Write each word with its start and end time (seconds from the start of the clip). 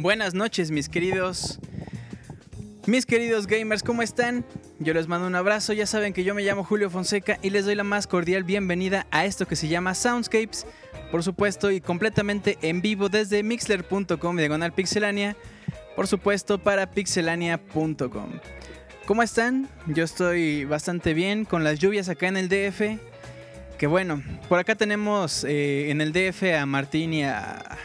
Buenas 0.00 0.32
noches, 0.32 0.70
mis 0.70 0.88
queridos. 0.88 1.58
Mis 2.86 3.04
queridos 3.04 3.48
gamers, 3.48 3.82
¿cómo 3.82 4.02
están? 4.02 4.44
Yo 4.78 4.94
les 4.94 5.08
mando 5.08 5.26
un 5.26 5.34
abrazo, 5.34 5.72
ya 5.72 5.86
saben 5.86 6.12
que 6.12 6.22
yo 6.22 6.36
me 6.36 6.44
llamo 6.44 6.62
Julio 6.62 6.88
Fonseca 6.88 7.36
y 7.42 7.50
les 7.50 7.64
doy 7.64 7.74
la 7.74 7.82
más 7.82 8.06
cordial 8.06 8.44
bienvenida 8.44 9.08
a 9.10 9.24
esto 9.24 9.48
que 9.48 9.56
se 9.56 9.66
llama 9.66 9.96
Soundscapes, 9.96 10.68
por 11.10 11.24
supuesto, 11.24 11.72
y 11.72 11.80
completamente 11.80 12.58
en 12.62 12.80
vivo 12.80 13.08
desde 13.08 13.42
mixler.com 13.42 14.36
diagonal 14.36 14.72
pixelania, 14.72 15.36
por 15.96 16.06
supuesto, 16.06 16.58
para 16.58 16.92
pixelania.com. 16.92 18.38
¿Cómo 19.04 19.24
están? 19.24 19.68
Yo 19.88 20.04
estoy 20.04 20.64
bastante 20.64 21.12
bien 21.12 21.44
con 21.44 21.64
las 21.64 21.80
lluvias 21.80 22.08
acá 22.08 22.28
en 22.28 22.36
el 22.36 22.48
DF. 22.48 23.00
Que 23.78 23.88
bueno, 23.88 24.22
por 24.48 24.60
acá 24.60 24.76
tenemos 24.76 25.42
eh, 25.42 25.90
en 25.90 26.00
el 26.00 26.12
DF 26.12 26.54
a 26.56 26.66
Martín 26.66 27.14
y 27.14 27.24
a, 27.24 27.76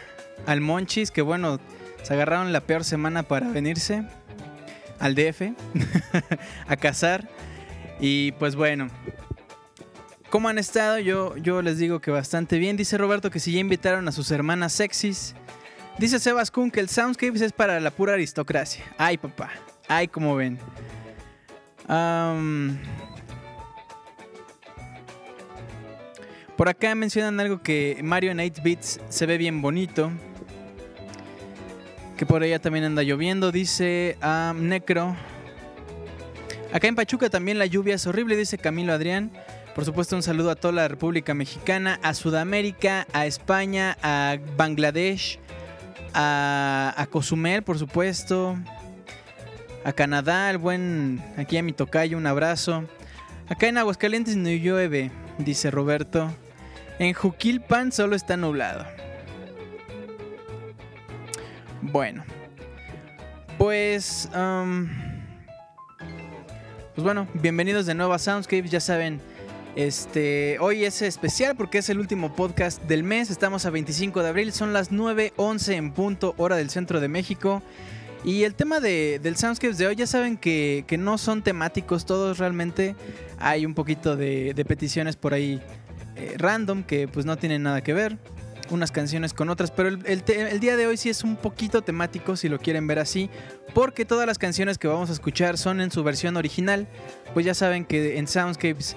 al 0.45 0.62
Monchis, 0.62 1.10
que 1.10 1.24
bueno, 1.24 1.60
se 2.04 2.14
agarraron 2.14 2.54
la 2.54 2.62
peor 2.62 2.84
semana 2.84 3.24
para 3.24 3.50
venirse 3.50 4.04
al 5.00 5.16
DF 5.16 5.54
a 6.68 6.76
cazar. 6.76 7.28
Y 8.00 8.34
pues 8.34 8.56
bueno, 8.56 8.90
¿cómo 10.30 10.50
han 10.50 10.58
estado? 10.58 11.00
Yo, 11.00 11.36
yo 11.38 11.62
les 11.62 11.78
digo 11.78 12.00
que 12.02 12.12
bastante 12.12 12.60
bien. 12.60 12.78
Dice 12.78 12.98
Roberto 12.98 13.32
que 13.32 13.40
si 13.40 13.54
ya 13.54 13.60
invitaron 13.60 14.08
a 14.08 14.12
sus 14.12 14.30
hermanas 14.32 14.74
sexys. 14.74 15.34
Dice 15.98 16.20
Sebas 16.20 16.52
Kun 16.52 16.72
que 16.72 16.80
el 16.80 16.90
Soundscapes 16.90 17.42
es 17.42 17.54
para 17.54 17.80
la 17.80 17.92
pura 17.92 18.14
aristocracia. 18.14 18.84
Ay, 18.98 19.18
papá. 19.18 19.52
Ay, 19.88 20.08
como 20.08 20.36
ven. 20.36 20.60
por 26.56 26.70
acá 26.70 26.96
mencionan 26.96 27.40
algo 27.42 27.62
que 27.62 28.00
Mario 28.02 28.32
en 28.32 28.40
8 28.40 28.62
bits 28.64 29.02
se 29.10 29.26
ve 29.26 29.38
bien 29.38 29.62
bonito 29.62 30.12
por 32.25 32.44
ella 32.44 32.60
también 32.60 32.86
anda 32.86 33.04
lloviendo, 33.04 33.52
dice 33.52 34.18
Necro. 34.56 35.16
Acá 36.72 36.88
en 36.88 36.96
Pachuca 36.96 37.30
también 37.30 37.60
la 37.60 37.66
lluvia 37.66 37.96
es 37.96 38.08
horrible, 38.08 38.36
dice 38.36 38.58
Camilo 38.58 38.94
Adrián. 38.94 39.31
Por 39.75 39.86
supuesto, 39.86 40.16
un 40.16 40.24
saludo 40.24 40.52
a 40.52 40.56
toda 40.56 40.74
la 40.74 40.88
República 40.88 41.34
Mexicana, 41.34 42.00
a 42.04 42.14
Sudamérica, 42.14 43.08
a 43.14 43.25
España, 43.25 43.98
a 44.04 44.38
Bangladesh, 44.56 45.40
a, 46.14 46.94
a 46.96 47.06
Cozumel, 47.08 47.64
por 47.64 47.80
supuesto, 47.80 48.56
a 49.84 49.94
Canadá, 49.94 50.52
el 50.52 50.60
buen, 50.60 51.24
aquí 51.38 51.58
a 51.58 51.64
mi 51.64 51.74
tocayo, 51.74 52.18
un 52.18 52.28
abrazo. 52.28 52.84
Acá 53.50 53.68
en 53.68 53.78
Aguascalientes 53.78 54.36
no 54.36 54.50
llueve, 54.50 55.12
dice 55.40 55.72
Roberto. 55.72 56.31
En 57.00 57.14
Juquilpan 57.14 57.92
solo 57.92 58.16
está 58.16 58.38
nublado. 58.38 58.86
Bueno, 61.92 62.24
pues... 63.58 64.30
pues 66.96 67.04
bueno, 67.04 67.28
bienvenidos 67.34 67.86
de 67.86 67.94
nuevo 67.94 68.14
a 68.14 68.20
Soundscapes, 68.20 68.72
ya 68.72 68.80
saben, 68.80 69.20
este, 69.76 70.58
hoy 70.60 70.86
es 70.86 71.02
especial 71.02 71.58
porque 71.58 71.80
es 71.80 71.90
el 71.90 72.00
último 72.00 72.36
podcast 72.36 72.82
del 72.84 73.04
mes, 73.04 73.30
estamos 73.30 73.66
a 73.66 73.70
25 73.70 74.24
de 74.24 74.30
abril, 74.30 74.54
son 74.54 74.72
las 74.72 74.92
9.11 74.92 75.74
en 75.74 75.92
punto 75.92 76.34
hora 76.38 76.56
del 76.56 76.70
centro 76.70 77.02
de 77.02 77.10
México. 77.10 77.62
Y 78.24 78.44
el 78.44 78.56
tema 78.56 78.80
de, 78.80 79.20
del 79.22 79.36
Soundscapes 79.36 79.78
de 79.78 79.88
hoy, 79.88 79.98
ya 79.98 80.08
saben 80.08 80.38
que, 80.38 80.86
que, 80.88 80.98
no 80.98 81.18
son 81.18 81.44
temáticos 81.44 82.06
todos 82.06 82.38
realmente, 82.38 82.96
hay 83.40 83.66
un 83.66 83.74
poquito 83.74 84.16
de, 84.16 84.54
de 84.54 84.64
peticiones 84.64 85.18
por 85.18 85.34
ahí 85.34 85.62
eh, 86.16 86.36
random 86.38 86.84
que 86.84 87.10
pues 87.10 87.26
no 87.26 87.36
tienen 87.36 87.64
nada 87.64 87.82
que 87.82 87.94
ver 87.94 88.18
unas 88.69 88.92
canciones 88.92 89.33
con 89.33 89.50
otras, 89.50 89.71
pero 89.71 89.89
el, 89.89 90.60
día 90.60 90.77
de 90.77 90.88
hoy 90.88 90.98
sí 90.98 91.10
es 91.10 91.24
un 91.24 91.36
poquito 91.36 91.81
temático 91.81 92.36
si 92.36 92.50
lo 92.50 92.60
quieren 92.60 92.88
ver 92.88 93.00
así, 93.00 93.30
porque 93.74 94.06
todas 94.06 94.27
las 94.27 94.38
canciones 94.38 94.77
que 94.77 94.88
vamos 94.88 95.10
a 95.10 95.13
escuchar 95.13 95.57
son 95.57 95.81
en 95.81 95.92
su 95.92 96.04
versión 96.04 96.38
original, 96.38 96.88
pues 97.33 97.45
ya 97.45 97.54
saben 97.54 97.86
que 97.86 98.18
en 98.18 98.27
Soundscapes 98.27 98.95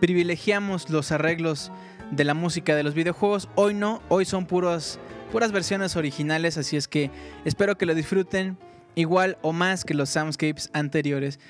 privilegiamos 0.00 0.88
los 0.90 1.10
arreglos 1.12 1.72
de 2.10 2.24
la 2.24 2.34
música 2.34 2.76
de 2.76 2.82
los 2.82 2.94
videojuegos, 2.94 3.48
hoy 3.54 3.74
no, 3.74 4.02
hoy 4.08 4.24
son 4.24 4.46
puros, 4.46 4.98
puras 5.32 5.52
versiones 5.52 5.96
originales, 5.96 6.56
así 6.58 6.76
es 6.76 6.86
que 6.86 7.10
espero 7.44 7.76
que 7.76 7.86
lo 7.86 7.94
disfruten 7.94 8.56
igual 8.94 9.38
o 9.42 9.52
más 9.52 9.84
que 9.84 9.94
los 9.94 10.10
Soundscapes 10.10 10.70
anteriores. 10.72 11.40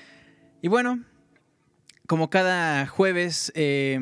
Y 0.61 0.67
bueno, 0.67 1.03
como 2.07 2.29
cada 2.29 2.87
jueves... 2.87 3.51
Eh, 3.55 3.99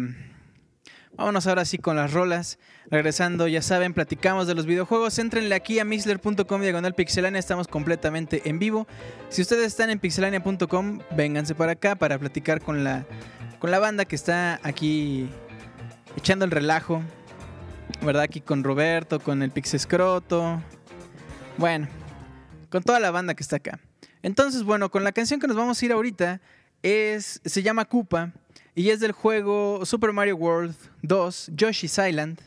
Vámonos 1.15 1.45
ahora 1.45 1.63
sí 1.63 1.77
con 1.77 1.95
las 1.95 2.11
rolas. 2.11 2.57
Regresando, 2.89 3.47
ya 3.47 3.61
saben, 3.61 3.93
platicamos 3.93 4.47
de 4.47 4.55
los 4.55 4.65
videojuegos. 4.65 5.19
Entrenle 5.19 5.53
aquí 5.53 5.77
a 5.77 5.85
mixler.com 5.85 6.61
diagonal 6.61 6.95
pixelania. 6.95 7.39
Estamos 7.39 7.67
completamente 7.67 8.41
en 8.45 8.57
vivo. 8.57 8.87
Si 9.29 9.41
ustedes 9.43 9.67
están 9.67 9.91
en 9.91 9.99
pixelania.com, 9.99 10.99
vénganse 11.15 11.53
para 11.53 11.73
acá 11.73 11.95
para 11.95 12.17
platicar 12.17 12.61
con 12.61 12.83
la, 12.83 13.05
con 13.59 13.69
la 13.69 13.77
banda 13.77 14.05
que 14.05 14.15
está 14.15 14.59
aquí 14.63 15.29
echando 16.17 16.45
el 16.45 16.51
relajo. 16.51 17.03
¿Verdad? 18.01 18.23
Aquí 18.23 18.41
con 18.41 18.63
Roberto, 18.63 19.19
con 19.19 19.43
el 19.43 19.51
Pixescroto. 19.51 20.61
Bueno, 21.57 21.87
con 22.69 22.81
toda 22.81 22.99
la 22.99 23.11
banda 23.11 23.35
que 23.35 23.43
está 23.43 23.57
acá. 23.57 23.79
Entonces, 24.23 24.63
bueno, 24.63 24.89
con 24.89 25.03
la 25.03 25.11
canción 25.11 25.39
que 25.39 25.47
nos 25.47 25.55
vamos 25.55 25.81
a 25.81 25.85
ir 25.85 25.91
ahorita 25.91 26.41
es, 26.81 27.39
se 27.45 27.61
llama 27.61 27.85
Koopa 27.85 28.31
y 28.75 28.89
es 28.89 28.99
del 28.99 29.11
juego 29.11 29.85
Super 29.85 30.11
Mario 30.13 30.35
World 30.35 30.75
2, 31.01 31.51
Yoshi's 31.55 31.97
Island. 31.97 32.39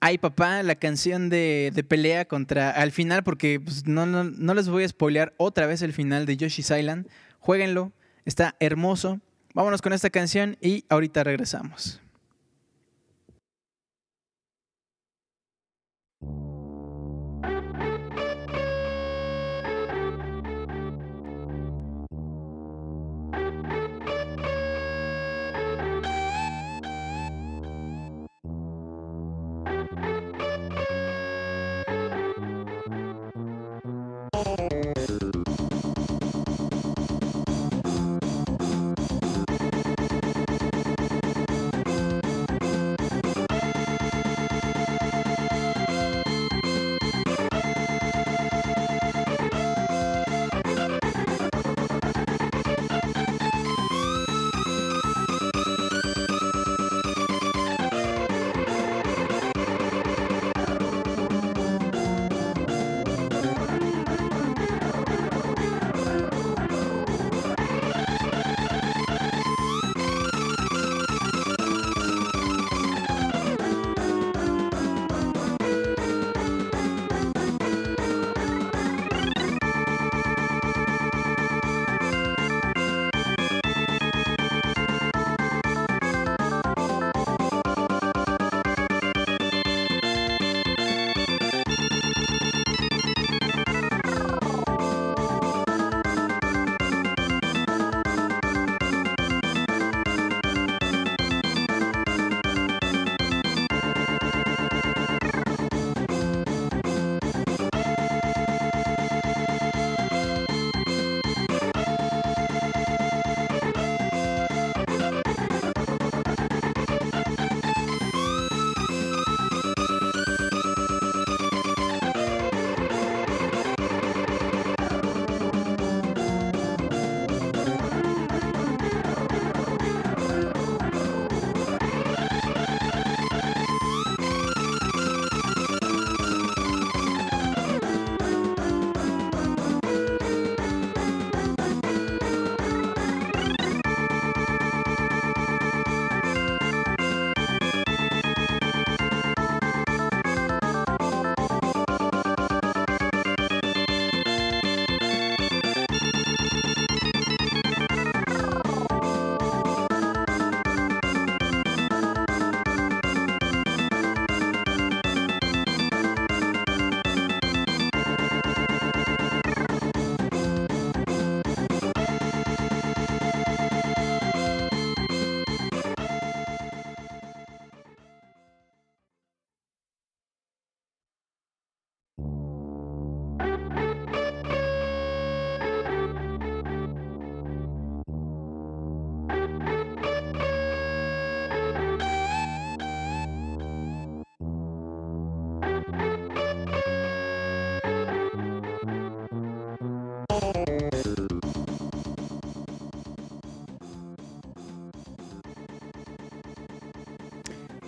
Ay, 0.00 0.18
papá, 0.18 0.62
la 0.62 0.74
canción 0.74 1.30
de, 1.30 1.70
de 1.74 1.84
pelea 1.84 2.26
contra. 2.26 2.70
Al 2.70 2.92
final, 2.92 3.24
porque 3.24 3.60
pues, 3.60 3.86
no, 3.86 4.04
no, 4.04 4.24
no, 4.24 4.54
les 4.54 4.68
voy 4.68 4.84
a 4.84 4.88
spoilear 4.88 5.32
otra 5.38 5.66
vez 5.66 5.80
el 5.82 5.92
final 5.92 6.26
de 6.26 6.36
Yoshi's 6.36 6.70
Island. 6.70 7.08
Jueguenlo, 7.38 7.92
está 8.24 8.56
hermoso. 8.60 9.20
Vámonos 9.54 9.80
con 9.80 9.92
esta 9.92 10.10
canción 10.10 10.58
y 10.60 10.84
ahorita 10.88 11.24
regresamos. 11.24 12.00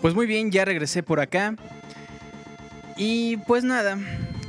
Pues 0.07 0.15
muy 0.15 0.27
bien, 0.27 0.53
ya 0.53 0.65
regresé 0.65 1.03
por 1.03 1.19
acá. 1.19 1.57
Y 2.97 3.39
pues 3.39 3.65
nada, 3.65 3.99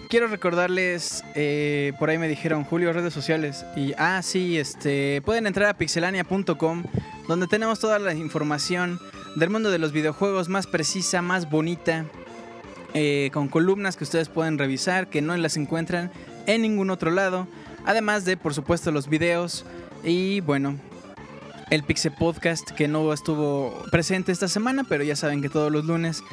quiero 0.07 0.27
recordarles, 0.27 1.23
eh, 1.33 1.93
por 1.97 2.11
ahí 2.11 2.19
me 2.19 2.27
dijeron 2.27 2.63
Julio, 2.63 2.93
redes 2.93 3.11
sociales. 3.11 3.65
Y 3.75 3.95
ah, 3.97 4.21
sí, 4.21 4.59
este, 4.59 5.19
pueden 5.25 5.47
entrar 5.47 5.69
a 5.69 5.73
pixelania.com, 5.73 6.83
donde 7.27 7.47
tenemos 7.47 7.79
toda 7.79 7.97
la 7.97 8.13
información 8.13 8.99
del 9.35 9.49
mundo 9.49 9.71
de 9.71 9.79
los 9.79 9.93
videojuegos 9.93 10.47
más 10.47 10.67
precisa, 10.67 11.23
más 11.23 11.49
bonita, 11.49 12.05
eh, 12.93 13.31
con 13.33 13.47
columnas 13.47 13.97
que 13.97 14.03
ustedes 14.03 14.29
pueden 14.29 14.59
revisar, 14.59 15.07
que 15.07 15.23
no 15.23 15.35
las 15.37 15.57
encuentran 15.57 16.11
en 16.45 16.61
ningún 16.61 16.91
otro 16.91 17.09
lado. 17.09 17.47
Además 17.83 18.25
de, 18.25 18.37
por 18.37 18.53
supuesto, 18.53 18.91
los 18.91 19.09
videos 19.09 19.65
y 20.03 20.39
bueno, 20.41 20.77
el 21.69 21.83
Pixel 21.83 22.13
Podcast 22.13 22.71
que 22.71 22.87
no 22.87 23.11
estuvo 23.13 23.83
presente 23.91 24.31
esta 24.31 24.47
semana, 24.47 24.83
pero 24.83 25.03
ya 25.03 25.15
saben 25.15 25.41
que 25.41 25.49
todos 25.49 25.71
los 25.71 25.85
lunes 25.85 26.23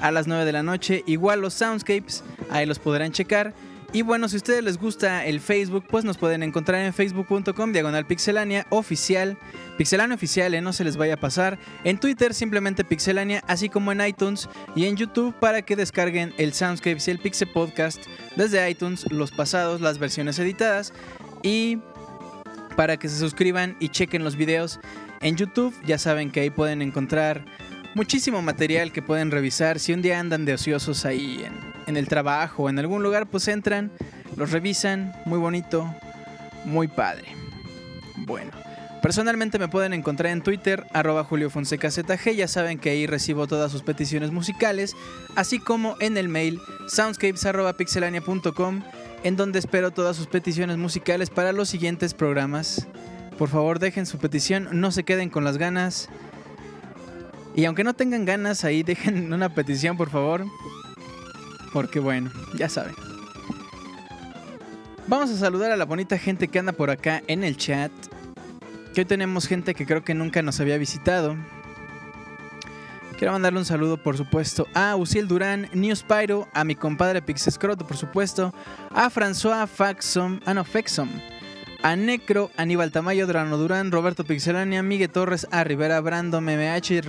a 0.00 0.10
las 0.10 0.26
9 0.26 0.44
de 0.44 0.52
la 0.52 0.62
noche, 0.62 1.02
igual 1.06 1.40
los 1.40 1.54
Soundscapes, 1.54 2.22
ahí 2.50 2.66
los 2.66 2.78
podrán 2.78 3.12
checar. 3.12 3.54
Y 3.92 4.02
bueno, 4.02 4.28
si 4.28 4.36
a 4.36 4.38
ustedes 4.38 4.62
les 4.62 4.78
gusta 4.78 5.24
el 5.24 5.40
Facebook, 5.40 5.84
pues 5.88 6.04
nos 6.04 6.18
pueden 6.18 6.42
encontrar 6.42 6.82
en 6.82 6.92
facebook.com 6.92 7.72
diagonal 7.72 8.06
pixelania 8.06 8.66
oficial. 8.70 9.38
Pixelania 9.78 10.16
oficial, 10.16 10.52
¿eh? 10.54 10.60
no 10.60 10.72
se 10.72 10.84
les 10.84 10.96
vaya 10.96 11.14
a 11.14 11.16
pasar. 11.16 11.58
En 11.84 11.98
Twitter 11.98 12.34
simplemente 12.34 12.84
pixelania, 12.84 13.42
así 13.46 13.68
como 13.68 13.92
en 13.92 14.06
iTunes 14.06 14.48
y 14.74 14.86
en 14.86 14.96
YouTube 14.96 15.34
para 15.38 15.62
que 15.62 15.76
descarguen 15.76 16.34
el 16.36 16.52
Soundscapes 16.52 17.08
y 17.08 17.12
el 17.12 17.18
Pixel 17.20 17.48
Podcast 17.48 18.04
desde 18.34 18.68
iTunes, 18.68 19.10
los 19.10 19.30
pasados, 19.30 19.80
las 19.80 19.98
versiones 19.98 20.38
editadas. 20.38 20.92
Y 21.42 21.78
para 22.76 22.98
que 22.98 23.08
se 23.08 23.18
suscriban 23.18 23.76
y 23.80 23.88
chequen 23.88 24.22
los 24.22 24.36
videos 24.36 24.78
en 25.20 25.36
YouTube. 25.36 25.74
Ya 25.84 25.98
saben 25.98 26.30
que 26.30 26.40
ahí 26.40 26.50
pueden 26.50 26.82
encontrar 26.82 27.44
muchísimo 27.94 28.42
material 28.42 28.92
que 28.92 29.02
pueden 29.02 29.30
revisar. 29.30 29.78
Si 29.78 29.92
un 29.92 30.02
día 30.02 30.20
andan 30.20 30.44
de 30.44 30.54
ociosos 30.54 31.04
ahí 31.04 31.44
en, 31.86 31.96
el 31.96 32.08
trabajo 32.08 32.64
o 32.64 32.68
en 32.68 32.78
algún 32.78 33.02
lugar, 33.02 33.26
pues 33.26 33.48
entran, 33.48 33.90
los 34.36 34.50
revisan. 34.52 35.14
Muy 35.24 35.38
bonito, 35.38 35.92
muy 36.64 36.88
padre. 36.88 37.24
Bueno. 38.16 38.52
Personalmente 39.02 39.58
me 39.60 39.68
pueden 39.68 39.92
encontrar 39.92 40.32
en 40.32 40.42
Twitter, 40.42 40.84
arroba 40.92 41.22
Julio 41.22 41.48
Fonseca 41.48 41.92
ZG, 41.92 42.34
ya 42.34 42.48
saben 42.48 42.78
que 42.78 42.90
ahí 42.90 43.06
recibo 43.06 43.46
todas 43.46 43.70
sus 43.70 43.82
peticiones 43.82 44.32
musicales, 44.32 44.96
así 45.36 45.60
como 45.60 45.94
en 46.00 46.16
el 46.16 46.28
mail 46.28 46.60
soundscapes.pixelania.com 46.88 48.82
en 49.26 49.34
donde 49.36 49.58
espero 49.58 49.90
todas 49.90 50.16
sus 50.16 50.28
peticiones 50.28 50.76
musicales 50.76 51.30
para 51.30 51.52
los 51.52 51.68
siguientes 51.68 52.14
programas. 52.14 52.86
Por 53.36 53.48
favor, 53.48 53.80
dejen 53.80 54.06
su 54.06 54.18
petición, 54.18 54.68
no 54.70 54.92
se 54.92 55.02
queden 55.02 55.30
con 55.30 55.42
las 55.42 55.58
ganas. 55.58 56.08
Y 57.56 57.64
aunque 57.64 57.82
no 57.82 57.94
tengan 57.94 58.24
ganas, 58.24 58.62
ahí 58.62 58.84
dejen 58.84 59.32
una 59.32 59.52
petición, 59.52 59.96
por 59.96 60.10
favor. 60.10 60.44
Porque 61.72 61.98
bueno, 61.98 62.30
ya 62.56 62.68
saben. 62.68 62.94
Vamos 65.08 65.30
a 65.30 65.36
saludar 65.36 65.72
a 65.72 65.76
la 65.76 65.86
bonita 65.86 66.18
gente 66.18 66.46
que 66.46 66.60
anda 66.60 66.70
por 66.70 66.90
acá 66.90 67.20
en 67.26 67.42
el 67.42 67.56
chat. 67.56 67.90
Que 68.94 69.00
hoy 69.00 69.06
tenemos 69.06 69.48
gente 69.48 69.74
que 69.74 69.86
creo 69.86 70.04
que 70.04 70.14
nunca 70.14 70.40
nos 70.40 70.60
había 70.60 70.78
visitado. 70.78 71.36
Quiero 73.16 73.32
mandarle 73.32 73.60
un 73.60 73.64
saludo, 73.64 73.96
por 73.96 74.18
supuesto, 74.18 74.68
a 74.74 74.94
Uciel 74.94 75.26
Durán, 75.26 75.70
New 75.72 75.96
Spyro, 75.96 76.48
a 76.52 76.64
mi 76.64 76.74
compadre 76.74 77.22
Pixescroto, 77.22 77.86
por 77.86 77.96
supuesto, 77.96 78.52
a 78.90 79.08
François 79.08 79.66
Faxom, 79.66 80.38
ah 80.44 80.52
no, 80.52 80.64
Fexom, 80.64 81.08
a 81.82 81.96
Necro, 81.96 82.50
Aníbal 82.58 82.92
Tamayo, 82.92 83.26
Drano 83.26 83.56
Durán, 83.56 83.90
Roberto 83.90 84.24
Pixelania, 84.24 84.82
Miguel 84.82 85.08
Torres, 85.08 85.46
a 85.50 85.64
Rivera 85.64 85.98
Brando, 86.02 86.42
MMH, 86.42 87.00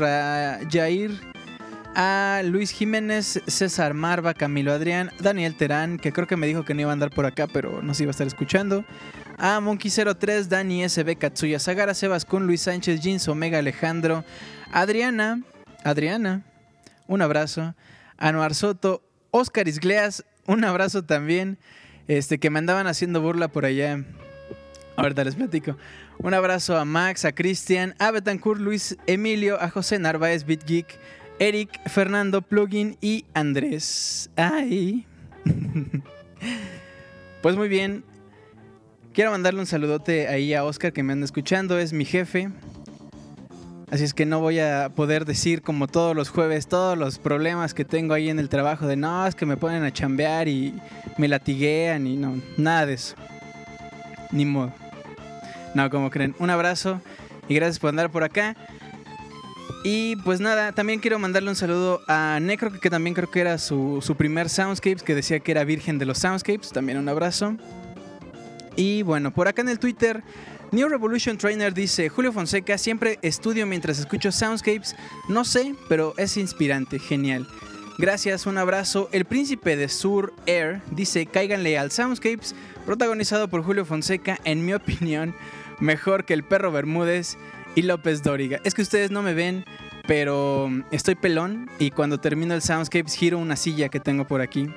Jair, 0.72 1.12
a 1.94 2.42
Luis 2.46 2.72
Jiménez, 2.72 3.42
César 3.46 3.94
Marva, 3.94 4.34
Camilo 4.34 4.72
Adrián, 4.72 5.12
Daniel 5.20 5.58
Terán, 5.58 5.98
que 5.98 6.14
creo 6.14 6.26
que 6.26 6.38
me 6.38 6.48
dijo 6.48 6.64
que 6.64 6.74
no 6.74 6.82
iba 6.82 6.92
a 6.92 6.94
andar 6.94 7.10
por 7.10 7.26
acá, 7.26 7.48
pero 7.48 7.82
nos 7.82 8.00
iba 8.00 8.12
a 8.12 8.12
estar 8.12 8.28
escuchando. 8.28 8.86
A 9.38 9.60
Monkey03, 9.60 10.46
Dani 10.46 10.88
SB, 10.88 11.18
Katsuya 11.18 11.60
Sagara, 11.60 11.94
Sebas 11.94 12.24
Kun, 12.24 12.48
Luis 12.48 12.62
Sánchez, 12.62 13.02
Jeans, 13.02 13.28
Omega 13.28 13.60
Alejandro, 13.60 14.24
Adriana, 14.72 15.42
Adriana, 15.88 16.44
un 17.08 17.22
abrazo. 17.22 17.76
Anuar 18.18 18.56
Soto, 18.56 19.02
Oscar 19.32 19.68
Isgleas, 19.68 20.26
un 20.46 20.64
abrazo 20.64 21.04
también. 21.04 21.58
Este, 22.08 22.40
que 22.40 22.50
me 22.50 22.60
andaban 22.60 22.88
haciendo 22.88 23.22
burla 23.22 23.48
por 23.48 23.66
allá. 23.66 24.04
Ahorita 24.96 25.24
les 25.24 25.36
platico. 25.36 25.78
Un 26.20 26.34
abrazo 26.34 26.78
a 26.78 26.86
Max, 26.86 27.26
a 27.26 27.34
Cristian, 27.34 27.96
a 28.00 28.12
Betancourt, 28.12 28.60
Luis 28.60 28.98
Emilio, 29.06 29.62
a 29.62 29.70
José 29.70 30.00
Narváez, 30.00 30.46
BitGeek, 30.46 31.00
Eric, 31.40 31.80
Fernando, 31.88 32.42
Plugin 32.42 32.98
y 33.02 33.26
Andrés. 33.34 34.30
Ay. 34.36 35.06
pues 37.42 37.56
muy 37.56 37.70
bien. 37.70 38.04
Quiero 39.14 39.32
mandarle 39.32 39.60
un 39.60 39.68
saludote 39.68 40.28
ahí 40.28 40.54
a 40.54 40.64
Oscar 40.64 40.94
que 40.94 41.04
me 41.04 41.14
anda 41.14 41.26
escuchando. 41.26 41.78
Es 41.78 41.94
mi 41.94 42.06
jefe. 42.06 42.50
Así 43.90 44.04
es 44.04 44.14
que 44.14 44.26
no 44.26 44.42
voy 44.42 44.60
a 44.60 44.90
poder 44.94 45.24
decir 45.24 45.62
como 45.62 45.88
todos 45.88 46.14
los 46.14 46.28
jueves 46.28 46.68
todos 46.68 46.98
los 46.98 47.20
problemas 47.20 47.74
que 47.74 47.86
tengo 47.86 48.14
ahí 48.14 48.30
en 48.30 48.38
el 48.38 48.50
trabajo 48.50 48.86
de 48.86 48.98
no, 48.98 49.26
es 49.26 49.34
que 49.34 49.46
me 49.46 49.56
ponen 49.56 49.84
a 49.84 49.94
chambear 49.94 50.50
y 50.50 50.74
me 51.18 51.30
latiguean 51.30 52.06
y 52.06 52.18
no, 52.18 52.42
nada 52.58 52.86
de 52.86 52.96
eso. 52.96 53.16
Ni 54.32 54.44
modo. 54.44 54.74
No, 55.74 55.90
como 55.90 56.10
creen. 56.10 56.36
Un 56.40 56.50
abrazo 56.50 57.00
y 57.48 57.56
gracias 57.56 57.80
por 57.80 57.90
andar 57.90 58.12
por 58.12 58.26
acá. 58.26 58.58
Y 59.86 60.18
pues 60.18 60.42
nada, 60.42 60.74
también 60.74 61.00
quiero 61.00 61.18
mandarle 61.18 61.50
un 61.50 61.56
saludo 61.56 62.02
a 62.10 62.40
Necro, 62.42 62.78
que 62.78 62.90
también 62.90 63.14
creo 63.14 63.32
que 63.32 63.40
era 63.40 63.58
su, 63.58 64.00
su 64.02 64.16
primer 64.16 64.50
Soundscapes, 64.50 65.02
que 65.02 65.16
decía 65.16 65.40
que 65.40 65.52
era 65.52 65.64
virgen 65.64 65.98
de 65.98 66.06
los 66.06 66.18
Soundscapes. 66.18 66.74
También 66.74 66.98
un 66.98 67.08
abrazo. 67.08 67.56
Y 68.76 69.04
bueno, 69.04 69.32
por 69.32 69.48
acá 69.48 69.62
en 69.62 69.70
el 69.70 69.80
Twitter 69.80 70.24
New 70.72 70.90
Revolution 70.90 71.38
Trainer 71.38 71.74
dice, 71.74 72.10
Julio 72.10 72.34
Fonseca, 72.34 72.78
siempre 72.78 73.20
estudio 73.22 73.66
mientras 73.66 74.00
escucho 74.00 74.34
Soundscapes. 74.34 74.96
No 75.30 75.46
sé, 75.46 75.76
pero 75.88 76.14
es 76.18 76.36
inspirante, 76.36 77.00
genial. 77.00 77.48
Gracias, 77.98 78.46
un 78.46 78.58
abrazo. 78.58 79.08
El 79.14 79.24
príncipe 79.24 79.78
de 79.78 79.88
Sur 79.88 80.34
Air 80.46 80.82
dice, 80.92 81.26
cáiganle 81.26 81.78
al 81.78 81.92
Soundscapes, 81.92 82.54
protagonizado 82.86 83.48
por 83.48 83.64
Julio 83.64 83.86
Fonseca, 83.86 84.40
en 84.44 84.66
mi 84.66 84.74
opinión, 84.74 85.34
mejor 85.80 86.26
que 86.26 86.34
el 86.34 86.44
perro 86.44 86.72
Bermúdez 86.72 87.38
y 87.76 87.84
López 87.84 88.22
Dóriga. 88.22 88.60
Es 88.66 88.74
que 88.74 88.82
ustedes 88.82 89.10
no 89.10 89.22
me 89.22 89.34
ven, 89.34 89.64
pero 90.06 90.70
estoy 90.92 91.16
pelón 91.16 91.70
y 91.80 91.92
cuando 91.92 92.20
termino 92.20 92.54
el 92.54 92.62
Soundscapes 92.62 93.14
giro 93.14 93.38
una 93.40 93.56
silla 93.56 93.88
que 93.88 94.02
tengo 94.02 94.28
por 94.28 94.42
aquí. 94.42 94.70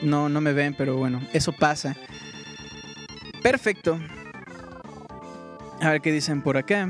No, 0.00 0.30
no 0.30 0.40
me 0.40 0.54
ven, 0.54 0.74
pero 0.76 0.96
bueno, 0.96 1.20
eso 1.34 1.52
pasa. 1.52 1.94
Perfecto. 3.42 4.00
A 5.80 5.90
ver 5.90 6.00
qué 6.00 6.12
dicen 6.12 6.40
por 6.40 6.56
acá. 6.56 6.88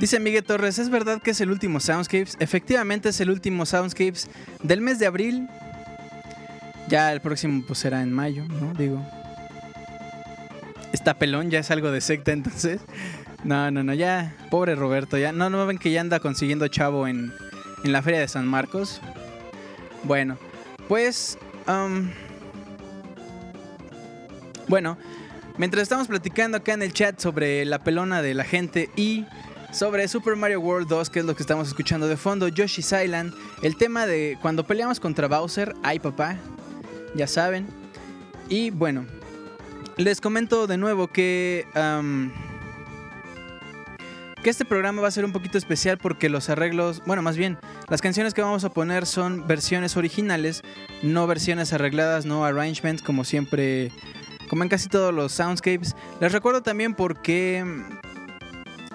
Dice 0.00 0.18
Miguel 0.18 0.42
Torres, 0.42 0.80
¿es 0.80 0.90
verdad 0.90 1.22
que 1.22 1.30
es 1.30 1.40
el 1.40 1.52
último 1.52 1.78
Soundscapes? 1.78 2.36
Efectivamente 2.40 3.10
es 3.10 3.20
el 3.20 3.30
último 3.30 3.64
Soundscapes 3.64 4.28
del 4.60 4.80
mes 4.80 4.98
de 4.98 5.06
abril. 5.06 5.48
Ya 6.88 7.12
el 7.12 7.20
próximo 7.20 7.62
pues 7.64 7.78
será 7.78 8.02
en 8.02 8.12
mayo, 8.12 8.44
¿no? 8.48 8.74
Digo. 8.74 9.00
Está 10.92 11.14
pelón, 11.14 11.50
ya 11.50 11.60
es 11.60 11.70
algo 11.70 11.92
de 11.92 12.00
secta 12.00 12.32
entonces. 12.32 12.80
No, 13.44 13.70
no, 13.70 13.84
no, 13.84 13.94
ya. 13.94 14.34
Pobre 14.50 14.74
Roberto, 14.74 15.18
ya. 15.18 15.30
No, 15.30 15.50
no 15.50 15.64
ven 15.66 15.78
que 15.78 15.92
ya 15.92 16.00
anda 16.00 16.18
consiguiendo 16.18 16.66
chavo 16.66 17.06
en, 17.06 17.32
en 17.84 17.92
la 17.92 18.02
feria 18.02 18.18
de 18.18 18.26
San 18.26 18.48
Marcos. 18.48 19.00
Bueno, 20.02 20.36
pues... 20.88 21.38
Um, 21.68 22.10
bueno, 24.68 24.98
mientras 25.58 25.82
estamos 25.82 26.08
platicando 26.08 26.58
acá 26.58 26.74
en 26.74 26.82
el 26.82 26.92
chat 26.92 27.18
sobre 27.20 27.64
la 27.64 27.78
pelona 27.80 28.22
de 28.22 28.34
la 28.34 28.44
gente 28.44 28.90
y 28.96 29.24
sobre 29.72 30.06
Super 30.08 30.36
Mario 30.36 30.60
World 30.60 30.88
2, 30.88 31.10
que 31.10 31.20
es 31.20 31.24
lo 31.24 31.34
que 31.34 31.42
estamos 31.42 31.68
escuchando 31.68 32.06
de 32.06 32.16
fondo, 32.16 32.48
Yoshi's 32.48 32.92
Island, 32.92 33.34
el 33.62 33.76
tema 33.76 34.06
de 34.06 34.38
cuando 34.42 34.66
peleamos 34.66 35.00
contra 35.00 35.28
Bowser, 35.28 35.74
ay 35.82 35.98
papá, 35.98 36.36
ya 37.14 37.26
saben. 37.26 37.66
Y 38.48 38.70
bueno, 38.70 39.06
les 39.96 40.20
comento 40.20 40.66
de 40.66 40.76
nuevo 40.76 41.08
que... 41.08 41.66
que 44.42 44.50
este 44.50 44.64
programa 44.64 45.00
va 45.00 45.08
a 45.08 45.12
ser 45.12 45.24
un 45.24 45.32
poquito 45.32 45.56
especial 45.56 45.98
porque 45.98 46.28
los 46.28 46.50
arreglos, 46.50 47.00
bueno, 47.06 47.22
más 47.22 47.36
bien, 47.36 47.56
las 47.88 48.02
canciones 48.02 48.34
que 48.34 48.42
vamos 48.42 48.64
a 48.64 48.70
poner 48.70 49.06
son 49.06 49.46
versiones 49.46 49.96
originales, 49.96 50.62
no 51.02 51.26
versiones 51.26 51.72
arregladas, 51.72 52.26
no 52.26 52.44
arrangements 52.44 53.02
como 53.02 53.24
siempre 53.24 53.92
como 54.52 54.64
en 54.64 54.68
casi 54.68 54.90
todos 54.90 55.14
los 55.14 55.32
soundscapes. 55.32 55.96
Les 56.20 56.30
recuerdo 56.30 56.62
también 56.62 56.92
porque, 56.92 57.64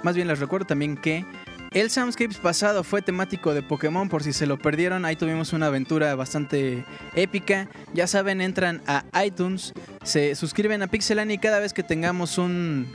más 0.04 0.16
bien 0.16 0.28
les 0.28 0.38
recuerdo 0.38 0.68
también 0.68 0.96
que 0.96 1.26
el 1.72 1.90
Soundscapes 1.90 2.38
pasado 2.38 2.84
fue 2.84 3.02
temático 3.02 3.56
de 3.56 3.64
Pokémon, 3.64 4.08
por 4.08 4.22
si 4.22 4.34
se 4.34 4.46
lo 4.46 4.60
perdieron, 4.60 5.04
ahí 5.04 5.16
tuvimos 5.16 5.54
una 5.54 5.66
aventura 5.66 6.14
bastante 6.14 6.86
épica. 7.16 7.68
Ya 7.96 8.06
saben, 8.06 8.40
entran 8.40 8.84
a 8.86 9.04
iTunes, 9.26 9.74
se 10.04 10.36
suscriben 10.36 10.84
a 10.84 10.88
Pixelani 10.90 11.34
y 11.34 11.38
cada 11.40 11.60
vez 11.60 11.74
que 11.74 11.82
tengamos 11.82 12.38
un, 12.38 12.86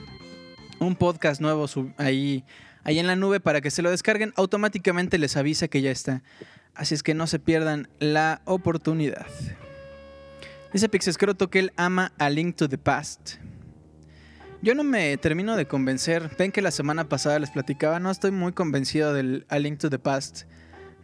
un 0.79 0.95
podcast 0.95 1.41
nuevo 1.41 1.67
ahí, 1.97 2.45
ahí 2.85 3.01
en 3.01 3.09
la 3.09 3.17
nube 3.17 3.41
para 3.41 3.61
que 3.61 3.73
se 3.73 3.83
lo 3.83 3.91
descarguen. 3.91 4.33
Automáticamente 4.37 5.19
les 5.19 5.37
avisa 5.37 5.67
que 5.67 5.83
ya 5.83 5.91
está. 5.91 6.23
Así 6.77 6.95
es 6.95 7.03
que 7.03 7.15
no 7.15 7.27
se 7.27 7.41
pierdan 7.41 7.89
la 7.99 8.41
oportunidad. 8.45 9.27
Dice 10.73 10.89
Pixescroto 10.89 11.51
que 11.51 11.59
él 11.59 11.73
ama 11.77 12.13
a 12.19 12.31
Link 12.31 12.57
to 12.57 12.67
the 12.67 12.79
Past. 12.79 13.35
Yo 14.63 14.75
no 14.75 14.85
me 14.85 15.17
termino 15.19 15.55
de 15.57 15.67
convencer. 15.67 16.31
Ven 16.39 16.51
que 16.51 16.63
la 16.63 16.71
semana 16.71 17.11
pasada 17.11 17.39
les 17.39 17.51
platicaba, 17.51 18.01
no 18.01 18.11
estoy 18.11 18.31
muy 18.31 18.53
convencido 18.53 19.13
del 19.13 19.45
A 19.51 19.59
Link 19.59 19.79
to 19.79 19.91
the 19.91 19.99
Past 19.99 20.45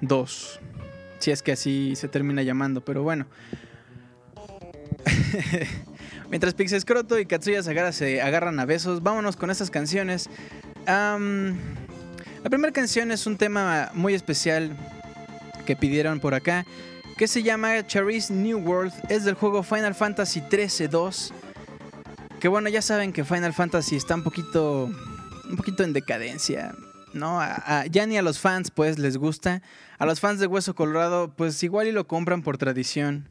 2. 0.01 0.61
Si 1.19 1.33
es 1.33 1.43
que 1.43 1.53
así 1.53 1.95
se 1.97 2.09
termina 2.09 2.43
llamando, 2.43 2.83
pero 2.83 3.03
bueno. 3.03 3.27
Mientras 6.31 6.55
Pixescroto 6.55 7.19
y 7.19 7.27
Katsuya 7.27 7.63
Sagara 7.63 7.93
se 7.93 8.23
agarran 8.23 8.59
a 8.61 8.65
besos, 8.65 9.03
vámonos 9.03 9.37
con 9.37 9.51
estas 9.51 9.71
canciones. 9.71 10.31
la 10.87 11.19
primera 12.45 12.73
canción 12.73 13.13
es 13.13 13.27
un 13.27 13.37
tema 13.37 13.91
muy 13.93 14.15
especial 14.15 14.75
que 15.67 15.77
pidieron 15.77 16.21
por 16.21 16.33
acá, 16.33 16.65
que 17.19 17.27
se 17.27 17.43
llama 17.43 17.85
Cherry's 17.85 18.31
New 18.31 18.59
World. 18.61 18.93
Es 19.09 19.25
del 19.25 19.35
juego 19.35 19.65
Final 19.65 19.93
Fantasy 19.97 20.41
XIII 20.49 20.87
2. 20.87 21.35
Que 22.39 22.47
bueno, 22.47 22.69
ya 22.69 22.81
saben 22.81 23.13
que 23.13 23.25
Final 23.25 23.53
Fantasy 23.53 23.97
está 23.97 24.15
un 24.15 24.23
poquito, 24.23 24.85
un 25.51 25.57
poquito 25.57 25.83
en 25.83 25.93
decadencia. 25.93 26.77
¿no? 27.13 27.41
ya 27.91 28.07
ni 28.07 28.17
a 28.19 28.23
los 28.23 28.39
fans 28.39 28.71
pues 28.71 29.01
les 29.01 29.17
gusta. 29.17 29.63
A 29.99 30.07
los 30.07 30.21
fans 30.21 30.39
de 30.39 30.47
Hueso 30.47 30.77
Colorado 30.77 31.35
pues 31.35 31.61
igual 31.65 31.89
y 31.89 31.93
lo 31.93 32.07
compran 32.07 32.43
por 32.43 32.57
tradición. 32.57 33.29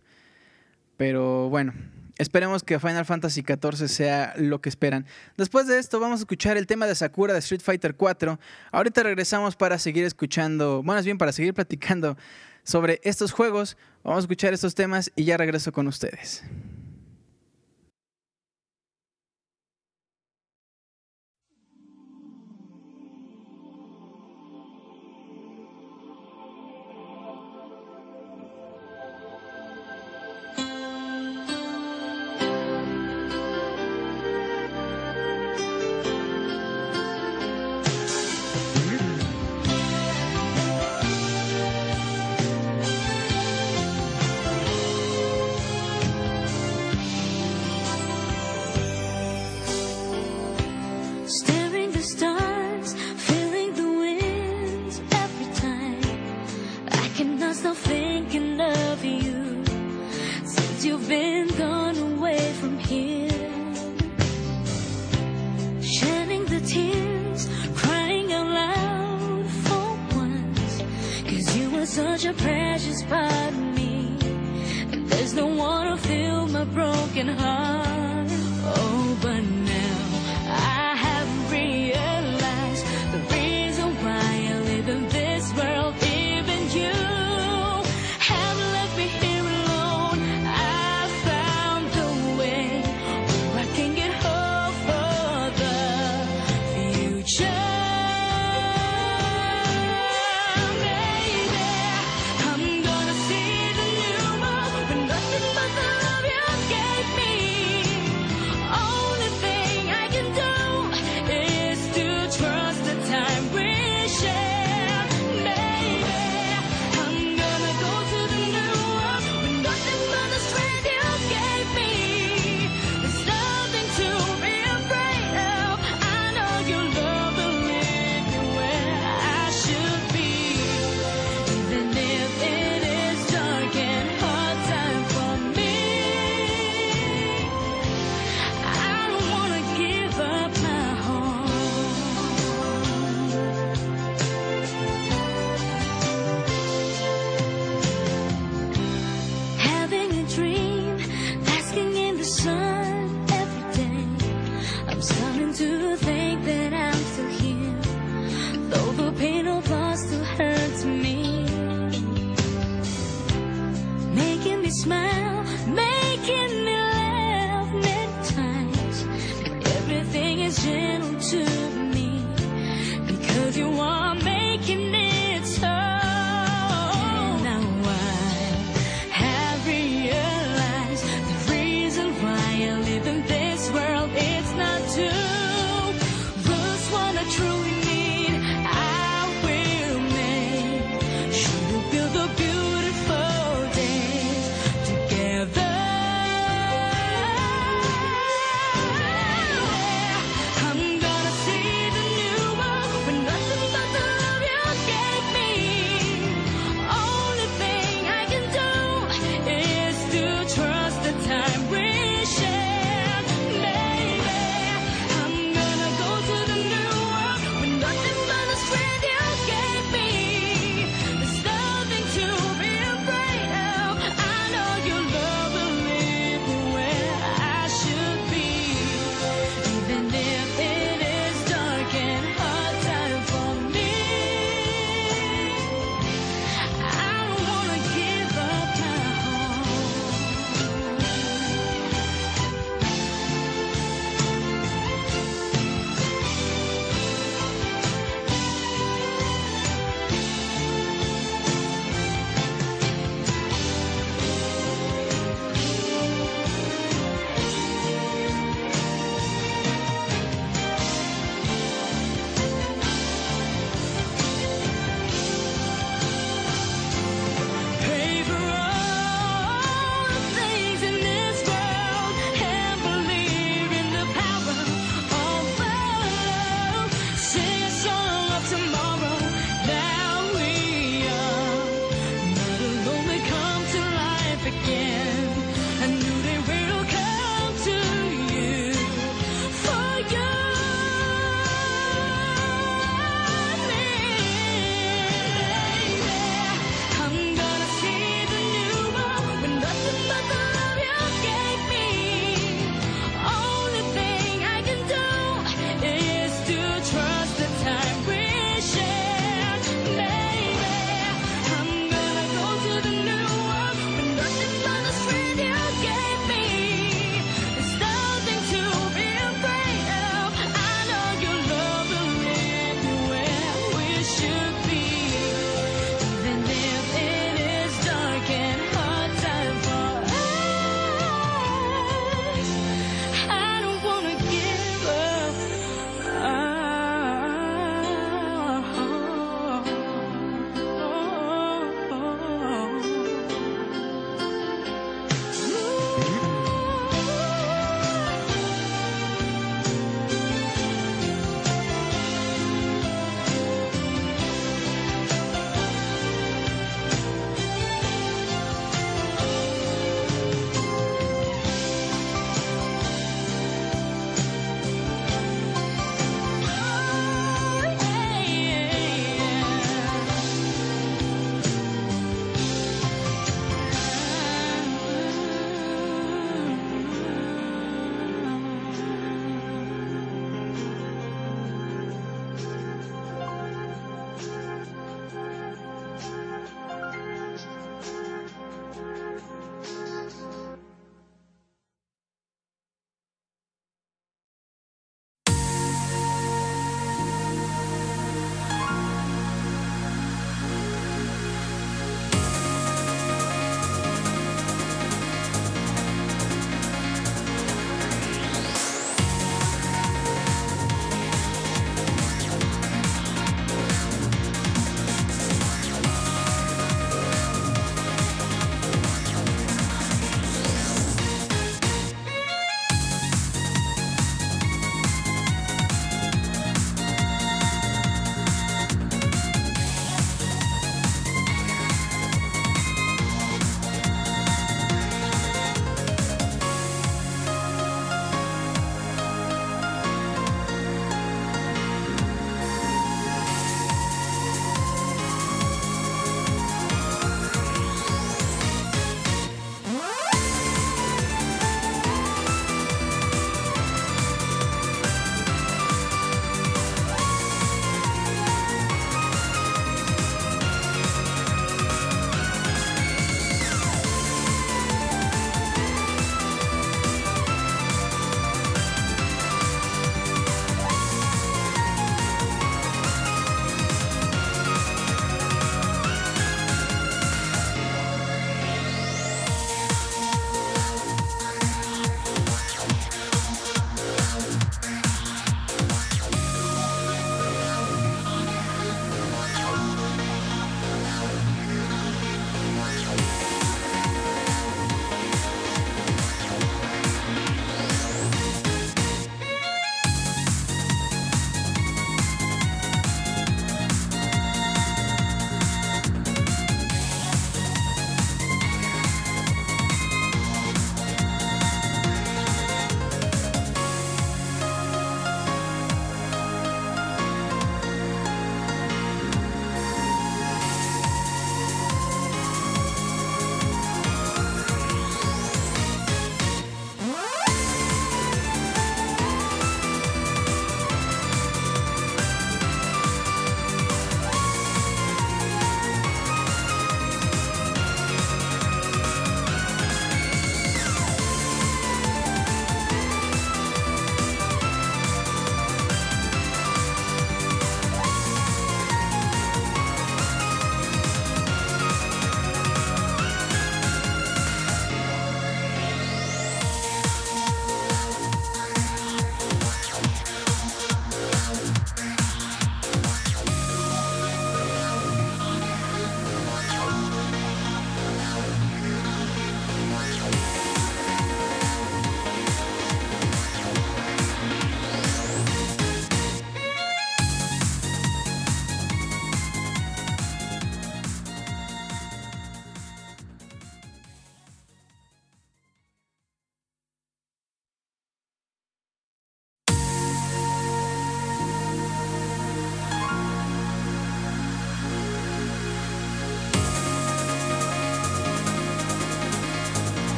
Pero 0.98 1.48
bueno, 1.48 1.74
esperemos 2.18 2.64
que 2.64 2.80
Final 2.80 3.06
Fantasy 3.06 3.42
XIV 3.42 3.88
sea 3.88 4.34
lo 4.36 4.60
que 4.60 4.68
esperan. 4.68 5.06
Después 5.38 5.66
de 5.66 5.80
esto 5.80 6.02
vamos 6.02 6.20
a 6.20 6.24
escuchar 6.24 6.58
el 6.58 6.68
tema 6.68 6.88
de 6.88 6.96
Sakura 6.96 7.32
de 7.32 7.40
Street 7.40 7.62
Fighter 7.62 7.96
4. 7.96 8.38
Ahorita 8.74 9.04
regresamos 9.04 9.56
para 9.56 9.80
seguir 9.80 10.04
escuchando, 10.04 10.84
bueno, 10.84 10.98
más 10.98 11.06
bien 11.06 11.18
para 11.18 11.32
seguir 11.32 11.54
platicando 11.54 12.18
sobre 12.68 13.00
estos 13.04 13.32
juegos. 13.32 13.78
Vamos 14.04 14.18
a 14.18 14.26
escuchar 14.26 14.54
estos 14.54 14.76
temas 14.76 15.12
y 15.16 15.24
ya 15.24 15.38
regreso 15.38 15.72
con 15.72 15.88
ustedes. 15.88 16.44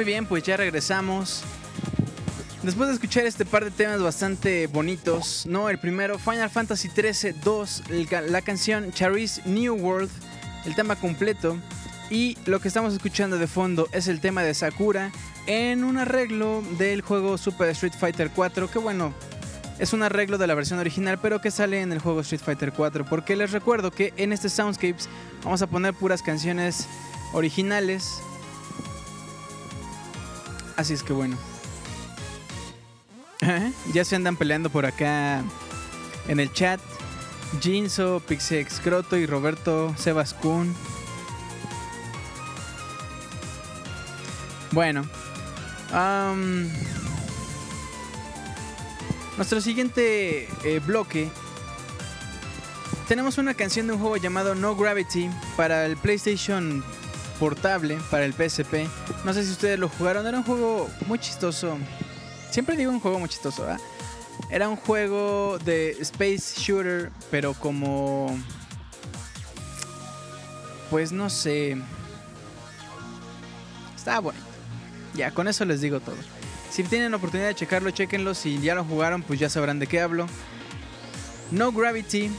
Muy 0.00 0.06
bien, 0.06 0.24
pues 0.24 0.42
ya 0.44 0.56
regresamos. 0.56 1.42
Después 2.62 2.88
de 2.88 2.94
escuchar 2.94 3.26
este 3.26 3.44
par 3.44 3.66
de 3.66 3.70
temas 3.70 4.02
bastante 4.02 4.66
bonitos, 4.66 5.44
¿no? 5.44 5.68
El 5.68 5.78
primero, 5.78 6.18
Final 6.18 6.48
Fantasy 6.48 6.88
XIII 6.88 7.34
2, 7.44 7.82
la 8.30 8.40
canción 8.40 8.92
Charis 8.92 9.42
New 9.44 9.74
World, 9.74 10.08
el 10.64 10.74
tema 10.74 10.96
completo. 10.96 11.58
Y 12.08 12.38
lo 12.46 12.60
que 12.60 12.68
estamos 12.68 12.94
escuchando 12.94 13.36
de 13.36 13.46
fondo 13.46 13.88
es 13.92 14.08
el 14.08 14.20
tema 14.20 14.42
de 14.42 14.54
Sakura 14.54 15.12
en 15.46 15.84
un 15.84 15.98
arreglo 15.98 16.62
del 16.78 17.02
juego 17.02 17.36
Super 17.36 17.68
Street 17.68 17.92
Fighter 17.92 18.30
4, 18.34 18.70
que 18.70 18.78
bueno, 18.78 19.12
es 19.78 19.92
un 19.92 20.02
arreglo 20.02 20.38
de 20.38 20.46
la 20.46 20.54
versión 20.54 20.78
original, 20.78 21.18
pero 21.20 21.42
que 21.42 21.50
sale 21.50 21.82
en 21.82 21.92
el 21.92 21.98
juego 21.98 22.20
Street 22.20 22.40
Fighter 22.42 22.72
4. 22.72 23.04
Porque 23.04 23.36
les 23.36 23.52
recuerdo 23.52 23.90
que 23.90 24.14
en 24.16 24.32
este 24.32 24.48
Soundscapes 24.48 25.10
vamos 25.44 25.60
a 25.60 25.66
poner 25.66 25.92
puras 25.92 26.22
canciones 26.22 26.86
originales. 27.34 28.22
Así 30.80 30.94
es 30.94 31.02
que 31.02 31.12
bueno. 31.12 31.36
ya 33.92 34.02
se 34.02 34.16
andan 34.16 34.36
peleando 34.36 34.70
por 34.70 34.86
acá 34.86 35.42
en 36.26 36.40
el 36.40 36.50
chat. 36.54 36.80
Jinso, 37.60 38.22
Pixex 38.26 38.80
Croto 38.80 39.18
y 39.18 39.26
Roberto 39.26 39.94
Sebas 39.98 40.34
Bueno. 44.70 45.04
nuestro 49.36 49.60
siguiente 49.60 50.48
eh, 50.64 50.80
bloque. 50.86 51.28
Tenemos 53.06 53.36
una 53.36 53.52
canción 53.52 53.86
de 53.86 53.92
un 53.92 53.98
juego 53.98 54.16
llamado 54.16 54.54
No 54.54 54.74
Gravity 54.74 55.28
para 55.58 55.84
el 55.84 55.98
PlayStation 55.98 56.82
portable, 57.40 57.98
para 58.10 58.26
el 58.26 58.34
PSP. 58.34 58.86
No 59.24 59.32
sé 59.32 59.44
si 59.44 59.50
ustedes 59.50 59.78
lo 59.78 59.88
jugaron. 59.88 60.26
Era 60.26 60.36
un 60.36 60.44
juego 60.44 60.88
muy 61.06 61.18
chistoso. 61.18 61.78
Siempre 62.50 62.76
digo 62.76 62.92
un 62.92 63.00
juego 63.00 63.18
muy 63.18 63.28
chistoso. 63.28 63.66
Era 64.50 64.68
un 64.68 64.76
juego 64.76 65.58
de 65.64 65.96
Space 66.00 66.60
Shooter, 66.60 67.10
pero 67.30 67.54
como... 67.54 68.38
Pues 70.90 71.12
no 71.12 71.30
sé. 71.30 71.76
Estaba 73.96 74.20
bonito. 74.20 74.44
Ya, 75.14 75.30
con 75.30 75.48
eso 75.48 75.64
les 75.64 75.80
digo 75.80 76.00
todo. 76.00 76.16
Si 76.70 76.82
tienen 76.84 77.12
la 77.12 77.16
oportunidad 77.16 77.48
de 77.48 77.54
checarlo, 77.54 77.90
chequenlo. 77.90 78.34
Si 78.34 78.60
ya 78.60 78.74
lo 78.74 78.84
jugaron, 78.84 79.22
pues 79.22 79.40
ya 79.40 79.48
sabrán 79.48 79.78
de 79.78 79.86
qué 79.86 80.00
hablo. 80.00 80.26
No 81.50 81.72
Gravity. 81.72 82.30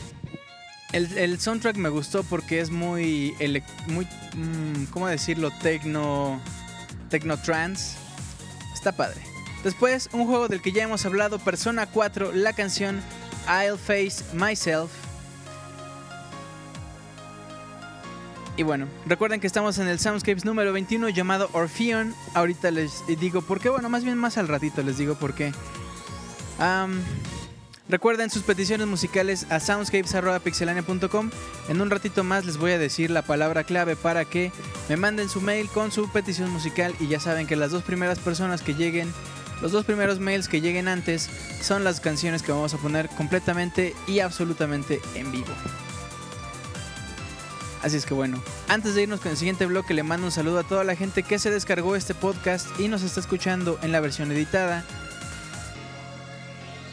El, 0.94 1.40
soundtrack 1.40 1.78
me 1.78 1.90
gustó 1.90 2.24
porque 2.24 2.60
es 2.60 2.70
muy. 2.70 3.34
muy 3.88 4.06
mm, 4.36 4.86
¿Cómo 4.92 5.08
decirlo? 5.08 5.52
Tecno. 5.62 6.42
Tecno 7.10 7.38
trance. 7.38 7.98
Está 8.74 8.92
padre. 8.92 9.22
Después, 9.64 10.10
un 10.12 10.26
juego 10.26 10.48
del 10.48 10.62
que 10.62 10.72
ya 10.72 10.84
hemos 10.84 11.06
hablado, 11.06 11.40
Persona 11.40 11.86
4, 11.86 12.32
la 12.34 12.54
canción 12.54 13.02
I'll 13.48 13.78
Face 13.78 14.24
Myself. 14.34 14.92
Y 18.58 18.64
bueno, 18.64 18.88
recuerden 19.06 19.40
que 19.40 19.48
estamos 19.48 19.78
en 19.78 19.88
el 19.88 20.00
Soundscapes 20.00 20.46
número 20.46 20.74
21 20.74 21.10
llamado 21.10 21.50
Orpheon. 21.54 22.14
Ahorita 22.34 22.70
les 22.72 22.92
digo 23.20 23.42
por 23.42 23.60
qué, 23.60 23.70
bueno, 23.70 23.88
más 23.88 24.04
bien 24.04 24.18
más 24.18 24.38
al 24.38 24.48
ratito 24.48 24.82
les 24.84 24.98
digo 24.98 25.16
por 25.16 25.34
qué. 25.34 25.54
Recuerden 27.92 28.30
sus 28.30 28.44
peticiones 28.44 28.88
musicales 28.88 29.46
a 29.50 29.60
soundscapes.pixelania.com. 29.60 31.30
En 31.70 31.82
un 31.82 31.90
ratito 31.90 32.24
más 32.24 32.46
les 32.46 32.58
voy 32.58 32.72
a 32.72 32.80
decir 32.80 33.12
la 33.12 33.22
palabra 33.22 33.64
clave 33.64 33.96
para 33.96 34.26
que 34.26 34.52
me 34.90 34.98
manden 34.98 35.30
su 35.30 35.42
mail 35.42 35.70
con 35.70 35.92
su 35.92 36.10
petición 36.10 36.50
musical. 36.50 36.96
Y 37.00 37.08
ya 37.08 37.20
saben 37.20 37.46
que 37.46 37.56
las 37.56 37.72
dos 37.72 37.84
primeras 37.84 38.18
personas 38.20 38.62
que 38.62 38.74
lleguen 38.74 39.14
los 39.62 39.72
dos 39.72 39.86
primeros 39.86 40.20
mails 40.20 40.48
que 40.48 40.60
lleguen 40.60 40.88
antes 40.88 41.30
son 41.62 41.84
las 41.84 42.00
canciones 42.00 42.42
que 42.42 42.52
vamos 42.52 42.74
a 42.74 42.78
poner 42.78 43.10
completamente 43.10 43.96
y 44.08 44.20
absolutamente 44.20 45.00
en 45.14 45.32
vivo. 45.32 45.54
Así 47.84 47.98
es 47.98 48.06
que 48.06 48.14
bueno, 48.14 48.42
antes 48.68 48.96
de 48.96 49.04
irnos 49.04 49.22
con 49.22 49.32
el 49.32 49.38
siguiente 49.38 49.66
bloque 49.66 49.94
le 49.94 50.04
mando 50.04 50.28
un 50.28 50.32
saludo 50.32 50.60
a 50.60 50.64
toda 50.64 50.84
la 50.84 50.96
gente 50.96 51.24
que 51.24 51.40
se 51.40 51.52
descargó 51.52 51.96
este 51.96 52.16
podcast 52.16 52.68
y 52.80 52.88
nos 52.88 53.04
está 53.04 53.20
escuchando 53.20 53.78
en 53.84 53.92
la 53.92 54.00
versión 54.00 54.32
editada. 54.32 54.84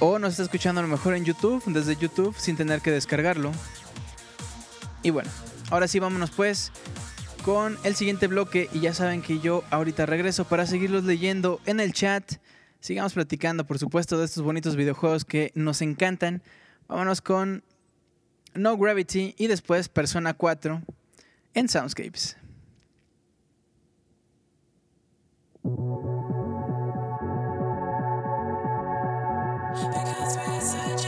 O 0.01 0.19
nos 0.19 0.33
está 0.33 0.45
escuchando 0.45 0.81
a 0.81 0.83
lo 0.83 0.89
mejor 0.89 1.15
en 1.15 1.25
YouTube, 1.25 1.63
desde 1.67 1.97
YouTube, 1.97 2.35
sin 2.39 2.57
tener 2.57 2.81
que 2.81 2.91
descargarlo. 2.91 3.53
Y 5.03 5.11
bueno, 5.11 5.31
ahora 5.71 5.89
sí 5.89 5.99
vámonos 5.99 6.31
pues 6.31 6.73
con 7.45 7.79
el 7.85 7.95
siguiente 7.95 8.27
bloque 8.27 8.69
y 8.73 8.81
ya 8.81 8.95
saben 8.95 9.23
que 9.23 9.41
yo 9.41 9.65
ahorita 9.71 10.07
regreso 10.07 10.45
para 10.45 10.67
seguirlos 10.67 11.05
leyendo 11.05 11.61
en 11.67 11.81
el 11.81 11.93
chat 11.93 12.39
sigamos 12.81 13.15
platicando, 13.15 13.67
por 13.67 13.79
supuesto, 13.79 14.19
de 14.19 14.25
estos 14.25 14.43
bonitos 14.43 14.77
videojuegos 14.77 15.25
que 15.25 15.53
nos 15.55 15.83
encantan. 15.83 16.43
Vámonos 16.87 17.21
con 17.21 17.65
No 18.55 18.77
Gravity 18.77 19.35
y 19.37 19.47
después 19.47 19.89
Persona 19.89 20.35
4 20.35 20.83
en 21.55 21.69
Soundscapes. 21.69 22.37
because 29.75 30.37
we're 30.37 30.61
such 30.61 31.08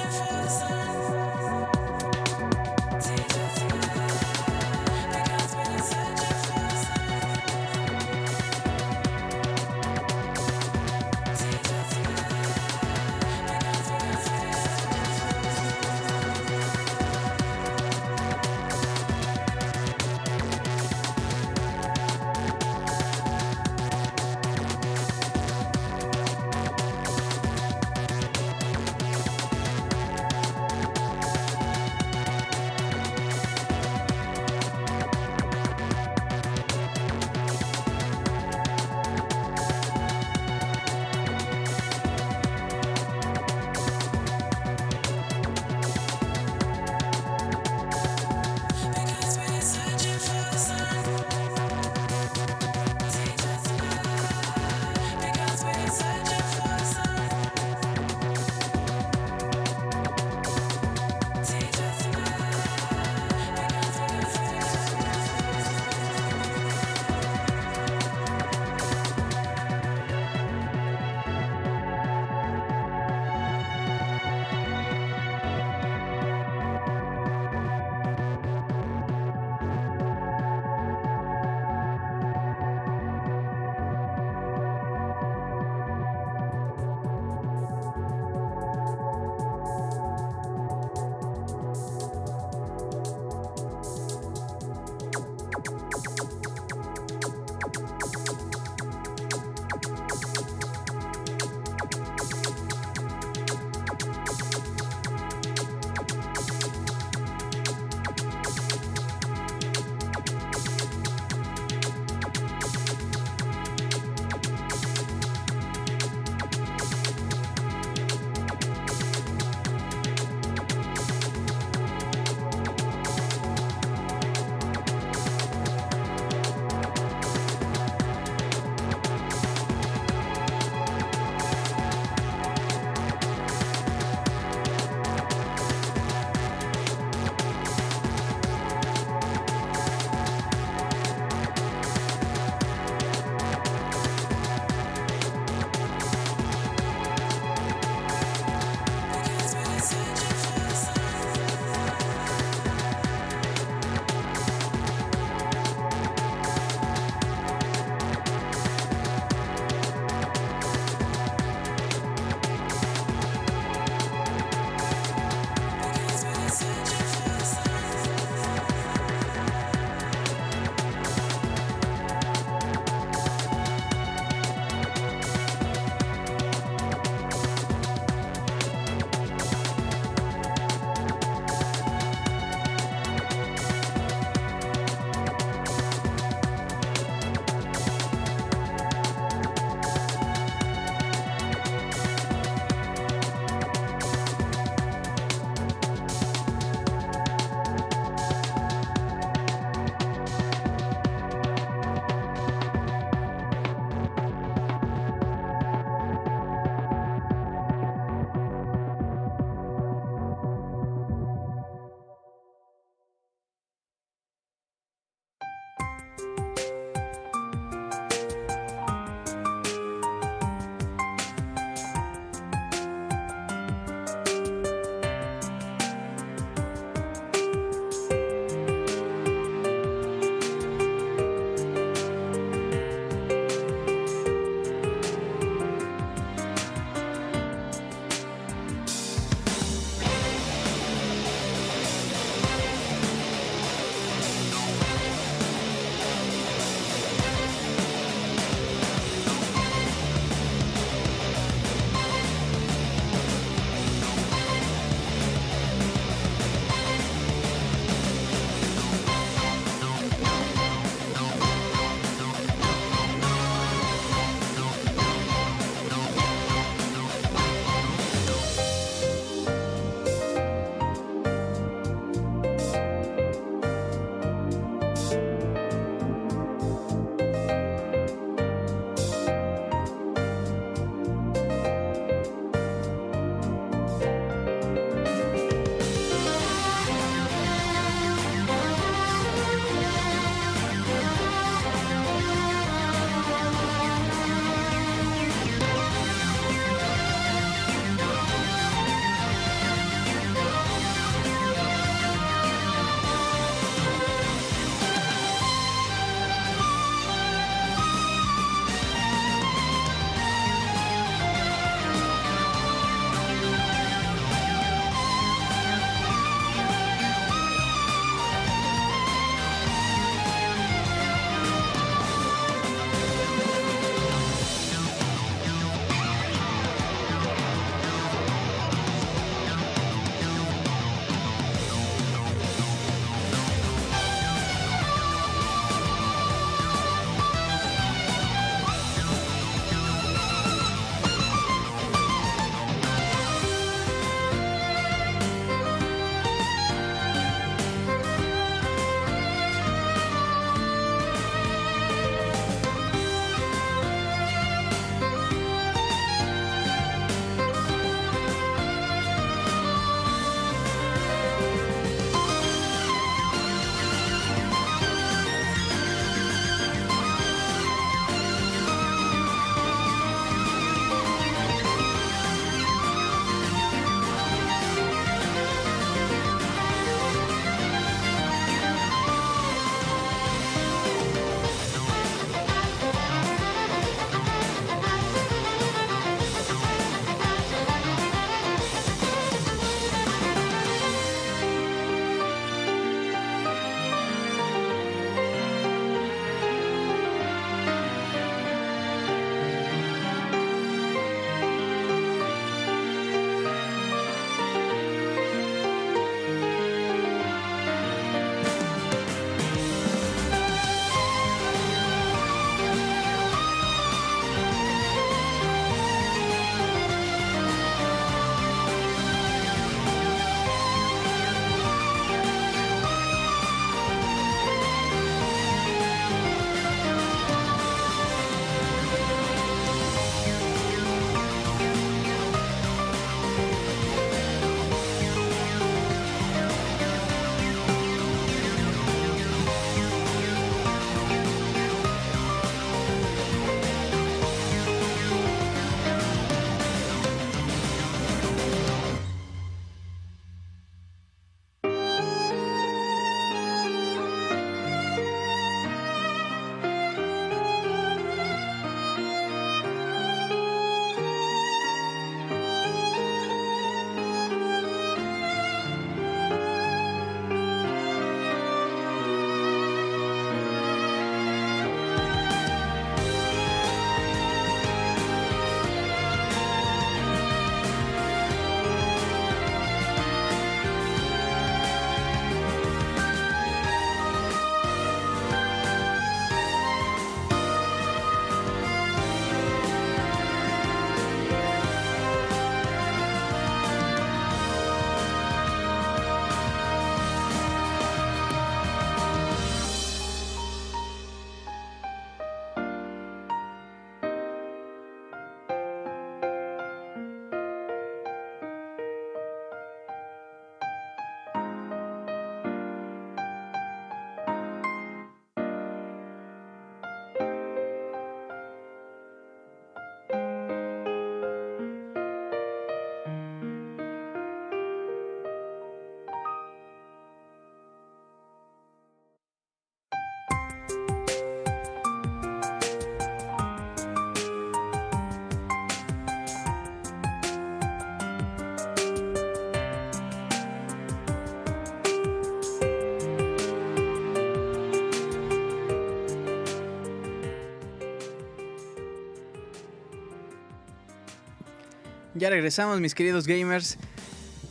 Ya 552.20 552.28
regresamos, 552.28 552.78
mis 552.82 552.94
queridos 552.94 553.26
gamers. 553.26 553.78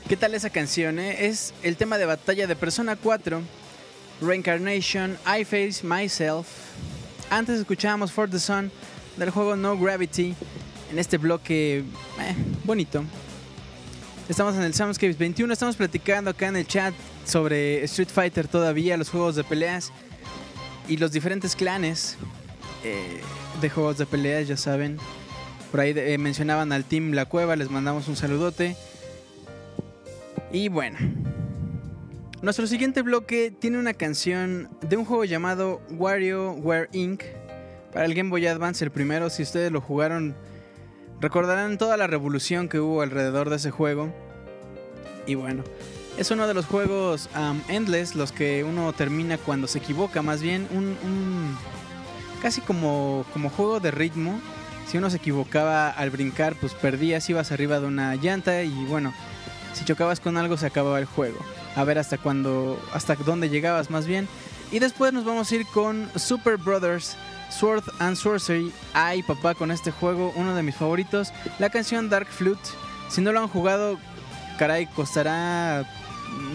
¿Qué 0.08 0.18
tal 0.18 0.34
esa 0.34 0.50
canción? 0.50 0.98
Eh? 0.98 1.28
Es 1.28 1.54
el 1.62 1.78
tema 1.78 2.00
de 2.00 2.08
batalla 2.08 2.48
de 2.48 2.56
Persona 2.56 2.96
4, 2.96 3.44
Reincarnation, 4.22 5.16
I 5.24 5.46
Face 5.46 5.84
Myself. 5.84 6.48
Antes 7.30 7.60
escuchábamos 7.60 8.12
For 8.12 8.28
the 8.28 8.40
Sun 8.40 8.72
del 9.18 9.30
juego 9.30 9.56
No 9.56 9.78
Gravity 9.78 10.34
en 10.92 10.98
este 10.98 11.20
bloque 11.20 11.78
eh, 11.78 12.36
bonito. 12.64 13.04
Estamos 14.28 14.56
en 14.56 14.64
el 14.64 14.74
Soundscapes 14.74 15.20
21, 15.20 15.54
estamos 15.54 15.76
platicando 15.76 16.32
acá 16.32 16.48
en 16.48 16.56
el 16.56 16.66
chat 16.66 16.96
sobre 17.24 17.84
Street 17.84 18.10
Fighter 18.10 18.48
todavía, 18.48 18.98
los 18.98 19.12
juegos 19.12 19.36
de 19.36 19.44
peleas 19.44 19.92
y 20.88 20.98
los 20.98 21.12
diferentes 21.12 21.56
clanes 21.56 22.18
eh, 22.84 23.22
de 23.62 23.70
juegos 23.70 24.00
de 24.00 24.08
peleas, 24.08 24.48
ya 24.48 24.58
saben. 24.58 24.98
Por 25.72 25.80
ahí 25.82 25.94
eh, 25.96 26.18
mencionaban 26.18 26.72
al 26.72 26.84
Team 26.86 27.12
La 27.12 27.26
Cueva, 27.26 27.56
les 27.56 27.70
mandamos 27.70 28.08
un 28.08 28.16
saludote. 28.16 28.76
Y 30.52 30.68
bueno, 30.68 30.98
nuestro 32.42 32.66
siguiente 32.66 33.02
bloque 33.02 33.52
tiene 33.52 33.78
una 33.78 33.94
canción 33.94 34.70
de 34.82 34.98
un 34.98 35.06
juego 35.06 35.26
llamado 35.26 35.82
WarioWare 35.92 36.90
Inc. 36.94 37.24
Para 37.94 38.06
el 38.06 38.14
Game 38.14 38.30
Boy 38.30 38.48
Advance, 38.48 38.84
el 38.84 38.92
primero, 38.92 39.30
si 39.30 39.44
ustedes 39.44 39.72
lo 39.72 39.82
jugaron, 39.82 40.36
recordarán 41.20 41.78
toda 41.78 41.98
la 41.98 42.08
revolución 42.08 42.70
que 42.70 42.80
hubo 42.80 43.02
alrededor 43.02 43.50
de 43.50 43.58
ese 43.58 43.72
juego. 43.72 44.14
Y 45.28 45.36
bueno, 45.36 45.64
es 46.18 46.32
uno 46.32 46.48
de 46.48 46.54
los 46.54 46.66
juegos 46.66 47.30
um, 47.36 47.62
endless, 47.68 48.16
los 48.16 48.32
que 48.32 48.64
uno 48.64 48.94
termina 48.94 49.38
cuando 49.38 49.68
se 49.68 49.80
equivoca, 49.80 50.22
más 50.22 50.42
bien 50.42 50.68
un, 50.72 51.58
casi 52.42 52.62
como, 52.62 53.26
como 53.34 53.50
juego 53.50 53.80
de 53.80 53.92
ritmo. 53.92 54.40
Si 54.90 54.98
uno 54.98 55.12
se 55.12 55.18
equivocaba 55.18 55.90
al 55.92 56.10
brincar, 56.10 56.56
pues 56.56 56.74
perdías, 56.74 57.30
ibas 57.30 57.52
arriba 57.52 57.80
de 57.80 57.86
una 57.86 58.16
llanta 58.16 58.64
y 58.64 58.86
bueno, 58.86 59.14
si 59.74 59.86
chocabas 59.86 60.20
con 60.20 60.36
algo 60.36 60.58
se 60.58 60.66
acababa 60.66 60.98
el 60.98 61.06
juego. 61.06 61.38
A 61.76 61.84
ver 61.84 62.00
hasta 62.00 62.18
cuándo, 62.18 62.82
hasta 62.92 63.14
dónde 63.14 63.50
llegabas 63.50 63.92
más 63.92 64.08
bien. 64.08 64.28
Y 64.72 64.80
después 64.80 65.14
nos 65.14 65.26
vamos 65.26 65.52
a 65.52 65.56
ir 65.56 65.68
con 65.68 66.10
Super 66.16 66.58
Brothers 66.58 67.16
Sword 67.52 67.84
and 68.00 68.16
Sorcery. 68.16 68.74
Ay, 68.94 69.22
papá, 69.22 69.54
con 69.54 69.70
este 69.70 69.92
juego, 69.92 70.34
uno 70.36 70.56
de 70.56 70.64
mis 70.64 70.76
favoritos. 70.76 71.34
La 71.60 71.70
canción 71.70 72.10
Dark 72.10 72.28
Flute. 72.28 72.70
Si 73.10 73.22
no 73.22 73.32
lo 73.32 73.42
han 73.42 73.48
jugado, 73.48 74.00
caray, 74.58 74.88
costará 74.88 75.88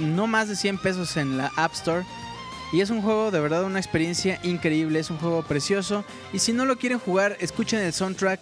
no 0.00 0.26
más 0.26 0.48
de 0.48 0.56
100 0.56 0.78
pesos 0.78 1.16
en 1.16 1.36
la 1.36 1.52
App 1.56 1.72
Store. 1.74 2.04
Y 2.72 2.80
es 2.80 2.90
un 2.90 3.02
juego 3.02 3.30
de 3.30 3.40
verdad 3.40 3.64
una 3.64 3.78
experiencia 3.78 4.40
increíble, 4.42 4.98
es 4.98 5.10
un 5.10 5.18
juego 5.18 5.42
precioso. 5.42 6.04
Y 6.32 6.40
si 6.40 6.52
no 6.52 6.64
lo 6.64 6.76
quieren 6.76 6.98
jugar, 6.98 7.36
escuchen 7.40 7.80
el 7.80 7.92
soundtrack. 7.92 8.40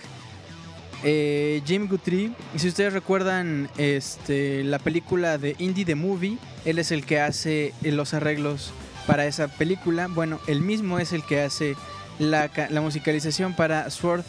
Eh, 1.05 1.63
Jim 1.67 1.89
Guthrie, 1.89 2.31
y 2.55 2.59
si 2.61 2.69
ustedes 2.69 2.93
recuerdan 2.93 3.69
este, 3.77 4.63
la 4.63 4.79
película 4.79 5.37
de 5.37 5.57
Indie 5.59 5.85
the 5.85 5.97
Movie, 5.97 6.39
él 6.65 6.79
es 6.79 6.93
el 6.93 7.05
que 7.05 7.19
hace 7.19 7.75
los 7.83 8.15
arreglos 8.15 8.73
para 9.07 9.27
esa 9.27 9.49
película. 9.49 10.07
Bueno, 10.07 10.39
él 10.47 10.61
mismo 10.61 11.01
es 11.01 11.13
el 11.13 11.25
que 11.25 11.41
hace 11.41 11.75
la, 12.21 12.51
la 12.71 12.81
musicalización 12.81 13.55
para 13.55 13.91
Sword 13.91 14.25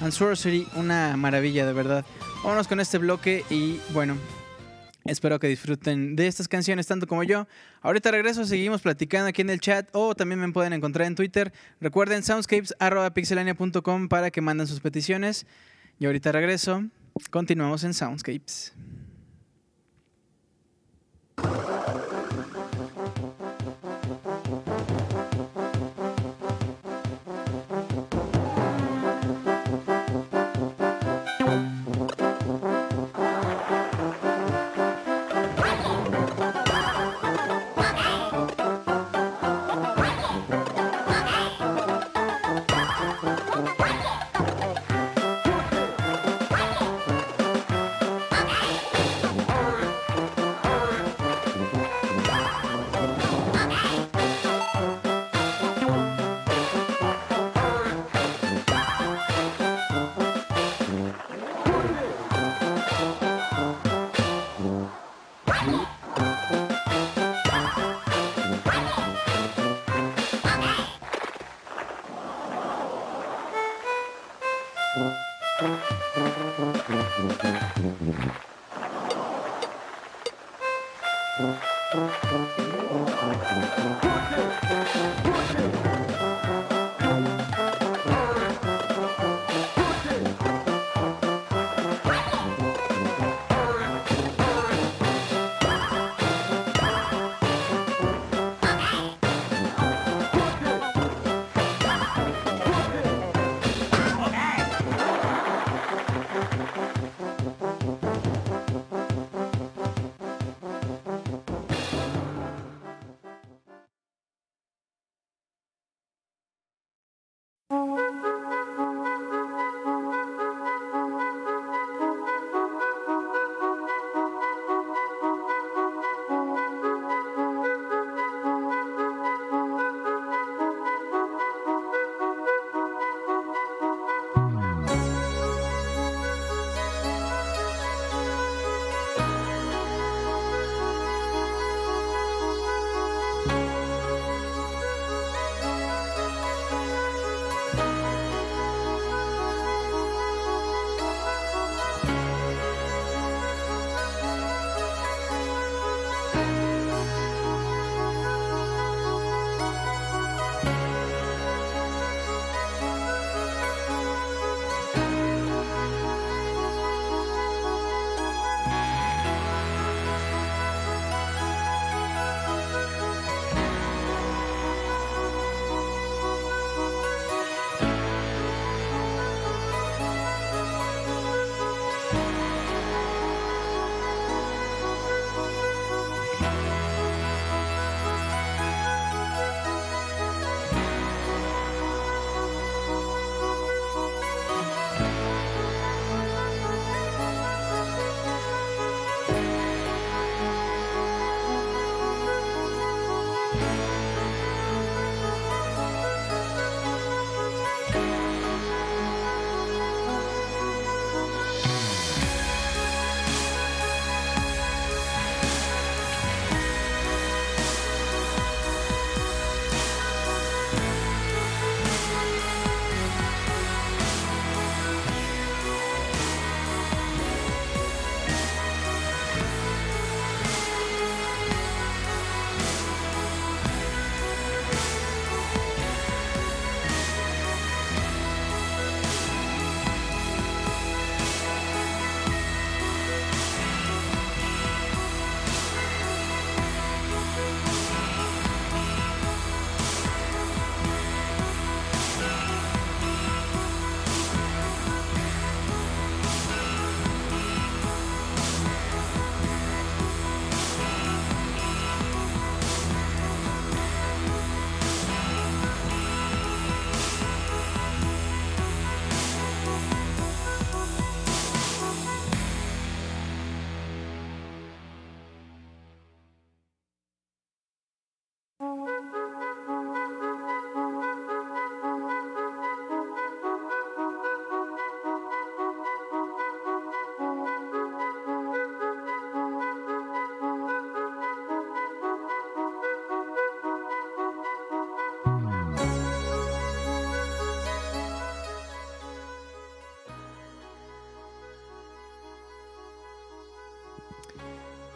and 0.00 0.12
Sorcery, 0.12 0.66
una 0.74 1.16
maravilla 1.16 1.64
de 1.64 1.72
verdad. 1.72 2.04
Vámonos 2.42 2.66
con 2.66 2.80
este 2.80 2.98
bloque 2.98 3.44
y 3.48 3.78
bueno, 3.92 4.16
Espero 5.08 5.38
que 5.38 5.46
disfruten 5.46 6.16
de 6.16 6.26
estas 6.26 6.48
canciones 6.48 6.86
tanto 6.86 7.06
como 7.06 7.22
yo. 7.22 7.46
Ahorita 7.82 8.10
regreso, 8.10 8.44
seguimos 8.44 8.82
platicando 8.82 9.28
aquí 9.28 9.42
en 9.42 9.50
el 9.50 9.60
chat 9.60 9.88
o 9.92 10.14
también 10.14 10.40
me 10.40 10.52
pueden 10.52 10.72
encontrar 10.72 11.06
en 11.06 11.14
Twitter. 11.14 11.52
Recuerden 11.80 12.22
soundscapes.pixelania.com 12.22 14.08
para 14.08 14.30
que 14.30 14.40
manden 14.40 14.66
sus 14.66 14.80
peticiones. 14.80 15.46
Y 15.98 16.06
ahorita 16.06 16.32
regreso. 16.32 16.84
Continuamos 17.30 17.84
en 17.84 17.94
Soundscapes. 17.94 18.74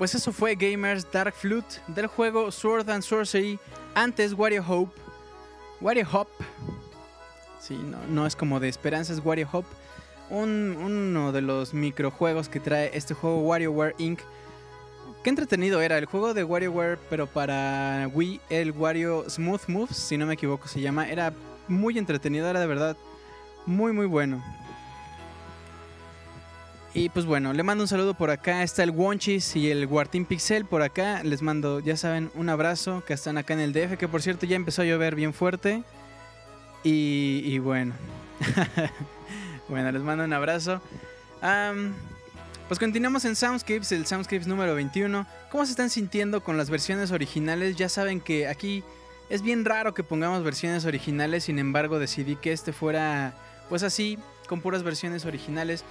Pues 0.01 0.15
eso 0.15 0.33
fue 0.33 0.55
Gamers 0.55 1.13
Dark 1.13 1.35
Flute 1.35 1.77
del 1.89 2.07
juego 2.07 2.51
Sword 2.51 2.89
and 2.89 3.03
Sorcery, 3.03 3.59
antes 3.95 4.33
Wario 4.33 4.65
Hope. 4.67 4.99
Wario 5.79 6.07
Hop. 6.11 6.27
Sí, 7.59 7.75
no, 7.75 7.99
no 8.09 8.27
es 8.27 8.35
como 8.35 8.61
de 8.61 8.71
esperanza, 8.71 9.13
es 9.13 9.21
Wario 9.23 9.47
Hop. 9.53 9.67
uno 10.31 11.33
de 11.33 11.43
los 11.43 11.75
microjuegos 11.75 12.49
que 12.49 12.61
trae 12.61 12.91
este 12.95 13.13
juego 13.13 13.43
WarioWare 13.43 13.95
Inc. 13.99 14.21
Qué 15.23 15.29
entretenido 15.29 15.83
era 15.83 15.99
el 15.99 16.07
juego 16.07 16.33
de 16.33 16.45
WarioWare, 16.45 16.99
pero 17.11 17.27
para 17.27 18.09
Wii, 18.11 18.41
el 18.49 18.73
Wario 18.73 19.29
Smooth 19.29 19.69
Moves, 19.69 19.99
si 19.99 20.17
no 20.17 20.25
me 20.25 20.33
equivoco 20.33 20.67
se 20.67 20.81
llama. 20.81 21.11
Era 21.11 21.35
muy 21.69 21.99
entretenido, 21.99 22.49
era 22.49 22.61
de 22.61 22.67
verdad 22.67 22.97
muy 23.67 23.93
muy 23.93 24.07
bueno. 24.07 24.43
Y 26.93 27.09
pues 27.09 27.25
bueno, 27.25 27.53
le 27.53 27.63
mando 27.63 27.85
un 27.85 27.89
saludo 27.89 28.15
por 28.15 28.31
acá. 28.31 28.65
Está 28.65 28.83
el 28.83 28.91
Wonchis 28.91 29.55
y 29.55 29.71
el 29.71 29.87
Guartín 29.87 30.25
Pixel 30.25 30.65
por 30.65 30.83
acá. 30.83 31.23
Les 31.23 31.41
mando, 31.41 31.79
ya 31.79 31.97
saben, 31.97 32.33
un 32.35 32.49
abrazo 32.49 33.05
que 33.07 33.13
están 33.13 33.39
acá 33.39 33.55
en 33.55 33.61
el 33.61 33.73
DF, 33.73 33.97
que 33.97 34.09
por 34.09 34.23
cierto 34.23 34.45
ya 34.45 34.57
empezó 34.57 34.83
a 34.83 34.85
llover 34.85 35.15
bien 35.15 35.33
fuerte. 35.33 35.85
Y, 36.83 37.59
bueno. 37.59 37.95
bueno, 39.69 39.93
les 39.93 40.03
mando 40.03 40.25
un 40.25 40.33
abrazo. 40.33 40.81
pues 42.67 42.81
continuamos 42.81 43.25
en 43.25 43.37
Soundscapes, 43.37 43.93
el 43.93 44.07
Soundscapes 44.07 44.49
número 44.49 44.75
21. 44.75 45.27
¿Cómo 45.53 45.65
se 45.67 45.71
están 45.71 45.91
sintiendo 45.91 46.43
con 46.43 46.57
las 46.57 46.71
versiones 46.71 47.13
originales? 47.13 47.77
Ya 47.77 47.89
saben 47.89 48.21
que 48.21 48.49
aquí 48.49 48.83
es 49.29 49.43
bien 49.43 49.65
raro 49.65 49.95
que 49.95 50.03
pongamos 50.03 50.43
versiones 50.43 50.85
originales, 50.87 51.45
sin 51.45 51.61
embargo 51.61 52.01
decidí 52.01 52.35
que 52.35 52.51
este 52.51 52.73
fuera 52.73 53.35
pues 53.69 53.85
así, 53.85 54.19
con 54.49 54.61
puras 54.61 54.83
versiones 54.83 55.25
originales. 55.25 55.85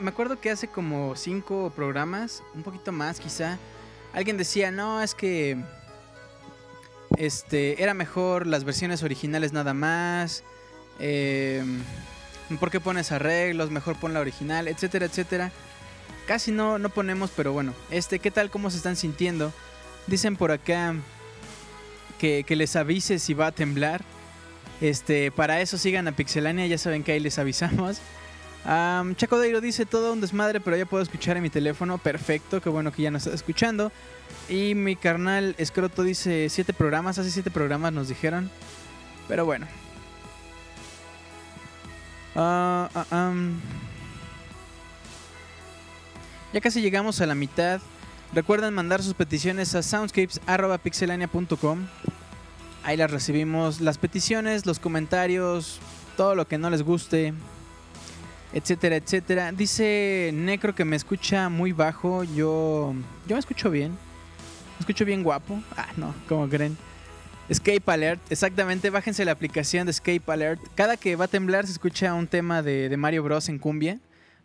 Me 0.00 0.10
acuerdo 0.10 0.40
que 0.40 0.50
hace 0.50 0.68
como 0.68 1.14
cinco 1.16 1.72
programas, 1.74 2.42
un 2.54 2.62
poquito 2.62 2.90
más 2.92 3.20
quizá, 3.20 3.58
alguien 4.12 4.36
decía, 4.36 4.70
no, 4.70 5.02
es 5.02 5.14
que 5.14 5.58
este, 7.16 7.82
era 7.82 7.94
mejor 7.94 8.46
las 8.46 8.64
versiones 8.64 9.02
originales 9.02 9.52
nada 9.52 9.74
más. 9.74 10.42
Eh, 10.98 11.62
¿Por 12.60 12.70
qué 12.70 12.80
pones 12.80 13.12
arreglos? 13.12 13.70
Mejor 13.70 13.96
pon 13.96 14.14
la 14.14 14.20
original, 14.20 14.68
etcétera, 14.68 15.06
etcétera. 15.06 15.52
Casi 16.26 16.52
no, 16.52 16.78
no 16.78 16.88
ponemos, 16.88 17.30
pero 17.34 17.52
bueno. 17.52 17.74
Este, 17.90 18.18
¿qué 18.18 18.30
tal? 18.30 18.50
¿Cómo 18.50 18.70
se 18.70 18.78
están 18.78 18.96
sintiendo? 18.96 19.52
Dicen 20.06 20.36
por 20.36 20.50
acá 20.52 20.94
que, 22.18 22.44
que 22.44 22.56
les 22.56 22.76
avise 22.76 23.18
si 23.18 23.34
va 23.34 23.48
a 23.48 23.52
temblar. 23.52 24.02
Este, 24.80 25.30
para 25.30 25.60
eso 25.60 25.78
sigan 25.78 26.08
a 26.08 26.12
Pixelania, 26.12 26.66
ya 26.66 26.78
saben 26.78 27.02
que 27.02 27.12
ahí 27.12 27.20
les 27.20 27.38
avisamos. 27.38 27.98
Chaco 28.64 29.38
Deiro 29.38 29.60
dice 29.60 29.84
todo 29.84 30.14
un 30.14 30.22
desmadre, 30.22 30.58
pero 30.60 30.76
ya 30.76 30.86
puedo 30.86 31.02
escuchar 31.02 31.36
en 31.36 31.42
mi 31.42 31.50
teléfono. 31.50 31.98
Perfecto, 31.98 32.62
qué 32.62 32.70
bueno 32.70 32.92
que 32.92 33.02
ya 33.02 33.10
nos 33.10 33.26
está 33.26 33.34
escuchando. 33.34 33.92
Y 34.48 34.74
mi 34.74 34.96
carnal 34.96 35.54
Escroto 35.58 36.02
dice 36.02 36.48
siete 36.48 36.72
programas, 36.72 37.18
hace 37.18 37.30
siete 37.30 37.50
programas 37.50 37.92
nos 37.92 38.08
dijeron. 38.08 38.50
Pero 39.28 39.44
bueno. 39.44 39.66
Ah, 42.36 42.88
ah, 42.94 43.32
ya 46.52 46.60
casi 46.60 46.80
llegamos 46.80 47.20
a 47.20 47.26
la 47.26 47.34
mitad. 47.34 47.80
Recuerden 48.32 48.72
mandar 48.72 49.02
sus 49.02 49.14
peticiones 49.14 49.74
a 49.74 49.82
soundscapes.pixelania.com. 49.82 51.86
Ahí 52.82 52.96
las 52.96 53.10
recibimos. 53.10 53.82
Las 53.82 53.98
peticiones, 53.98 54.64
los 54.64 54.78
comentarios, 54.78 55.80
todo 56.16 56.34
lo 56.34 56.48
que 56.48 56.56
no 56.58 56.70
les 56.70 56.82
guste 56.82 57.34
etcétera, 58.54 58.96
etcétera. 58.96 59.52
Dice 59.52 60.30
Necro 60.32 60.74
que 60.74 60.84
me 60.84 60.96
escucha 60.96 61.48
muy 61.48 61.72
bajo. 61.72 62.22
Yo, 62.22 62.94
yo 63.26 63.36
me 63.36 63.40
escucho 63.40 63.70
bien. 63.70 63.90
Me 63.90 64.80
escucho 64.80 65.04
bien 65.04 65.22
guapo. 65.22 65.60
Ah, 65.76 65.88
no, 65.96 66.14
como 66.28 66.48
creen. 66.48 66.76
Escape 67.48 67.82
Alert, 67.86 68.20
exactamente, 68.30 68.88
bájense 68.88 69.22
la 69.26 69.32
aplicación 69.32 69.86
de 69.86 69.90
Escape 69.90 70.22
Alert. 70.28 70.62
Cada 70.74 70.96
que 70.96 71.14
va 71.14 71.26
a 71.26 71.28
temblar 71.28 71.66
se 71.66 71.72
escucha 71.72 72.14
un 72.14 72.26
tema 72.26 72.62
de, 72.62 72.88
de 72.88 72.96
Mario 72.96 73.22
Bros. 73.22 73.50
en 73.50 73.58
cumbia 73.58 73.98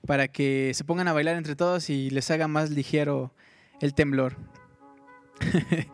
para 0.06 0.28
que 0.28 0.72
se 0.74 0.84
pongan 0.84 1.08
a 1.08 1.14
bailar 1.14 1.38
entre 1.38 1.56
todos 1.56 1.90
y 1.90 2.10
les 2.10 2.30
haga 2.30 2.50
más 2.50 2.72
ligero 2.72 3.32
el 3.80 3.94
temblor. 3.94 4.36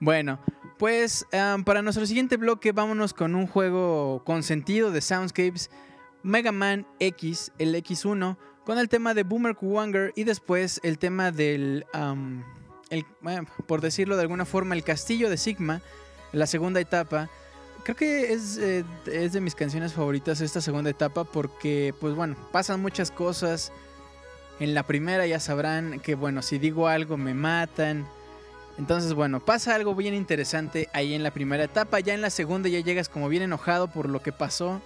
bueno, 0.00 0.38
pues 0.78 1.26
para 1.64 1.82
nuestro 1.82 2.06
siguiente 2.06 2.36
bloque 2.36 2.70
vámonos 2.70 3.14
con 3.14 3.34
un 3.34 3.48
juego 3.48 4.22
con 4.24 4.44
sentido 4.44 4.92
de 4.92 5.00
Soundscapes 5.00 5.70
Mega 6.22 6.52
Man 6.52 6.86
X, 6.98 7.52
el 7.58 7.74
X1, 7.74 8.36
con 8.64 8.78
el 8.78 8.88
tema 8.88 9.14
de 9.14 9.22
Boomer 9.22 9.54
Kuwanger 9.54 10.12
y 10.14 10.24
después 10.24 10.80
el 10.82 10.98
tema 10.98 11.30
del, 11.30 11.86
por 13.66 13.80
decirlo 13.80 14.16
de 14.16 14.22
alguna 14.22 14.44
forma, 14.44 14.74
el 14.74 14.84
castillo 14.84 15.30
de 15.30 15.36
Sigma, 15.36 15.80
la 16.32 16.46
segunda 16.46 16.80
etapa. 16.80 17.30
Creo 17.84 17.96
que 17.96 18.32
es, 18.32 18.58
eh, 18.58 18.84
es 19.06 19.32
de 19.32 19.40
mis 19.40 19.54
canciones 19.54 19.94
favoritas 19.94 20.40
esta 20.40 20.60
segunda 20.60 20.90
etapa 20.90 21.24
porque, 21.24 21.94
pues 22.00 22.14
bueno, 22.14 22.36
pasan 22.52 22.82
muchas 22.82 23.10
cosas. 23.10 23.72
En 24.60 24.74
la 24.74 24.82
primera 24.82 25.26
ya 25.26 25.40
sabrán 25.40 26.00
que, 26.00 26.14
bueno, 26.14 26.42
si 26.42 26.58
digo 26.58 26.88
algo 26.88 27.16
me 27.16 27.32
matan. 27.32 28.06
Entonces, 28.76 29.14
bueno, 29.14 29.40
pasa 29.40 29.74
algo 29.74 29.94
bien 29.94 30.14
interesante 30.14 30.88
ahí 30.92 31.14
en 31.14 31.22
la 31.22 31.30
primera 31.30 31.64
etapa. 31.64 32.00
Ya 32.00 32.14
en 32.14 32.20
la 32.20 32.30
segunda 32.30 32.68
ya 32.68 32.80
llegas 32.80 33.08
como 33.08 33.28
bien 33.28 33.44
enojado 33.44 33.88
por 33.88 34.08
lo 34.08 34.20
que 34.20 34.32
pasó. 34.32 34.82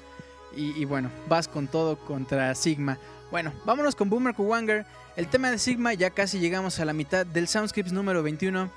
Y, 0.54 0.84
bueno, 0.84 1.10
vas 1.28 1.48
con 1.48 1.68
todo 1.68 1.98
contra 1.98 2.54
Sigma. 2.54 2.98
Bueno, 3.30 3.52
vámonos 3.64 3.96
con 3.96 4.10
Boomer 4.10 4.34
Kuwanger. 4.34 4.84
El 5.16 5.28
tema 5.28 5.50
de 5.50 5.58
Sigma, 5.58 5.94
ya 5.94 6.10
casi 6.10 6.38
llegamos 6.38 6.80
a 6.80 6.84
la 6.84 6.92
mitad 6.92 7.24
del 7.26 7.48
Soundscripts 7.48 7.92
número 7.92 8.22
21. 8.22 8.70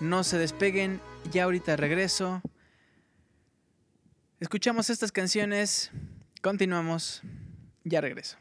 No 0.00 0.24
se 0.24 0.38
despeguen, 0.38 1.00
ya 1.32 1.44
ahorita 1.44 1.76
regreso. 1.76 2.42
Escuchamos 4.38 4.90
estas 4.90 5.12
canciones, 5.12 5.90
continuamos, 6.42 7.22
ya 7.84 8.00
regreso. 8.00 8.36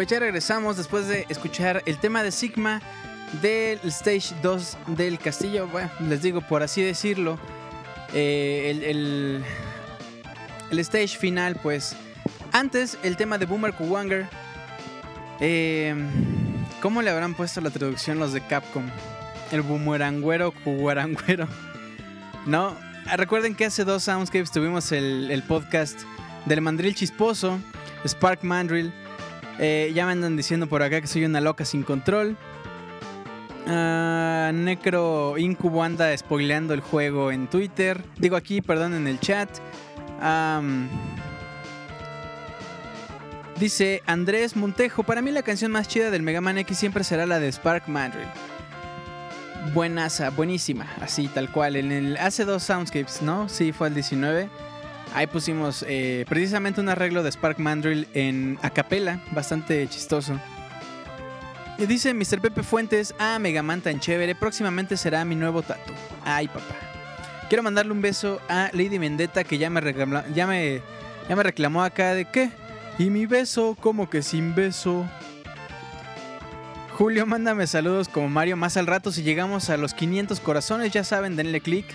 Pues 0.00 0.08
ya 0.08 0.18
regresamos 0.18 0.78
después 0.78 1.08
de 1.08 1.26
escuchar 1.28 1.82
el 1.84 1.98
tema 1.98 2.22
de 2.22 2.32
Sigma 2.32 2.80
del 3.42 3.78
Stage 3.84 4.34
2 4.40 4.78
del 4.86 5.18
castillo. 5.18 5.68
Bueno, 5.68 5.90
les 6.08 6.22
digo, 6.22 6.40
por 6.40 6.62
así 6.62 6.80
decirlo, 6.80 7.38
eh, 8.14 8.70
el, 8.82 9.44
el, 10.70 10.78
stage 10.78 11.18
final, 11.18 11.56
pues 11.62 11.94
antes 12.50 12.96
el 13.02 13.18
tema 13.18 13.36
de 13.36 13.44
Boomer 13.44 13.74
Kuwanger. 13.74 14.26
Eh, 15.38 15.94
¿Cómo 16.80 17.02
le 17.02 17.10
habrán 17.10 17.34
puesto 17.34 17.60
la 17.60 17.68
traducción 17.68 18.18
los 18.18 18.32
de 18.32 18.40
Capcom? 18.40 18.84
El 19.52 19.60
boomerangüero 19.60 20.52
Kuwaranguero. 20.64 21.46
No, 22.46 22.74
recuerden 23.18 23.54
que 23.54 23.66
hace 23.66 23.84
dos 23.84 24.04
Soundscapes 24.04 24.50
tuvimos 24.50 24.92
el, 24.92 25.30
el 25.30 25.42
podcast 25.42 26.00
del 26.46 26.62
mandril 26.62 26.94
chisposo, 26.94 27.60
Spark 28.06 28.44
Mandrill. 28.44 28.94
Eh, 29.62 29.92
ya 29.94 30.06
me 30.06 30.12
andan 30.12 30.38
diciendo 30.38 30.66
por 30.66 30.82
acá 30.82 31.02
que 31.02 31.06
soy 31.06 31.26
una 31.26 31.40
loca 31.40 31.66
sin 31.66 31.82
control. 31.82 32.36
Uh, 33.66 34.52
Necro 34.54 35.36
Incubo 35.36 35.84
anda 35.84 36.16
spoileando 36.16 36.72
el 36.72 36.80
juego 36.80 37.30
en 37.30 37.46
Twitter. 37.46 38.02
Digo 38.16 38.36
aquí, 38.36 38.62
perdón, 38.62 38.94
en 38.94 39.06
el 39.06 39.20
chat. 39.20 39.50
Dice 43.58 44.02
Andrés 44.06 44.56
Montejo: 44.56 45.02
Para 45.02 45.20
mí 45.20 45.30
la 45.30 45.42
canción 45.42 45.70
más 45.70 45.86
chida 45.88 46.10
del 46.10 46.22
Mega 46.22 46.40
Man 46.40 46.56
X 46.56 46.78
siempre 46.78 47.04
será 47.04 47.26
la 47.26 47.38
de 47.38 47.52
Spark 47.52 47.86
Mandrill. 47.86 48.28
Buenaza, 49.74 50.30
buenísima, 50.30 50.86
así 51.02 51.28
tal 51.28 51.52
cual. 51.52 51.76
En 51.76 51.92
el 51.92 52.16
hace 52.16 52.46
dos 52.46 52.62
Soundscapes, 52.62 53.20
¿no? 53.20 53.50
Sí, 53.50 53.72
fue 53.72 53.88
el 53.88 53.94
19. 53.94 54.48
Ahí 55.14 55.26
pusimos 55.26 55.84
eh, 55.88 56.24
precisamente 56.28 56.80
un 56.80 56.88
arreglo 56.88 57.22
de 57.22 57.32
Spark 57.32 57.58
Mandrill 57.58 58.06
en 58.14 58.58
acapella, 58.62 59.20
bastante 59.32 59.88
chistoso. 59.88 60.38
Y 61.78 61.86
dice 61.86 62.14
Mr. 62.14 62.40
Pepe 62.40 62.62
Fuentes, 62.62 63.14
ah, 63.18 63.38
Megaman 63.38 63.80
tan 63.80 63.98
chévere, 64.00 64.34
próximamente 64.34 64.96
será 64.96 65.24
mi 65.24 65.34
nuevo 65.34 65.62
tatu. 65.62 65.92
Ay, 66.24 66.46
papá. 66.46 66.76
Quiero 67.48 67.62
mandarle 67.62 67.92
un 67.92 68.02
beso 68.02 68.40
a 68.48 68.70
Lady 68.72 68.98
Vendetta 68.98 69.42
que 69.42 69.58
ya 69.58 69.70
me, 69.70 69.80
reclamó, 69.80 70.22
ya 70.34 70.46
me, 70.46 70.82
ya 71.28 71.34
me 71.34 71.42
reclamó 71.42 71.82
acá 71.82 72.14
de 72.14 72.26
qué. 72.26 72.50
Y 72.98 73.10
mi 73.10 73.26
beso, 73.26 73.76
como 73.80 74.08
que 74.08 74.22
sin 74.22 74.54
beso. 74.54 75.08
Julio, 76.96 77.24
mándame 77.24 77.66
saludos 77.66 78.08
como 78.08 78.28
Mario 78.28 78.56
más 78.58 78.76
al 78.76 78.86
rato. 78.86 79.10
Si 79.10 79.22
llegamos 79.22 79.70
a 79.70 79.78
los 79.78 79.94
500 79.94 80.38
corazones, 80.38 80.92
ya 80.92 81.02
saben, 81.02 81.34
denle 81.34 81.60
click. 81.60 81.86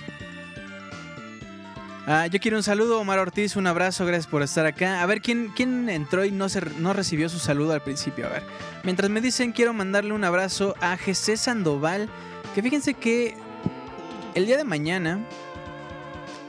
Ah, 2.08 2.28
yo 2.28 2.40
quiero 2.40 2.58
un 2.58 2.62
saludo, 2.62 3.00
Omar 3.00 3.18
Ortiz, 3.18 3.56
un 3.56 3.66
abrazo, 3.66 4.06
gracias 4.06 4.28
por 4.28 4.44
estar 4.44 4.68
acá. 4.68 5.02
A 5.02 5.06
ver, 5.08 5.22
¿quién, 5.22 5.52
quién 5.56 5.90
entró 5.90 6.24
y 6.24 6.32
no, 6.32 6.50
se, 6.50 6.62
no 6.78 6.94
recibió 6.94 7.30
su 7.30 7.40
saludo 7.40 7.74
al 7.74 7.82
principio? 7.82 8.28
A 8.28 8.30
ver, 8.30 8.44
mientras 8.84 9.10
me 9.10 9.22
dicen, 9.22 9.52
quiero 9.54 9.74
mandarle 9.74 10.14
un 10.14 10.24
abrazo 10.24 10.76
a 10.82 10.98
José 10.98 11.36
Sandoval, 11.36 12.08
que 12.54 12.62
fíjense 12.62 12.94
que 12.94 13.36
el 14.36 14.46
día 14.46 14.56
de 14.56 14.66
mañana, 14.66 15.26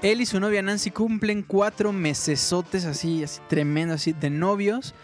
él 0.03 0.21
y 0.21 0.27
su 0.27 0.41
novia 0.41 0.61
Nancy 0.61 0.91
cumplen 0.91 1.43
cuatro 1.43 1.91
mesesotes 1.91 2.85
así, 2.85 3.25
así 3.25 3.41
tremendo, 3.49 3.95
así 3.95 4.13
de 4.13 4.29
novios. 4.29 4.95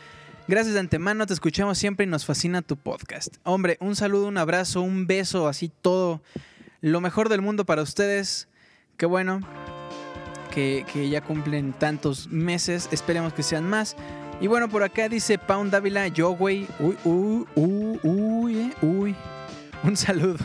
Gracias 0.48 0.74
de 0.74 0.80
antemano, 0.80 1.26
te 1.26 1.32
escuchamos 1.32 1.78
siempre 1.78 2.04
y 2.04 2.10
nos 2.10 2.26
fascina 2.26 2.60
tu 2.60 2.76
podcast. 2.76 3.36
Hombre, 3.44 3.78
un 3.80 3.96
saludo, 3.96 4.26
un 4.26 4.36
abrazo, 4.36 4.82
un 4.82 5.06
beso, 5.06 5.48
así 5.48 5.72
todo. 5.80 6.20
Lo 6.82 7.00
mejor 7.00 7.30
del 7.30 7.40
mundo 7.40 7.64
para 7.64 7.80
ustedes. 7.80 8.48
Qué 8.98 9.06
bueno 9.06 9.40
que, 10.52 11.08
ya 11.10 11.20
cumplen 11.20 11.72
tantos 11.72 12.28
meses. 12.28 12.88
Esperemos 12.92 13.32
que 13.32 13.42
sean 13.42 13.68
más. 13.68 13.96
Y 14.40 14.46
bueno, 14.46 14.68
por 14.68 14.82
acá 14.82 15.08
dice 15.08 15.38
Pound 15.38 15.72
Dávila, 15.72 16.08
yo, 16.08 16.30
güey. 16.30 16.66
Uy, 16.78 16.96
uy, 17.04 17.46
uy, 17.54 18.00
uy, 18.02 18.60
eh, 18.60 18.72
uy. 18.82 19.16
Un 19.82 19.96
saludo. 19.96 20.38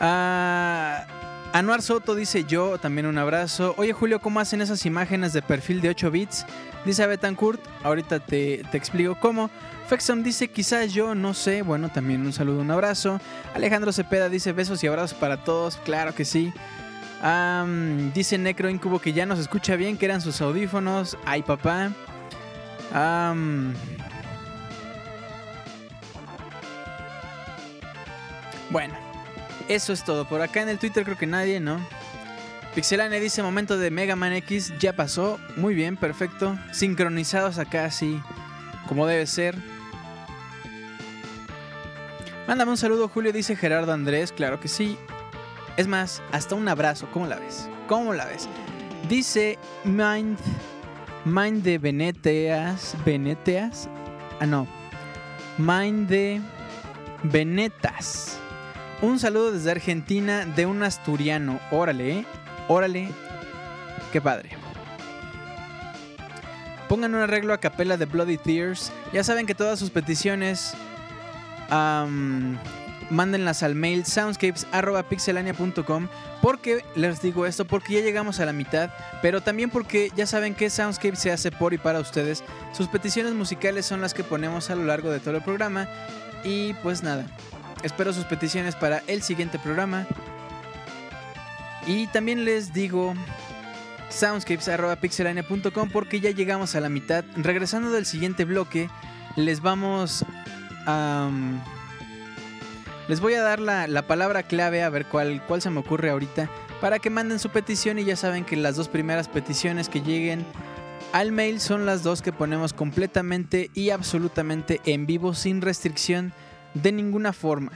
Uh, 0.00 1.18
Anuar 1.52 1.82
Soto 1.82 2.14
dice 2.14 2.44
yo, 2.44 2.78
también 2.78 3.06
un 3.06 3.16
abrazo. 3.18 3.74
Oye 3.78 3.92
Julio, 3.92 4.20
¿cómo 4.20 4.38
hacen 4.38 4.60
esas 4.60 4.84
imágenes 4.84 5.32
de 5.32 5.40
perfil 5.40 5.80
de 5.80 5.88
8 5.88 6.10
bits? 6.10 6.46
Dice 6.84 7.06
Betancourt, 7.06 7.60
ahorita 7.82 8.20
te, 8.20 8.62
te 8.70 8.76
explico 8.76 9.18
cómo. 9.18 9.50
Fexam 9.88 10.22
dice 10.22 10.48
quizás 10.48 10.92
yo, 10.92 11.14
no 11.14 11.32
sé. 11.32 11.62
Bueno, 11.62 11.88
también 11.88 12.26
un 12.26 12.32
saludo, 12.32 12.60
un 12.60 12.70
abrazo. 12.70 13.20
Alejandro 13.54 13.92
Cepeda 13.92 14.28
dice 14.28 14.52
besos 14.52 14.84
y 14.84 14.86
abrazos 14.86 15.18
para 15.18 15.38
todos, 15.38 15.78
claro 15.78 16.14
que 16.14 16.26
sí. 16.26 16.52
Um, 17.22 18.12
dice 18.12 18.38
Necro 18.38 18.70
Incubo 18.70 19.00
que 19.00 19.12
ya 19.12 19.26
nos 19.26 19.38
escucha 19.38 19.74
bien, 19.76 19.96
que 19.96 20.04
eran 20.04 20.20
sus 20.20 20.40
audífonos. 20.40 21.18
Ay, 21.24 21.42
papá. 21.42 21.90
Bueno, 28.70 28.94
eso 29.68 29.92
es 29.92 30.04
todo. 30.04 30.26
Por 30.26 30.42
acá 30.42 30.62
en 30.62 30.68
el 30.68 30.78
Twitter 30.78 31.04
creo 31.04 31.16
que 31.16 31.26
nadie, 31.26 31.60
¿no? 31.60 31.78
Pixelane 32.74 33.18
dice 33.18 33.42
momento 33.42 33.78
de 33.78 33.90
Mega 33.90 34.14
Man 34.14 34.32
X, 34.34 34.72
ya 34.78 34.94
pasó. 34.94 35.40
Muy 35.56 35.74
bien, 35.74 35.96
perfecto. 35.96 36.56
Sincronizados 36.70 37.58
acá 37.58 37.86
así, 37.86 38.20
como 38.86 39.06
debe 39.06 39.26
ser. 39.26 39.56
Mándame 42.46 42.70
un 42.70 42.76
saludo, 42.76 43.08
Julio, 43.08 43.32
dice 43.32 43.56
Gerardo 43.56 43.92
Andrés, 43.92 44.32
claro 44.32 44.60
que 44.60 44.68
sí. 44.68 44.96
Es 45.78 45.86
más, 45.86 46.20
hasta 46.32 46.56
un 46.56 46.66
abrazo. 46.66 47.08
¿Cómo 47.12 47.28
la 47.28 47.36
ves? 47.36 47.68
¿Cómo 47.86 48.12
la 48.12 48.24
ves? 48.24 48.48
Dice 49.08 49.60
Mind, 49.84 50.36
Mind 51.24 51.62
de 51.62 51.78
Veneteas. 51.78 52.96
Veneteas. 53.06 53.88
Ah, 54.40 54.46
no. 54.46 54.66
Mind 55.56 56.08
de 56.08 56.40
Venetas. 57.22 58.40
Un 59.02 59.20
saludo 59.20 59.52
desde 59.52 59.70
Argentina 59.70 60.44
de 60.44 60.66
un 60.66 60.82
asturiano. 60.82 61.60
Órale, 61.70 62.10
¿eh? 62.10 62.26
Órale. 62.66 63.10
Qué 64.12 64.20
padre. 64.20 64.50
Pongan 66.88 67.14
un 67.14 67.20
arreglo 67.20 67.54
a 67.54 67.58
capela 67.58 67.96
de 67.96 68.06
Bloody 68.06 68.36
Tears. 68.36 68.90
Ya 69.12 69.22
saben 69.22 69.46
que 69.46 69.54
todas 69.54 69.78
sus 69.78 69.90
peticiones 69.90 70.74
um, 71.70 72.56
mándenlas 73.10 73.62
al 73.62 73.74
mail 73.74 74.04
soundscapes.pixelania.com. 74.04 76.08
porque 76.42 76.84
les 76.94 77.22
digo 77.22 77.46
esto? 77.46 77.64
Porque 77.64 77.94
ya 77.94 78.00
llegamos 78.00 78.40
a 78.40 78.46
la 78.46 78.52
mitad, 78.52 78.90
pero 79.22 79.40
también 79.40 79.70
porque 79.70 80.10
ya 80.16 80.26
saben 80.26 80.54
que 80.54 80.70
Soundscape 80.70 81.16
se 81.16 81.32
hace 81.32 81.50
por 81.50 81.74
y 81.74 81.78
para 81.78 82.00
ustedes. 82.00 82.44
Sus 82.72 82.88
peticiones 82.88 83.34
musicales 83.34 83.86
son 83.86 84.00
las 84.00 84.14
que 84.14 84.24
ponemos 84.24 84.70
a 84.70 84.76
lo 84.76 84.84
largo 84.84 85.10
de 85.10 85.20
todo 85.20 85.36
el 85.36 85.42
programa. 85.42 85.88
Y 86.44 86.74
pues 86.74 87.02
nada, 87.02 87.26
espero 87.82 88.12
sus 88.12 88.24
peticiones 88.24 88.76
para 88.76 89.02
el 89.06 89.22
siguiente 89.22 89.58
programa. 89.58 90.06
Y 91.86 92.06
también 92.08 92.44
les 92.44 92.72
digo 92.72 93.14
soundscapes.pixelania.com 94.10 95.90
porque 95.90 96.20
ya 96.20 96.30
llegamos 96.30 96.74
a 96.74 96.80
la 96.80 96.88
mitad. 96.88 97.24
Regresando 97.36 97.90
del 97.90 98.06
siguiente 98.06 98.44
bloque, 98.44 98.88
les 99.36 99.60
vamos 99.60 100.24
a... 100.86 101.28
Um, 101.28 101.60
les 103.08 103.20
voy 103.20 103.34
a 103.34 103.42
dar 103.42 103.58
la, 103.58 103.86
la, 103.86 104.06
palabra 104.06 104.42
clave, 104.42 104.82
a 104.82 104.90
ver 104.90 105.06
cuál, 105.06 105.42
cuál 105.46 105.62
se 105.62 105.70
me 105.70 105.80
ocurre 105.80 106.10
ahorita, 106.10 106.48
para 106.80 106.98
que 106.98 107.10
manden 107.10 107.38
su 107.38 107.48
petición 107.48 107.98
y 107.98 108.04
ya 108.04 108.16
saben 108.16 108.44
que 108.44 108.56
las 108.56 108.76
dos 108.76 108.88
primeras 108.88 109.28
peticiones 109.28 109.88
que 109.88 110.02
lleguen 110.02 110.44
al 111.12 111.32
mail 111.32 111.60
son 111.60 111.86
las 111.86 112.02
dos 112.02 112.22
que 112.22 112.32
ponemos 112.32 112.72
completamente 112.72 113.70
y 113.74 113.90
absolutamente 113.90 114.80
en 114.84 115.06
vivo 115.06 115.34
sin 115.34 115.62
restricción 115.62 116.32
de 116.74 116.92
ninguna 116.92 117.32
forma. 117.32 117.72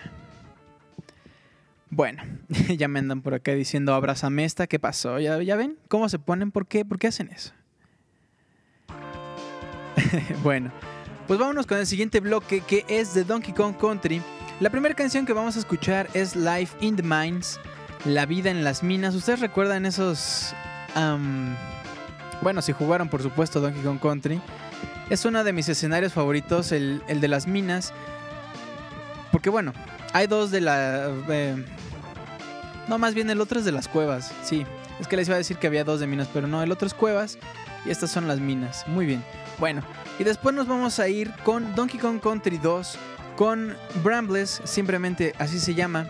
Bueno, 1.88 2.22
ya 2.76 2.88
me 2.88 2.98
andan 2.98 3.22
por 3.22 3.34
acá 3.34 3.52
diciendo 3.52 3.94
abrázame 3.94 4.44
esta, 4.44 4.66
¿qué 4.66 4.78
pasó? 4.78 5.18
¿Ya, 5.18 5.42
¿Ya 5.42 5.56
ven 5.56 5.76
cómo 5.88 6.08
se 6.08 6.18
ponen? 6.18 6.50
¿Por 6.50 6.66
qué? 6.66 6.84
¿Por 6.84 6.98
qué 6.98 7.08
hacen 7.08 7.30
eso? 7.30 7.52
bueno, 10.42 10.72
pues 11.26 11.38
vámonos 11.38 11.66
con 11.66 11.78
el 11.78 11.86
siguiente 11.86 12.20
bloque 12.20 12.60
que 12.60 12.84
es 12.88 13.14
de 13.14 13.24
Donkey 13.24 13.52
Kong 13.54 13.76
Country. 13.78 14.22
La 14.60 14.70
primera 14.70 14.94
canción 14.94 15.26
que 15.26 15.32
vamos 15.32 15.56
a 15.56 15.58
escuchar 15.58 16.08
es 16.14 16.36
Life 16.36 16.76
in 16.80 16.96
the 16.96 17.02
Mines, 17.02 17.58
La 18.04 18.26
vida 18.26 18.50
en 18.50 18.62
las 18.64 18.82
minas. 18.82 19.14
¿Ustedes 19.14 19.40
recuerdan 19.40 19.86
esos... 19.86 20.54
Bueno, 22.42 22.62
si 22.62 22.72
jugaron 22.72 23.08
por 23.08 23.22
supuesto 23.22 23.60
Donkey 23.60 23.82
Kong 23.82 24.00
Country. 24.00 24.40
Es 25.10 25.24
uno 25.24 25.44
de 25.44 25.52
mis 25.52 25.68
escenarios 25.68 26.12
favoritos, 26.12 26.72
el, 26.72 27.02
el 27.08 27.20
de 27.20 27.28
las 27.28 27.46
minas. 27.46 27.92
Porque 29.30 29.50
bueno, 29.50 29.72
hay 30.12 30.26
dos 30.26 30.50
de 30.50 30.60
la... 30.60 31.10
Eh, 31.28 31.64
no, 32.88 32.98
más 32.98 33.14
bien 33.14 33.30
el 33.30 33.40
otro 33.40 33.58
es 33.58 33.64
de 33.64 33.72
las 33.72 33.88
cuevas, 33.88 34.32
sí. 34.42 34.66
Es 35.00 35.08
que 35.08 35.16
les 35.16 35.26
iba 35.28 35.34
a 35.34 35.38
decir 35.38 35.56
que 35.56 35.66
había 35.66 35.84
dos 35.84 36.00
de 36.00 36.06
minas, 36.06 36.28
pero 36.32 36.46
no, 36.46 36.62
el 36.62 36.70
otro 36.70 36.86
es 36.86 36.94
cuevas 36.94 37.38
y 37.84 37.90
estas 37.90 38.10
son 38.10 38.28
las 38.28 38.40
minas. 38.40 38.86
Muy 38.86 39.06
bien. 39.06 39.24
Bueno, 39.58 39.82
y 40.18 40.24
después 40.24 40.54
nos 40.54 40.66
vamos 40.66 40.98
a 40.98 41.08
ir 41.08 41.32
con 41.44 41.74
Donkey 41.74 41.98
Kong 41.98 42.20
Country 42.20 42.58
2 42.58 42.98
con 43.36 43.76
Brambles, 44.02 44.60
simplemente 44.64 45.34
así 45.38 45.58
se 45.58 45.74
llama, 45.74 46.06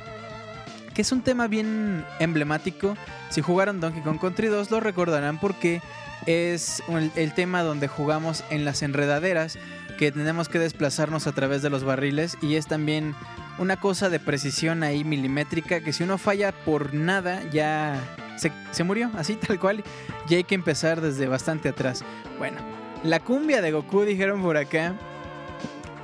que 0.95 1.03
es 1.03 1.13
un 1.13 1.23
tema 1.23 1.49
bien 1.49 2.05
emblemático. 2.19 2.97
Si 3.31 3.41
jugaron 3.41 3.81
Donkey 3.81 4.03
Kong 4.03 4.21
Country 4.21 4.49
2 4.49 4.71
lo 4.71 4.81
recordarán 4.81 5.39
porque 5.39 5.81
es 6.27 6.83
el, 7.17 7.33
tema 7.33 7.63
donde 7.63 7.89
jugamos 7.89 8.45
en 8.51 8.65
las 8.65 8.83
enredaderas, 8.83 9.59
que 9.99 10.13
tenemos 10.13 10.49
que 10.49 10.59
desplazarnos 10.59 11.27
a 11.27 11.33
través 11.33 11.63
de 11.63 11.71
los 11.71 11.85
barriles 11.85 12.37
y 12.43 12.57
es 12.57 12.67
también 12.67 13.15
una 13.59 13.79
cosa 13.79 14.09
de 14.09 14.21
precisión 14.21 14.83
ahí 14.83 15.05
milimétrica 15.05 15.81
que 15.81 15.93
si 15.93 16.03
uno 16.03 16.19
falla 16.19 16.53
por 16.53 16.95
nada 16.95 17.43
ya 17.51 18.01
se, 18.37 18.53
se 18.71 18.85
murió, 18.85 19.11
así 19.17 19.35
tal 19.47 19.59
cual, 19.59 19.85
y 20.29 20.35
hay 20.35 20.45
que 20.45 20.55
empezar 20.55 21.01
desde 21.01 21.27
bastante 21.27 21.69
atrás. 21.69 22.05
Bueno, 22.39 22.59
la 23.05 23.21
cumbia 23.21 23.61
de 23.63 23.73
Goku 23.73 24.03
dijeron 24.03 24.43
por 24.43 24.57
acá. 24.57 24.95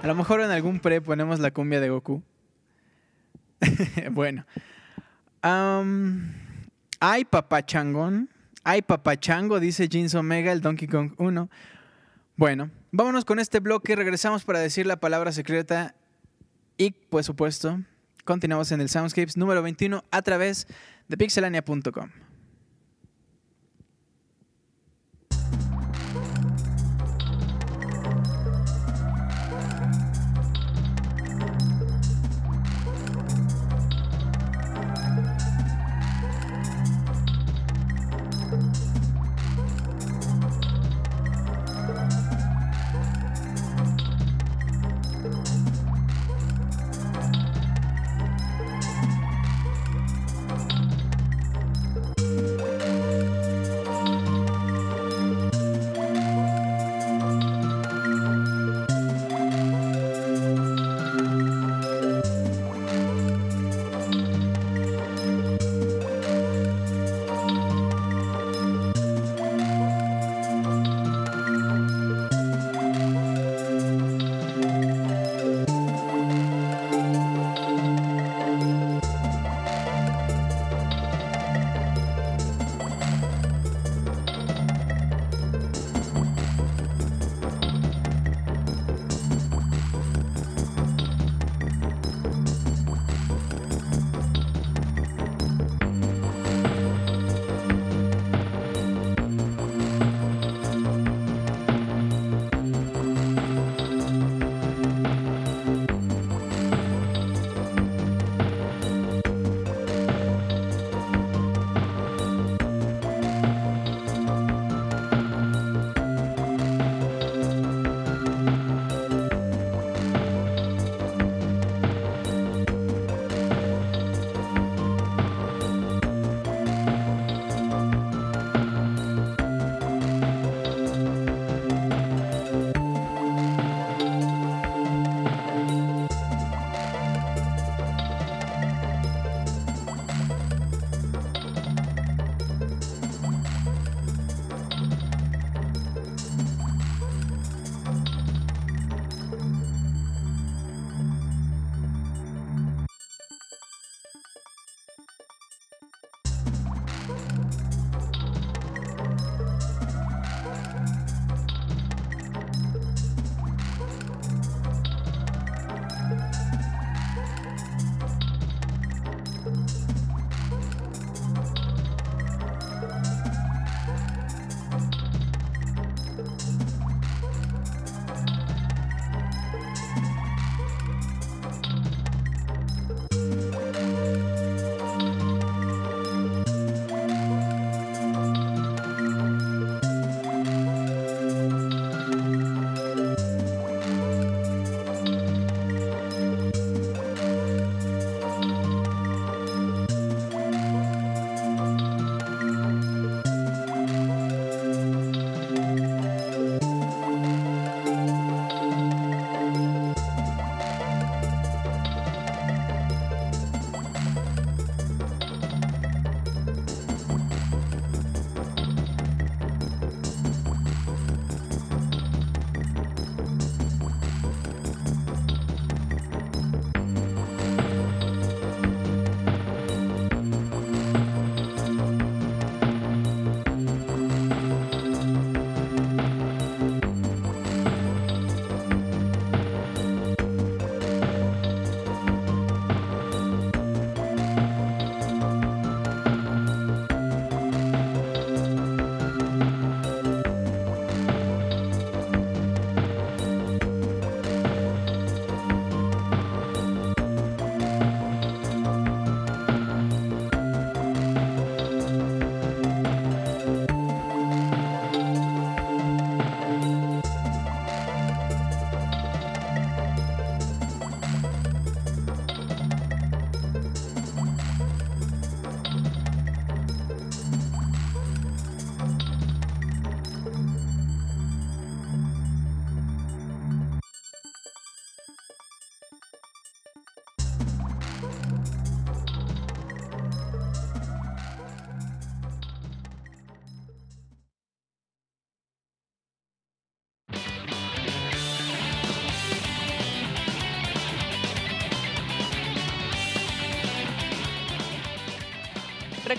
A 0.02 0.06
lo 0.06 0.14
mejor 0.14 0.40
en 0.40 0.50
algún 0.50 0.78
pre 0.78 1.00
ponemos 1.00 1.40
la 1.40 1.50
cumbia 1.50 1.80
de 1.80 1.90
Goku. 1.90 2.22
bueno. 4.12 4.46
Am, 5.42 6.34
ay, 7.00 7.24
papachangón. 7.24 8.28
Ay, 8.62 8.82
papachango, 8.82 9.60
dice 9.60 9.88
Jeans 9.88 10.14
Omega, 10.14 10.52
el 10.52 10.60
Donkey 10.60 10.88
Kong 10.88 11.12
1. 11.16 11.50
Bueno, 12.36 12.70
vámonos 12.92 13.24
con 13.24 13.40
este 13.40 13.60
bloque. 13.60 13.96
Regresamos 13.96 14.44
para 14.44 14.60
decir 14.60 14.86
la 14.86 15.00
palabra 15.00 15.32
secreta. 15.32 15.94
Y, 16.76 16.92
por 16.92 17.24
supuesto, 17.24 17.80
continuamos 18.24 18.70
en 18.70 18.80
el 18.80 18.88
Soundscapes 18.88 19.36
número 19.36 19.62
21 19.62 20.04
a 20.10 20.22
través 20.22 20.68
de 21.08 21.16
pixelania.com. 21.16 22.27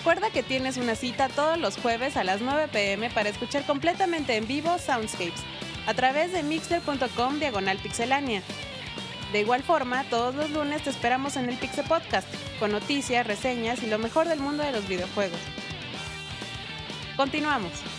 Recuerda 0.00 0.30
que 0.30 0.42
tienes 0.42 0.78
una 0.78 0.94
cita 0.94 1.28
todos 1.28 1.58
los 1.58 1.76
jueves 1.76 2.16
a 2.16 2.24
las 2.24 2.40
9 2.40 2.68
pm 2.72 3.10
para 3.10 3.28
escuchar 3.28 3.66
completamente 3.66 4.34
en 4.34 4.46
vivo 4.46 4.78
Soundscapes 4.78 5.42
a 5.86 5.92
través 5.92 6.32
de 6.32 6.42
mixler.com 6.42 7.38
diagonal 7.38 7.76
pixelania. 7.76 8.42
De 9.30 9.40
igual 9.40 9.62
forma, 9.62 10.04
todos 10.04 10.34
los 10.34 10.48
lunes 10.52 10.84
te 10.84 10.88
esperamos 10.88 11.36
en 11.36 11.50
el 11.50 11.58
Pixel 11.58 11.84
Podcast, 11.84 12.26
con 12.58 12.72
noticias, 12.72 13.26
reseñas 13.26 13.82
y 13.82 13.88
lo 13.88 13.98
mejor 13.98 14.26
del 14.26 14.40
mundo 14.40 14.62
de 14.62 14.72
los 14.72 14.88
videojuegos. 14.88 15.38
Continuamos. 17.18 17.89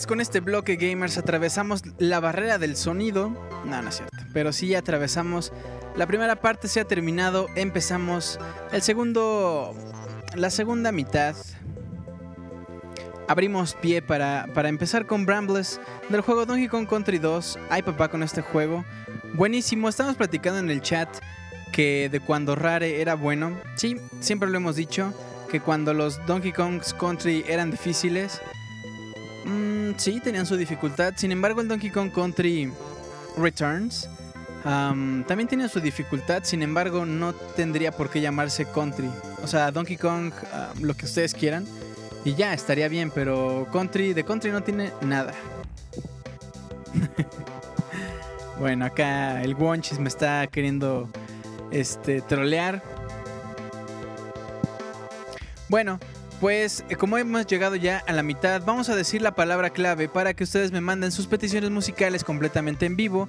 Pues 0.00 0.06
con 0.06 0.22
este 0.22 0.40
bloque 0.40 0.76
gamers 0.76 1.18
atravesamos 1.18 1.82
la 1.98 2.20
barrera 2.20 2.56
del 2.56 2.74
sonido. 2.74 3.28
No, 3.66 3.82
no 3.82 3.90
es 3.90 3.96
cierto. 3.96 4.16
Pero 4.32 4.50
sí 4.50 4.74
atravesamos. 4.74 5.52
La 5.94 6.06
primera 6.06 6.36
parte 6.36 6.68
se 6.68 6.80
ha 6.80 6.86
terminado. 6.86 7.48
Empezamos 7.54 8.38
el 8.72 8.80
segundo. 8.80 9.74
La 10.34 10.48
segunda 10.48 10.90
mitad. 10.90 11.36
Abrimos 13.28 13.74
pie 13.74 14.00
para, 14.00 14.48
para 14.54 14.70
empezar 14.70 15.04
con 15.04 15.26
Brambles 15.26 15.78
del 16.08 16.22
juego 16.22 16.46
Donkey 16.46 16.68
Kong 16.68 16.88
Country 16.88 17.18
2. 17.18 17.58
Ay 17.68 17.82
papá 17.82 18.08
con 18.08 18.22
este 18.22 18.40
juego. 18.40 18.86
Buenísimo. 19.34 19.86
Estamos 19.86 20.16
platicando 20.16 20.60
en 20.60 20.70
el 20.70 20.80
chat 20.80 21.10
que 21.72 22.08
de 22.08 22.20
cuando 22.20 22.56
Rare 22.56 23.02
era 23.02 23.16
bueno. 23.16 23.54
Sí, 23.74 24.00
siempre 24.20 24.48
lo 24.48 24.56
hemos 24.56 24.76
dicho. 24.76 25.12
Que 25.50 25.60
cuando 25.60 25.92
los 25.92 26.24
Donkey 26.24 26.52
Kong's 26.52 26.94
Country 26.94 27.44
eran 27.46 27.70
difíciles 27.70 28.40
Mm, 29.90 29.98
sí, 29.98 30.20
tenían 30.20 30.46
su 30.46 30.56
dificultad. 30.56 31.14
Sin 31.16 31.32
embargo, 31.32 31.60
el 31.60 31.68
Donkey 31.68 31.90
Kong 31.90 32.10
Country 32.12 32.72
Returns 33.36 34.08
también 34.62 35.48
tiene 35.48 35.68
su 35.68 35.80
dificultad. 35.80 36.42
Sin 36.44 36.62
embargo, 36.62 37.06
no 37.06 37.32
tendría 37.32 37.92
por 37.92 38.10
qué 38.10 38.20
llamarse 38.20 38.66
Country. 38.66 39.10
O 39.42 39.46
sea, 39.46 39.70
Donkey 39.70 39.96
Kong, 39.96 40.32
lo 40.80 40.94
que 40.94 41.06
ustedes 41.06 41.34
quieran. 41.34 41.66
Y 42.24 42.34
ya, 42.34 42.52
estaría 42.52 42.88
bien, 42.88 43.10
pero 43.10 43.66
Country, 43.72 44.12
de 44.12 44.24
Country 44.24 44.50
no 44.50 44.62
tiene 44.62 44.92
nada. 45.00 45.32
bueno, 48.58 48.84
acá 48.84 49.42
el 49.42 49.54
Wonchis 49.54 49.98
me 49.98 50.08
está 50.08 50.46
queriendo 50.46 51.08
este, 51.70 52.20
trolear. 52.20 52.82
Bueno, 55.68 55.98
pues 56.40 56.84
eh, 56.88 56.96
como 56.96 57.18
hemos 57.18 57.46
llegado 57.46 57.76
ya 57.76 57.98
a 58.06 58.12
la 58.12 58.22
mitad, 58.22 58.62
vamos 58.64 58.88
a 58.88 58.96
decir 58.96 59.20
la 59.20 59.34
palabra 59.34 59.70
clave 59.70 60.08
para 60.08 60.32
que 60.32 60.44
ustedes 60.44 60.72
me 60.72 60.80
manden 60.80 61.12
sus 61.12 61.26
peticiones 61.26 61.70
musicales 61.70 62.24
completamente 62.24 62.86
en 62.86 62.96
vivo. 62.96 63.28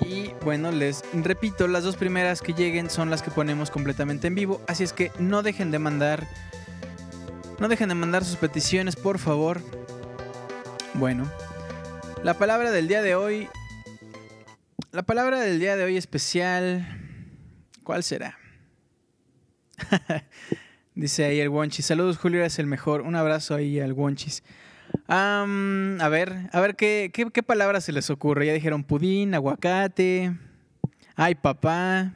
Y 0.00 0.30
bueno, 0.42 0.72
les 0.72 1.04
repito, 1.12 1.68
las 1.68 1.84
dos 1.84 1.96
primeras 1.96 2.40
que 2.40 2.54
lleguen 2.54 2.88
son 2.88 3.10
las 3.10 3.22
que 3.22 3.30
ponemos 3.30 3.70
completamente 3.70 4.28
en 4.28 4.34
vivo. 4.34 4.62
Así 4.66 4.84
es 4.84 4.94
que 4.94 5.12
no 5.18 5.42
dejen 5.42 5.70
de 5.70 5.78
mandar. 5.78 6.26
No 7.60 7.68
dejen 7.68 7.90
de 7.90 7.94
mandar 7.94 8.24
sus 8.24 8.36
peticiones, 8.36 8.96
por 8.96 9.18
favor. 9.18 9.60
Bueno, 10.94 11.30
la 12.22 12.34
palabra 12.34 12.70
del 12.70 12.88
día 12.88 13.02
de 13.02 13.14
hoy. 13.14 13.48
La 14.92 15.02
palabra 15.02 15.40
del 15.40 15.60
día 15.60 15.76
de 15.76 15.84
hoy 15.84 15.98
especial. 15.98 16.86
¿Cuál 17.82 18.02
será? 18.02 18.38
Dice 20.96 21.26
ahí 21.26 21.38
el 21.40 21.50
Wonchis. 21.50 21.84
Saludos, 21.84 22.16
Julio, 22.16 22.40
eres 22.40 22.58
el 22.58 22.66
mejor. 22.66 23.02
Un 23.02 23.16
abrazo 23.16 23.54
ahí 23.54 23.78
al 23.80 23.92
Wonchis. 23.92 24.42
a 25.08 26.08
ver, 26.10 26.48
a 26.52 26.60
ver 26.60 26.74
¿qué, 26.74 27.10
qué, 27.12 27.42
palabras 27.42 27.84
se 27.84 27.92
les 27.92 28.08
ocurre. 28.08 28.46
Ya 28.46 28.54
dijeron 28.54 28.82
pudín, 28.82 29.34
aguacate. 29.34 30.32
Ay, 31.14 31.34
papá. 31.34 32.14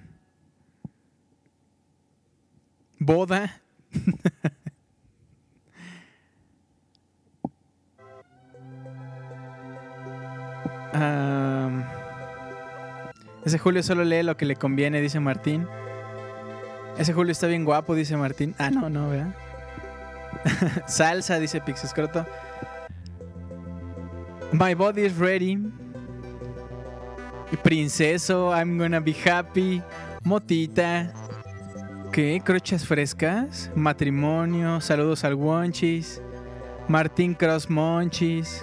Boda. 2.98 3.60
ese 13.44 13.58
Julio 13.58 13.82
solo 13.82 14.04
lee 14.04 14.22
lo 14.22 14.38
que 14.38 14.46
le 14.46 14.56
conviene, 14.56 15.02
dice 15.02 15.20
Martín. 15.20 15.66
Ese 17.00 17.14
Julio 17.14 17.32
está 17.32 17.46
bien 17.46 17.64
guapo, 17.64 17.94
dice 17.94 18.14
Martín. 18.14 18.54
Ah, 18.58 18.70
no, 18.70 18.90
no, 18.90 19.08
¿verdad? 19.08 19.34
Salsa, 20.86 21.38
dice 21.38 21.58
Pixescroto. 21.58 22.26
My 24.52 24.74
body 24.74 25.06
is 25.06 25.16
ready. 25.16 25.58
Princeso, 27.62 28.52
I'm 28.54 28.76
gonna 28.76 29.00
be 29.00 29.14
happy. 29.14 29.82
Motita. 30.22 31.10
¿Qué? 32.12 32.42
Crochas 32.44 32.86
frescas. 32.86 33.70
Matrimonio. 33.74 34.82
Saludos 34.82 35.24
al 35.24 35.36
Wonchis. 35.36 36.20
Martín 36.86 37.32
Cross 37.32 37.70
Monchis. 37.70 38.62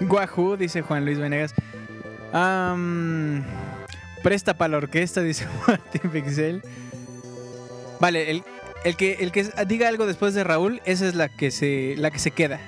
Guajú, 0.00 0.56
dice 0.56 0.82
Juan 0.82 1.04
Luis 1.04 1.18
Venegas. 1.18 1.54
presta 4.22 4.54
para 4.54 4.68
la 4.68 4.76
orquesta, 4.78 5.20
dice 5.22 5.46
Martín 5.66 6.10
Pixel. 6.10 6.62
Vale, 8.00 8.30
el, 8.30 8.44
el, 8.84 8.96
que, 8.96 9.14
el 9.20 9.32
que 9.32 9.50
diga 9.66 9.88
algo 9.88 10.06
después 10.06 10.34
de 10.34 10.44
Raúl, 10.44 10.80
esa 10.84 11.06
es 11.06 11.14
la 11.14 11.28
que 11.28 11.50
se, 11.50 11.94
la 11.96 12.10
que 12.10 12.18
se 12.18 12.30
queda. 12.30 12.60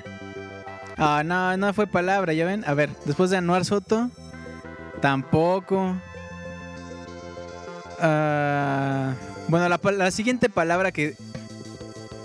Ah, 0.97 1.23
no, 1.24 1.57
no 1.57 1.73
fue 1.73 1.86
palabra, 1.86 2.32
ya 2.32 2.44
ven. 2.44 2.65
A 2.66 2.74
ver, 2.74 2.90
después 3.05 3.31
de 3.31 3.36
Anuar 3.36 3.65
Soto, 3.65 4.11
tampoco. 5.01 5.97
Ah, 8.01 9.15
bueno, 9.48 9.69
la, 9.69 9.81
la, 9.93 10.11
siguiente 10.11 10.48
palabra 10.48 10.90
que, 10.90 11.15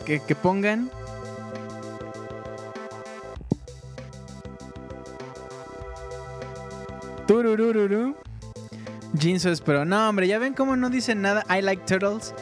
que, 0.06 0.20
que 0.20 0.36
pongan 0.36 0.90
Tururururu. 7.28 8.16
Jinsos, 9.18 9.62
pero 9.62 9.86
no, 9.86 10.10
hombre, 10.10 10.28
ya 10.28 10.40
ven 10.40 10.54
cómo 10.54 10.76
no 10.76 10.90
dicen 10.90 11.22
nada. 11.22 11.44
I 11.50 11.62
like 11.62 11.84
turtles. 11.86 12.34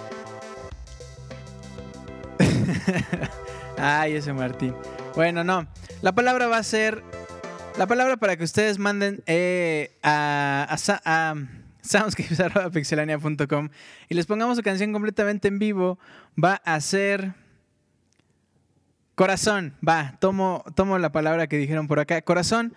Ay, 3.78 4.16
ese 4.16 4.34
Martín. 4.34 4.74
Bueno, 5.16 5.44
no. 5.44 5.68
La 6.02 6.14
palabra 6.14 6.48
va 6.48 6.58
a 6.58 6.64
ser. 6.64 7.04
La 7.78 7.88
palabra 7.88 8.18
para 8.18 8.36
que 8.36 8.44
ustedes 8.44 8.78
manden 8.78 9.24
eh, 9.26 9.98
a, 10.04 10.68
a, 10.70 10.76
a 11.06 11.36
soundscapes.pixelania.com 11.82 13.70
y 14.10 14.16
les 14.16 14.26
pongamos 14.26 14.58
su 14.58 14.64
canción 14.64 14.92
completamente 14.94 15.48
en 15.48 15.60
vivo, 15.60 16.00
va 16.42 16.62
a 16.66 16.80
ser. 16.82 17.34
Corazón, 19.16 19.76
va, 19.88 20.18
tomo, 20.20 20.64
tomo 20.76 20.98
la 20.98 21.12
palabra 21.12 21.46
que 21.48 21.58
dijeron 21.58 21.88
por 21.88 22.00
acá. 22.00 22.22
Corazón 22.24 22.74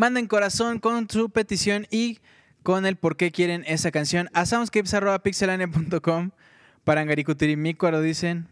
Manden 0.00 0.28
corazón 0.28 0.78
con 0.78 1.10
su 1.10 1.28
petición 1.28 1.86
y 1.90 2.20
con 2.62 2.86
el 2.86 2.96
por 2.96 3.18
qué 3.18 3.32
quieren 3.32 3.64
esa 3.66 3.90
canción 3.90 4.30
a 4.32 4.46
soundscapes.pixelania.com. 4.46 6.30
Para 6.84 7.04
lo 7.04 8.00
dicen. 8.00 8.48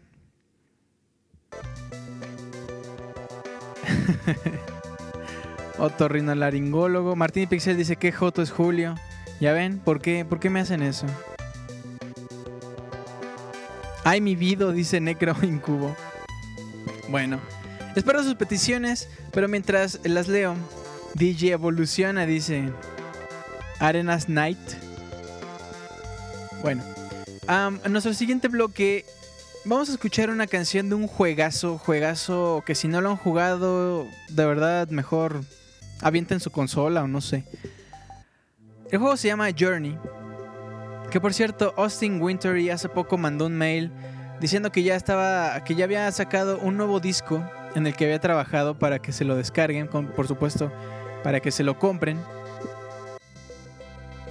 Otorrinolaringólogo. 5.79 7.17
Martín 7.17 7.49
Pixel 7.49 7.79
dice 7.79 7.97
que 7.97 8.13
Joto 8.13 8.43
es 8.43 8.51
Julio. 8.51 8.97
¿Ya 9.41 9.55
ven? 9.55 9.79
¿Por 9.79 10.03
qué? 10.03 10.27
¿Por 10.27 10.41
qué 10.41 10.51
me 10.51 10.61
hacen 10.61 10.83
eso? 10.83 11.07
Ay, 14.05 14.21
mi 14.21 14.37
vida, 14.37 14.71
dice 14.71 15.01
Necro 15.01 15.35
Incubo. 15.43 15.97
Bueno, 17.09 17.41
espero 17.97 18.23
sus 18.23 18.35
peticiones, 18.35 19.09
pero 19.33 19.49
mientras 19.49 19.99
las 20.05 20.29
leo, 20.29 20.55
DJ 21.15 21.53
evoluciona, 21.53 22.27
dice. 22.27 22.71
Arenas 23.79 24.29
Night. 24.29 24.59
Bueno, 26.63 26.83
en 27.49 27.93
nuestro 27.93 28.13
siguiente 28.13 28.49
bloque 28.49 29.05
vamos 29.65 29.89
a 29.89 29.93
escuchar 29.93 30.31
una 30.31 30.47
canción 30.47 30.89
de 30.89 30.97
un 30.97 31.07
juegazo, 31.07 31.79
juegazo 31.79 32.63
que 32.67 32.75
si 32.75 32.89
no 32.89 33.01
lo 33.01 33.11
han 33.11 33.17
jugado, 33.17 34.07
de 34.29 34.47
verdad 34.47 34.89
mejor 34.89 35.43
avienten 36.03 36.41
su 36.41 36.51
consola 36.51 37.05
o 37.05 37.09
no 37.09 37.21
sé. 37.21 37.45
El 38.91 38.99
juego 38.99 39.17
se 39.17 39.29
llama 39.29 39.49
Journey. 39.57 39.97
Que 41.11 41.21
por 41.21 41.33
cierto, 41.33 41.73
Austin 41.77 42.21
Wintory 42.21 42.71
hace 42.71 42.89
poco 42.89 43.17
mandó 43.17 43.47
un 43.47 43.57
mail 43.57 43.93
diciendo 44.41 44.73
que 44.73 44.83
ya 44.83 44.97
estaba, 44.97 45.63
que 45.65 45.75
ya 45.75 45.85
había 45.85 46.11
sacado 46.11 46.59
un 46.59 46.77
nuevo 46.77 47.01
disco 47.01 47.43
en 47.75 47.87
el 47.87 47.95
que 47.95 48.05
había 48.05 48.19
trabajado 48.19 48.79
para 48.79 48.99
que 48.99 49.13
se 49.13 49.25
lo 49.25 49.37
descarguen, 49.37 49.89
por 49.89 50.27
supuesto 50.27 50.73
para 51.23 51.41
que 51.41 51.51
se 51.51 51.65
lo 51.65 51.79
compren. 51.79 52.19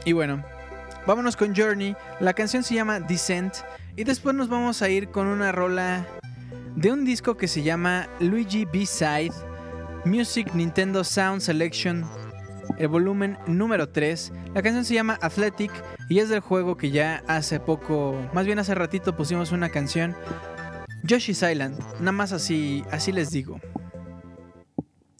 Y 0.05 0.14
bueno, 0.14 0.43
vámonos 1.05 1.35
con 1.35 1.55
Journey. 1.55 1.95
La 2.19 2.34
canción 2.34 2.64
se 2.64 2.76
llama 2.76 2.99
Descent. 2.99 3.55
Y 3.95 4.03
después 4.03 4.35
nos 4.35 4.47
vamos 4.47 4.81
a 4.81 4.89
ir 4.89 5.09
con 5.09 5.27
una 5.27 5.51
rola 5.51 6.05
de 6.76 6.91
un 6.91 7.03
disco 7.03 7.35
que 7.35 7.47
se 7.47 7.64
llama 7.64 8.07
Luigi 8.19 8.65
B-Side 8.65 9.34
Music 10.07 10.53
Nintendo 10.53 11.03
Sound 11.03 11.41
Selection, 11.41 12.05
el 12.77 12.88
volumen 12.88 13.38
número 13.45 13.89
3. 13.89 14.31
La 14.53 14.61
canción 14.61 14.85
se 14.85 14.93
llama 14.93 15.18
Athletic 15.22 15.72
y 16.09 16.19
es 16.19 16.30
del 16.30 16.39
juego 16.39 16.77
que 16.77 16.91
ya 16.91 17.23
hace 17.27 17.59
poco, 17.59 18.15
más 18.34 18.45
bien 18.45 18.59
hace 18.59 18.73
ratito 18.73 19.15
pusimos 19.18 19.51
una 19.51 19.69
canción. 19.69 20.15
Yoshi's 21.03 21.43
Island, 21.43 21.77
nada 21.99 22.11
más 22.14 22.31
así, 22.31 22.84
así 22.91 23.11
les 23.11 23.31
digo. 23.31 23.59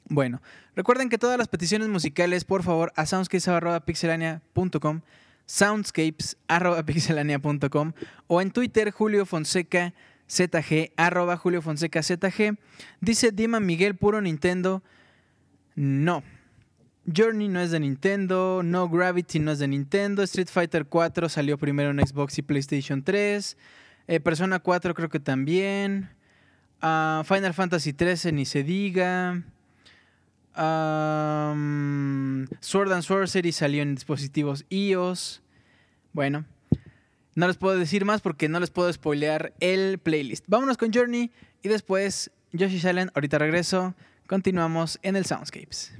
Bueno, 0.10 0.42
recuerden 0.76 1.10
que 1.10 1.18
todas 1.18 1.38
las 1.38 1.48
peticiones 1.48 1.88
musicales, 1.90 2.46
por 2.46 2.64
favor, 2.64 2.94
a 2.96 3.06
soundscapes.pixelania.com 3.06 5.02
soundscapes.pixelania.com 5.48 7.94
o 8.28 8.42
en 8.42 8.52
Twitter 8.52 8.92
Julio 8.92 9.26
Fonseca 9.26 9.94
ZG, 10.30 10.92
arroba 10.98 11.38
Julio 11.38 11.62
Fonseca 11.62 12.04
ZG. 12.04 12.58
Dice 13.00 13.32
Dima 13.32 13.60
Miguel, 13.60 13.96
puro 13.96 14.22
Nintendo. 14.22 14.84
No. 15.76 16.24
Journey 17.16 17.48
no 17.48 17.62
es 17.62 17.72
de 17.72 17.80
Nintendo, 17.80 18.62
No 18.64 18.90
Gravity 18.90 19.40
no 19.40 19.54
es 19.54 19.60
de 19.60 19.70
Nintendo, 19.70 20.24
Street 20.24 20.50
Fighter 20.52 20.86
4 20.86 21.30
salió 21.30 21.58
primero 21.58 21.92
en 21.92 22.06
Xbox 22.06 22.38
y 22.38 22.42
PlayStation 22.42 23.02
3, 23.02 23.56
eh, 24.08 24.20
Persona 24.20 24.60
4 24.60 24.94
creo 24.94 25.08
que 25.08 25.22
también, 25.22 26.10
ah, 26.82 27.24
Final 27.26 27.54
Fantasy 27.54 27.94
13 27.94 28.34
ni 28.34 28.46
se 28.46 28.64
diga, 28.64 29.42
Sword 32.62 32.92
and 32.92 33.04
Sorcery 33.04 33.52
salió 33.52 33.84
en 33.84 33.96
dispositivos 33.96 34.66
iOS, 34.70 35.42
bueno, 36.14 36.46
no 37.36 37.48
les 37.48 37.58
puedo 37.58 37.78
decir 37.78 38.06
más 38.06 38.22
porque 38.22 38.50
no 38.50 38.60
les 38.60 38.72
puedo 38.72 38.92
spoilear 38.92 39.54
el 39.60 40.00
playlist. 40.00 40.46
Vámonos 40.48 40.78
con 40.78 40.92
Journey 40.92 41.32
y 41.62 41.70
después 41.70 42.32
Yoshi 42.54 42.86
Allen, 42.88 43.12
ahorita 43.14 43.38
regreso, 43.38 43.94
continuamos 44.26 44.98
en 45.04 45.16
el 45.16 45.26
Soundscapes. 45.26 45.94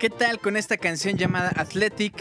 ¿Qué 0.00 0.08
tal 0.08 0.40
con 0.40 0.56
esta 0.56 0.78
canción 0.78 1.18
llamada 1.18 1.52
Athletic? 1.56 2.14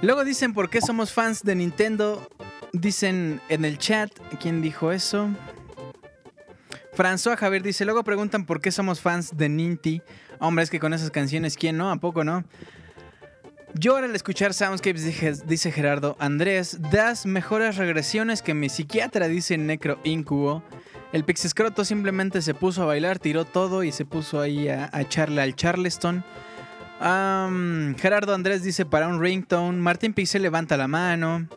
Luego 0.00 0.24
dicen 0.24 0.54
por 0.54 0.70
qué 0.70 0.80
somos 0.80 1.12
fans 1.12 1.42
de 1.42 1.54
Nintendo. 1.54 2.26
Dicen 2.72 3.42
en 3.50 3.66
el 3.66 3.76
chat, 3.76 4.10
¿quién 4.40 4.62
dijo 4.62 4.90
eso? 4.90 5.28
François 6.96 7.36
Javier 7.36 7.62
dice, 7.62 7.84
luego 7.84 8.02
preguntan 8.02 8.46
por 8.46 8.62
qué 8.62 8.72
somos 8.72 9.02
fans 9.02 9.36
de 9.36 9.50
Ninty. 9.50 10.00
Hombre, 10.38 10.64
es 10.64 10.70
que 10.70 10.80
con 10.80 10.94
esas 10.94 11.10
canciones, 11.10 11.58
¿quién 11.58 11.76
no? 11.76 11.90
¿A 11.90 11.96
poco 11.96 12.24
no? 12.24 12.44
Yo 13.74 13.96
al 13.98 14.14
escuchar 14.14 14.54
Soundscapes 14.54 15.46
dice 15.46 15.70
Gerardo, 15.70 16.16
Andrés, 16.18 16.78
das 16.90 17.26
mejores 17.26 17.76
regresiones 17.76 18.40
que 18.40 18.54
mi 18.54 18.70
psiquiatra, 18.70 19.28
dice 19.28 19.58
Necro 19.58 19.98
Incubo. 20.02 20.62
El 21.12 21.24
Pixiscroto 21.24 21.84
simplemente 21.84 22.40
se 22.40 22.54
puso 22.54 22.84
a 22.84 22.86
bailar, 22.86 23.18
tiró 23.18 23.44
todo 23.44 23.84
y 23.84 23.92
se 23.92 24.06
puso 24.06 24.40
ahí 24.40 24.68
a, 24.68 24.88
a 24.94 25.02
echarle 25.02 25.42
al 25.42 25.54
Charleston. 25.54 26.24
Gerardo 27.00 28.34
Andrés 28.34 28.62
dice 28.62 28.84
para 28.86 29.08
un 29.08 29.20
ringtone. 29.20 29.78
Martín 29.78 30.14
Pixel 30.14 30.42
levanta 30.42 30.76
la 30.76 30.88
mano. 30.88 31.48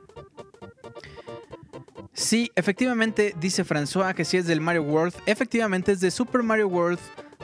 Sí, 2.14 2.52
efectivamente 2.56 3.36
dice 3.40 3.64
François 3.64 4.16
que 4.16 4.26
si 4.26 4.38
es 4.38 4.48
del 4.48 4.60
Mario 4.60 4.84
World. 4.84 5.14
Efectivamente 5.26 5.92
es 5.92 6.00
de 6.00 6.10
Super 6.10 6.42
Mario 6.42 6.68
World 6.68 7.00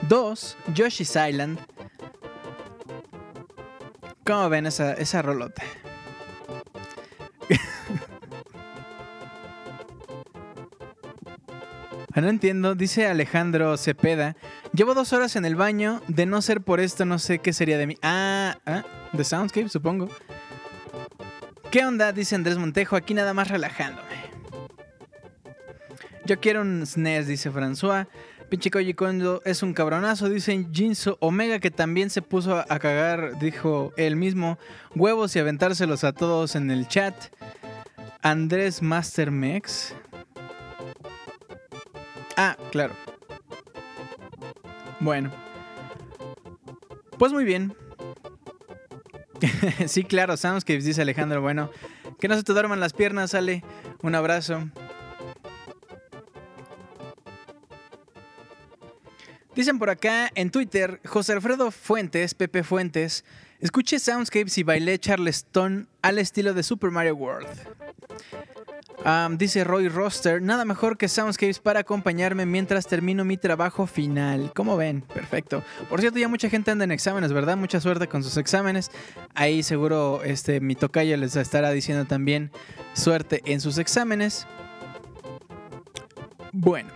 2, 0.08 0.56
Yoshi's 0.74 1.16
Island. 1.16 1.58
¿Cómo 4.26 4.48
ven 4.48 4.66
esa, 4.66 4.94
esa 4.94 5.22
rolota? 5.22 5.62
No 12.20 12.28
entiendo, 12.28 12.74
dice 12.74 13.06
Alejandro 13.06 13.76
Cepeda. 13.76 14.36
Llevo 14.72 14.94
dos 14.94 15.12
horas 15.12 15.36
en 15.36 15.44
el 15.44 15.56
baño. 15.56 16.00
De 16.08 16.26
no 16.26 16.42
ser 16.42 16.60
por 16.60 16.80
esto, 16.80 17.04
no 17.04 17.18
sé 17.18 17.40
qué 17.40 17.52
sería 17.52 17.78
de 17.78 17.86
mí. 17.86 17.96
Ah, 18.02 18.58
ah, 18.66 18.84
de 19.12 19.24
Soundscape, 19.24 19.68
supongo. 19.68 20.08
¿Qué 21.70 21.84
onda? 21.84 22.12
Dice 22.12 22.36
Andrés 22.36 22.56
Montejo. 22.56 22.94
Aquí 22.94 23.14
nada 23.14 23.34
más 23.34 23.48
relajándome. 23.48 24.24
Yo 26.24 26.40
quiero 26.40 26.62
un 26.62 26.86
SNES, 26.86 27.26
dice 27.26 27.50
François. 27.50 28.06
Pinche 28.48 28.70
Koji 28.70 28.94
Kondo 28.94 29.42
es 29.44 29.62
un 29.62 29.74
cabronazo, 29.74 30.28
dice 30.28 30.66
Jinso 30.72 31.16
Omega, 31.20 31.58
que 31.58 31.70
también 31.70 32.10
se 32.10 32.22
puso 32.22 32.58
a 32.58 32.78
cagar, 32.78 33.38
dijo 33.40 33.92
él 33.96 34.16
mismo, 34.16 34.58
huevos 34.94 35.34
y 35.34 35.40
aventárselos 35.40 36.04
a 36.04 36.12
todos 36.12 36.54
en 36.54 36.70
el 36.70 36.86
chat. 36.86 37.14
Andrés 38.22 38.80
Mastermex. 38.80 39.94
Ah, 42.36 42.56
claro. 42.70 42.94
Bueno. 45.00 45.30
Pues 47.18 47.32
muy 47.32 47.44
bien. 47.44 47.74
sí, 49.86 50.04
claro, 50.04 50.36
Soundscapes, 50.36 50.84
dice 50.84 51.02
Alejandro. 51.02 51.40
Bueno, 51.40 51.70
que 52.18 52.28
no 52.28 52.36
se 52.36 52.42
te 52.42 52.52
duerman 52.52 52.80
las 52.80 52.92
piernas, 52.92 53.30
sale. 53.30 53.62
Un 54.02 54.14
abrazo. 54.14 54.68
Dicen 59.54 59.78
por 59.78 59.88
acá 59.88 60.30
en 60.34 60.50
Twitter, 60.50 61.00
José 61.06 61.32
Alfredo 61.32 61.70
Fuentes, 61.70 62.34
Pepe 62.34 62.64
Fuentes, 62.64 63.24
escuché 63.60 64.00
Soundscapes 64.00 64.58
y 64.58 64.64
bailé 64.64 64.98
Charleston 64.98 65.88
al 66.02 66.18
estilo 66.18 66.54
de 66.54 66.64
Super 66.64 66.90
Mario 66.90 67.14
World 67.14 67.46
dice 69.36 69.64
Roy 69.64 69.88
Roster, 69.88 70.40
nada 70.40 70.64
mejor 70.64 70.96
que 70.96 71.08
Soundscapes 71.08 71.58
para 71.58 71.80
acompañarme 71.80 72.46
mientras 72.46 72.86
termino 72.86 73.24
mi 73.24 73.36
trabajo 73.36 73.86
final. 73.86 74.52
¿Cómo 74.54 74.76
ven? 74.76 75.02
Perfecto. 75.02 75.62
Por 75.88 76.00
cierto, 76.00 76.18
ya 76.18 76.28
mucha 76.28 76.48
gente 76.48 76.70
anda 76.70 76.84
en 76.84 76.92
exámenes, 76.92 77.32
¿verdad? 77.32 77.56
Mucha 77.56 77.80
suerte 77.80 78.08
con 78.08 78.22
sus 78.22 78.36
exámenes. 78.36 78.90
Ahí 79.34 79.62
seguro 79.62 80.22
este, 80.24 80.60
mi 80.60 80.74
tocayo 80.74 81.16
les 81.16 81.36
estará 81.36 81.70
diciendo 81.70 82.04
también 82.04 82.50
suerte 82.94 83.42
en 83.44 83.60
sus 83.60 83.78
exámenes. 83.78 84.46
Bueno. 86.52 86.90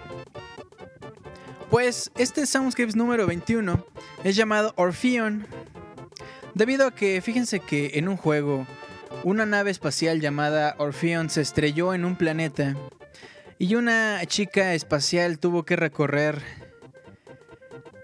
Pues 1.70 2.10
este 2.16 2.46
Soundscapes 2.46 2.96
número 2.96 3.26
21 3.26 3.84
es 4.24 4.36
llamado 4.36 4.72
Orpheon. 4.76 5.46
Debido 6.54 6.86
a 6.86 6.94
que, 6.94 7.20
fíjense 7.20 7.60
que 7.60 7.92
en 7.94 8.08
un 8.08 8.16
juego 8.16 8.66
una 9.24 9.46
nave 9.46 9.70
espacial 9.70 10.20
llamada 10.20 10.74
Orpheon 10.78 11.30
se 11.30 11.40
estrelló 11.40 11.94
en 11.94 12.04
un 12.04 12.16
planeta 12.16 12.76
y 13.58 13.74
una 13.74 14.20
chica 14.26 14.74
espacial 14.74 15.38
tuvo 15.38 15.64
que 15.64 15.76
recorrer 15.76 16.40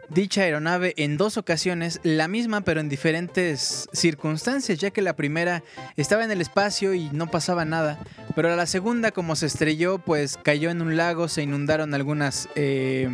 dicha 0.09 0.43
aeronave 0.43 0.95
en 0.97 1.17
dos 1.17 1.37
ocasiones, 1.37 2.01
la 2.03 2.29
misma 2.29 2.61
pero 2.61 2.81
en 2.81 2.89
diferentes 2.89 3.89
circunstancias, 3.93 4.79
ya 4.79 4.91
que 4.91 5.03
la 5.03 5.17
primera 5.17 5.63
estaba 5.97 6.25
en 6.25 6.31
el 6.31 6.41
espacio 6.41 6.95
y 6.95 7.11
no 7.11 7.31
pasaba 7.31 7.65
nada, 7.65 7.99
pero 8.35 8.55
la 8.55 8.67
segunda 8.67 9.11
como 9.11 9.37
se 9.37 9.47
estrelló 9.47 9.99
pues 9.99 10.37
cayó 10.37 10.71
en 10.71 10.83
un 10.83 10.97
lago, 10.97 11.29
se 11.29 11.43
inundaron 11.43 11.95
algunas, 11.95 12.49
eh, 12.55 13.09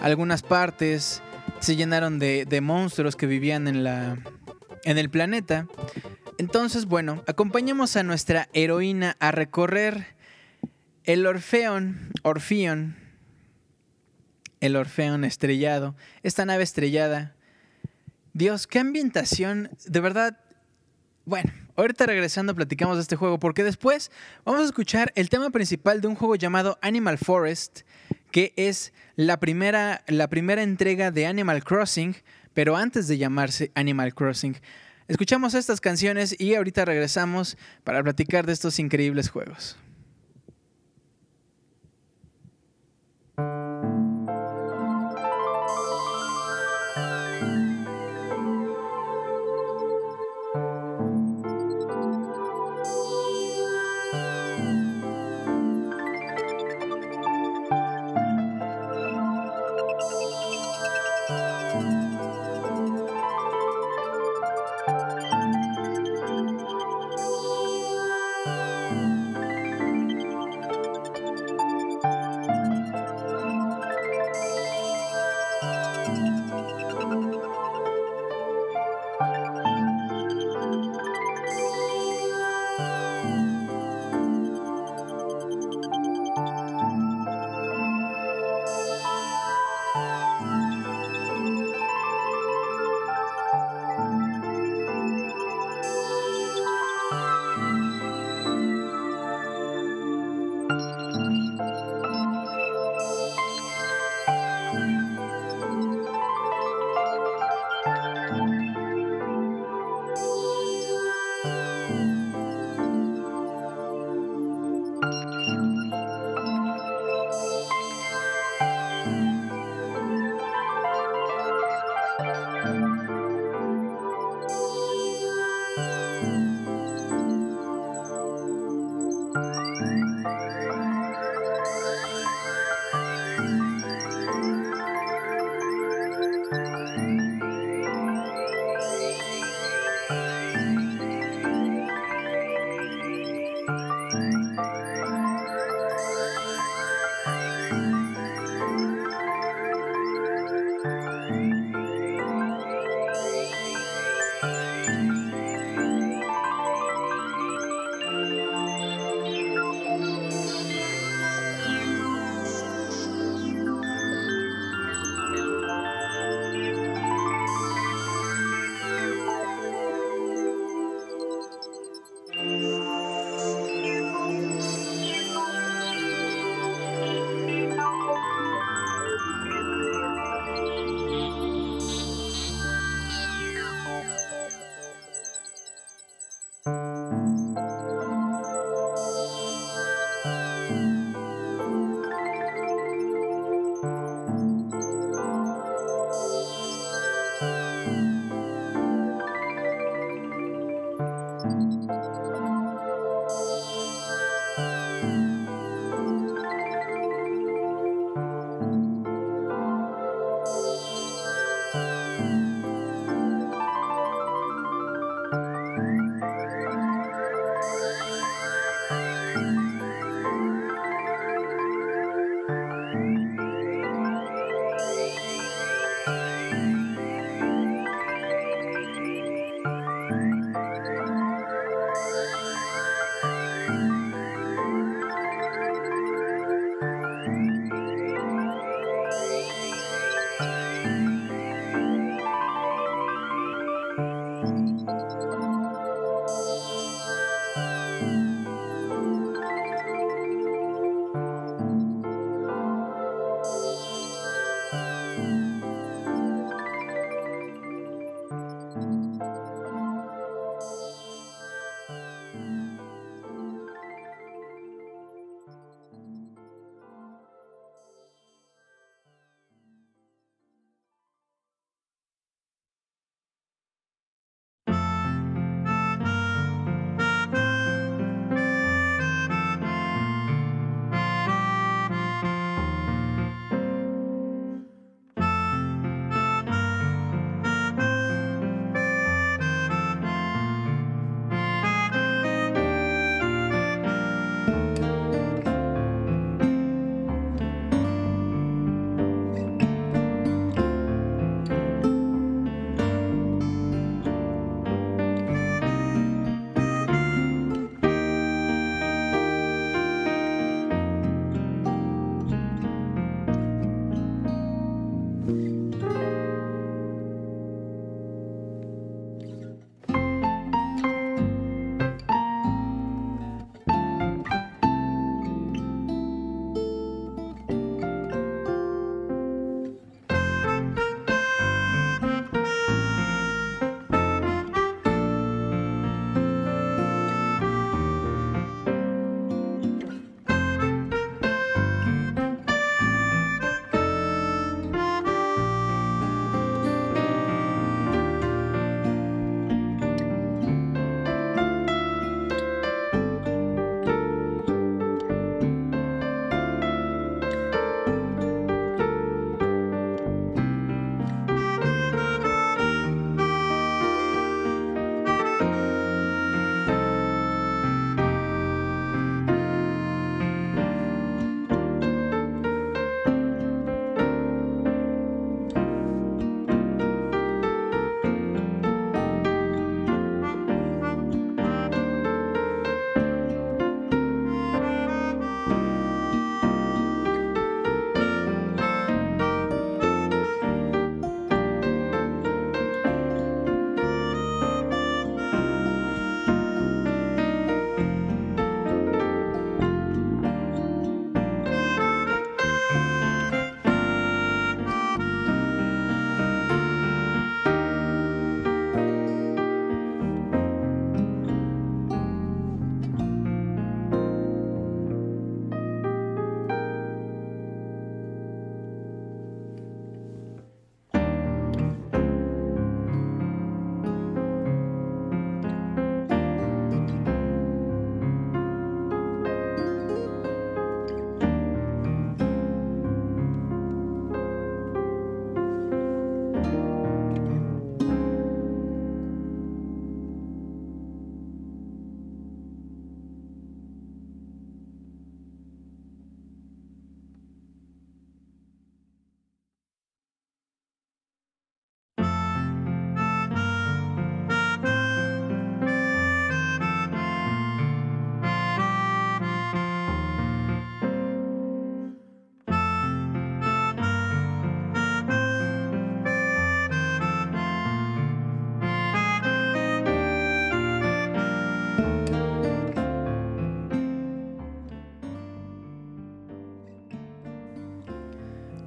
algunas 0.00 0.42
partes, 0.42 1.22
se 1.60 1.76
llenaron 1.76 2.18
de, 2.18 2.44
de 2.46 2.60
monstruos 2.60 3.16
que 3.16 3.26
vivían 3.26 3.68
en, 3.68 3.84
la, 3.84 4.18
en 4.84 4.98
el 4.98 5.10
planeta 5.10 5.66
entonces, 6.38 6.86
bueno, 6.86 7.22
acompañamos 7.26 7.96
a 7.96 8.02
nuestra 8.02 8.48
heroína 8.52 9.16
a 9.20 9.30
recorrer 9.30 10.16
el 11.04 11.26
Orfeón, 11.26 12.10
Orfeón, 12.22 12.96
el 14.60 14.76
Orfeón 14.76 15.24
estrellado, 15.24 15.94
esta 16.22 16.44
nave 16.44 16.64
estrellada. 16.64 17.34
Dios, 18.32 18.66
qué 18.66 18.80
ambientación, 18.80 19.70
de 19.86 20.00
verdad. 20.00 20.38
Bueno, 21.24 21.52
ahorita 21.76 22.06
regresando 22.06 22.54
platicamos 22.54 22.96
de 22.96 23.02
este 23.02 23.16
juego 23.16 23.38
porque 23.38 23.64
después 23.64 24.10
vamos 24.44 24.62
a 24.62 24.64
escuchar 24.64 25.12
el 25.14 25.28
tema 25.28 25.50
principal 25.50 26.00
de 26.00 26.08
un 26.08 26.16
juego 26.16 26.36
llamado 26.36 26.78
Animal 26.82 27.18
Forest, 27.18 27.80
que 28.30 28.52
es 28.56 28.92
la 29.14 29.38
primera, 29.40 30.04
la 30.06 30.28
primera 30.28 30.62
entrega 30.62 31.10
de 31.10 31.26
Animal 31.26 31.64
Crossing, 31.64 32.16
pero 32.52 32.76
antes 32.76 33.08
de 33.08 33.18
llamarse 33.18 33.70
Animal 33.74 34.14
Crossing. 34.14 34.56
Escuchamos 35.08 35.54
estas 35.54 35.80
canciones 35.80 36.34
y 36.38 36.54
ahorita 36.54 36.84
regresamos 36.84 37.56
para 37.84 38.02
platicar 38.02 38.44
de 38.44 38.52
estos 38.52 38.78
increíbles 38.78 39.30
juegos. 39.30 39.76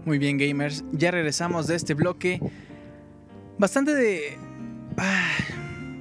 Muy 0.10 0.18
bien, 0.18 0.40
gamers. 0.40 0.84
Ya 0.92 1.12
regresamos 1.12 1.68
de 1.68 1.76
este 1.76 1.94
bloque. 1.94 2.42
Bastante 3.60 3.94
de. 3.94 4.40
Ah, 4.98 5.38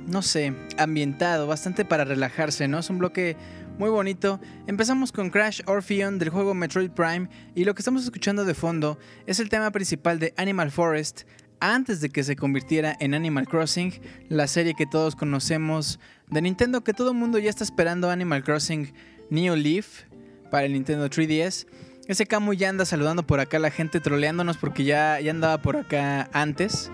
no 0.07 0.23
sé, 0.23 0.55
ambientado, 0.79 1.47
bastante 1.47 1.85
para 1.85 2.07
relajarse, 2.07 2.69
¿no? 2.69 2.79
Es 2.79 2.89
un 2.89 2.97
bloque 2.97 3.37
muy 3.77 3.91
bonito. 3.91 4.41
Empezamos 4.67 5.13
con 5.13 5.29
Crash 5.29 5.61
Orpheon 5.67 6.19
del 6.19 6.31
juego 6.31 6.55
Metroid 6.55 6.91
Prime 6.93 7.29
y 7.55 7.67
lo 7.67 7.75
que 7.75 7.83
estamos 7.83 8.03
escuchando 8.03 8.47
de 8.47 8.55
fondo 8.55 8.99
es 9.27 9.41
el 9.41 9.51
tema 9.51 9.71
principal 9.73 10.19
de 10.19 10.33
Animal 10.39 10.71
Forest 10.71 11.25
antes 11.61 12.01
de 12.01 12.09
que 12.09 12.25
se 12.25 12.35
convirtiera 12.35 12.97
en 13.01 13.13
Animal 13.13 13.47
Crossing, 13.47 13.93
la 14.31 14.47
serie 14.47 14.73
que 14.73 14.87
todos 14.87 15.17
conocemos 15.17 16.01
de 16.31 16.41
Nintendo, 16.41 16.83
que 16.83 16.95
todo 16.95 17.11
el 17.11 17.19
mundo 17.19 17.39
ya 17.39 17.51
está 17.51 17.63
esperando 17.63 18.09
Animal 18.09 18.43
Crossing 18.43 18.91
New 19.29 19.55
Leaf 19.55 20.05
para 20.51 20.65
el 20.65 20.73
Nintendo 20.73 21.11
3DS. 21.11 21.67
Ese 22.09 22.25
Camu 22.25 22.55
ya 22.55 22.71
anda 22.71 22.87
saludando 22.87 23.23
por 23.23 23.39
acá 23.39 23.59
la 23.59 23.71
gente, 23.71 24.01
troleándonos 24.01 24.57
porque 24.57 24.83
ya, 24.83 25.21
ya 25.21 25.31
andaba 25.31 25.59
por 25.59 25.77
acá 25.77 26.31
antes. 26.33 26.91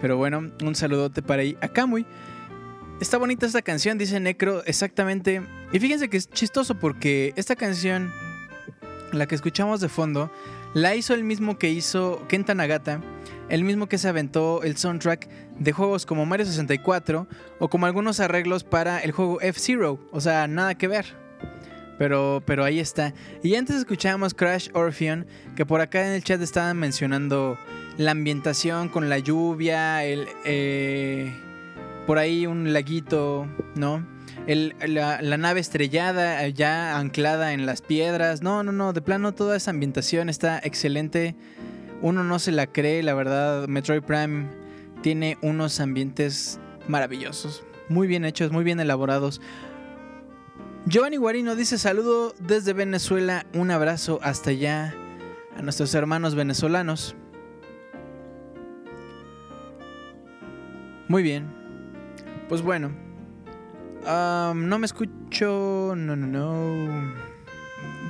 Pero 0.00 0.16
bueno, 0.16 0.52
un 0.62 0.74
saludote 0.76 1.22
para 1.22 1.42
ahí 1.42 1.58
a 1.60 1.66
Kamui. 1.66 2.06
Está 3.00 3.18
bonita 3.18 3.46
esta 3.46 3.62
canción, 3.62 3.98
dice 3.98 4.20
Necro, 4.20 4.64
exactamente. 4.64 5.42
Y 5.72 5.80
fíjense 5.80 6.08
que 6.08 6.18
es 6.18 6.30
chistoso 6.30 6.76
porque 6.76 7.32
esta 7.34 7.56
canción, 7.56 8.12
la 9.10 9.26
que 9.26 9.34
escuchamos 9.34 9.80
de 9.80 9.88
fondo, 9.88 10.30
la 10.72 10.94
hizo 10.94 11.14
el 11.14 11.24
mismo 11.24 11.58
que 11.58 11.70
hizo 11.70 12.24
Kenta 12.28 12.54
Nagata, 12.54 13.00
el 13.48 13.64
mismo 13.64 13.88
que 13.88 13.98
se 13.98 14.06
aventó 14.06 14.62
el 14.62 14.76
soundtrack 14.76 15.28
de 15.58 15.72
juegos 15.72 16.06
como 16.06 16.26
Mario 16.26 16.46
64 16.46 17.26
o 17.58 17.68
como 17.68 17.86
algunos 17.86 18.20
arreglos 18.20 18.62
para 18.62 19.00
el 19.00 19.10
juego 19.10 19.40
F-Zero. 19.40 19.98
O 20.12 20.20
sea, 20.20 20.46
nada 20.46 20.76
que 20.76 20.86
ver. 20.86 21.23
Pero, 21.98 22.42
pero 22.44 22.64
ahí 22.64 22.80
está. 22.80 23.14
Y 23.42 23.54
antes 23.54 23.76
escuchábamos 23.76 24.34
Crash 24.34 24.68
Orpheon, 24.72 25.26
que 25.54 25.64
por 25.64 25.80
acá 25.80 26.06
en 26.06 26.12
el 26.14 26.24
chat 26.24 26.40
estaban 26.40 26.76
mencionando 26.76 27.56
la 27.96 28.10
ambientación 28.10 28.88
con 28.88 29.08
la 29.08 29.18
lluvia, 29.18 30.04
el, 30.04 30.26
eh, 30.44 31.32
por 32.06 32.18
ahí 32.18 32.46
un 32.46 32.72
laguito, 32.72 33.46
¿no? 33.76 34.04
la, 34.46 35.22
la, 35.22 35.36
nave 35.38 35.60
estrellada 35.60 36.46
ya 36.48 36.98
anclada 36.98 37.52
en 37.52 37.66
las 37.66 37.82
piedras. 37.82 38.42
No, 38.42 38.62
no, 38.62 38.72
no, 38.72 38.92
de 38.92 39.00
plano 39.00 39.32
toda 39.32 39.56
esa 39.56 39.70
ambientación 39.70 40.28
está 40.28 40.60
excelente. 40.62 41.34
Uno 42.02 42.24
no 42.24 42.38
se 42.38 42.52
la 42.52 42.66
cree, 42.66 43.02
la 43.02 43.14
verdad. 43.14 43.68
Metroid 43.68 44.02
Prime 44.02 44.46
tiene 45.02 45.38
unos 45.42 45.80
ambientes 45.80 46.58
maravillosos, 46.88 47.64
muy 47.88 48.06
bien 48.06 48.24
hechos, 48.24 48.52
muy 48.52 48.64
bien 48.64 48.80
elaborados. 48.80 49.40
Giovanni 50.86 51.16
Guarino 51.16 51.56
dice 51.56 51.78
saludo 51.78 52.34
desde 52.38 52.74
Venezuela, 52.74 53.46
un 53.54 53.70
abrazo 53.70 54.20
hasta 54.22 54.50
allá 54.50 54.94
a 55.56 55.62
nuestros 55.62 55.94
hermanos 55.94 56.34
venezolanos. 56.34 57.16
Muy 61.08 61.22
bien. 61.22 61.46
Pues 62.50 62.60
bueno. 62.60 62.92
no 64.04 64.78
me 64.78 64.84
escucho. 64.84 65.94
No, 65.96 66.16
no, 66.16 66.26
no. 66.26 67.14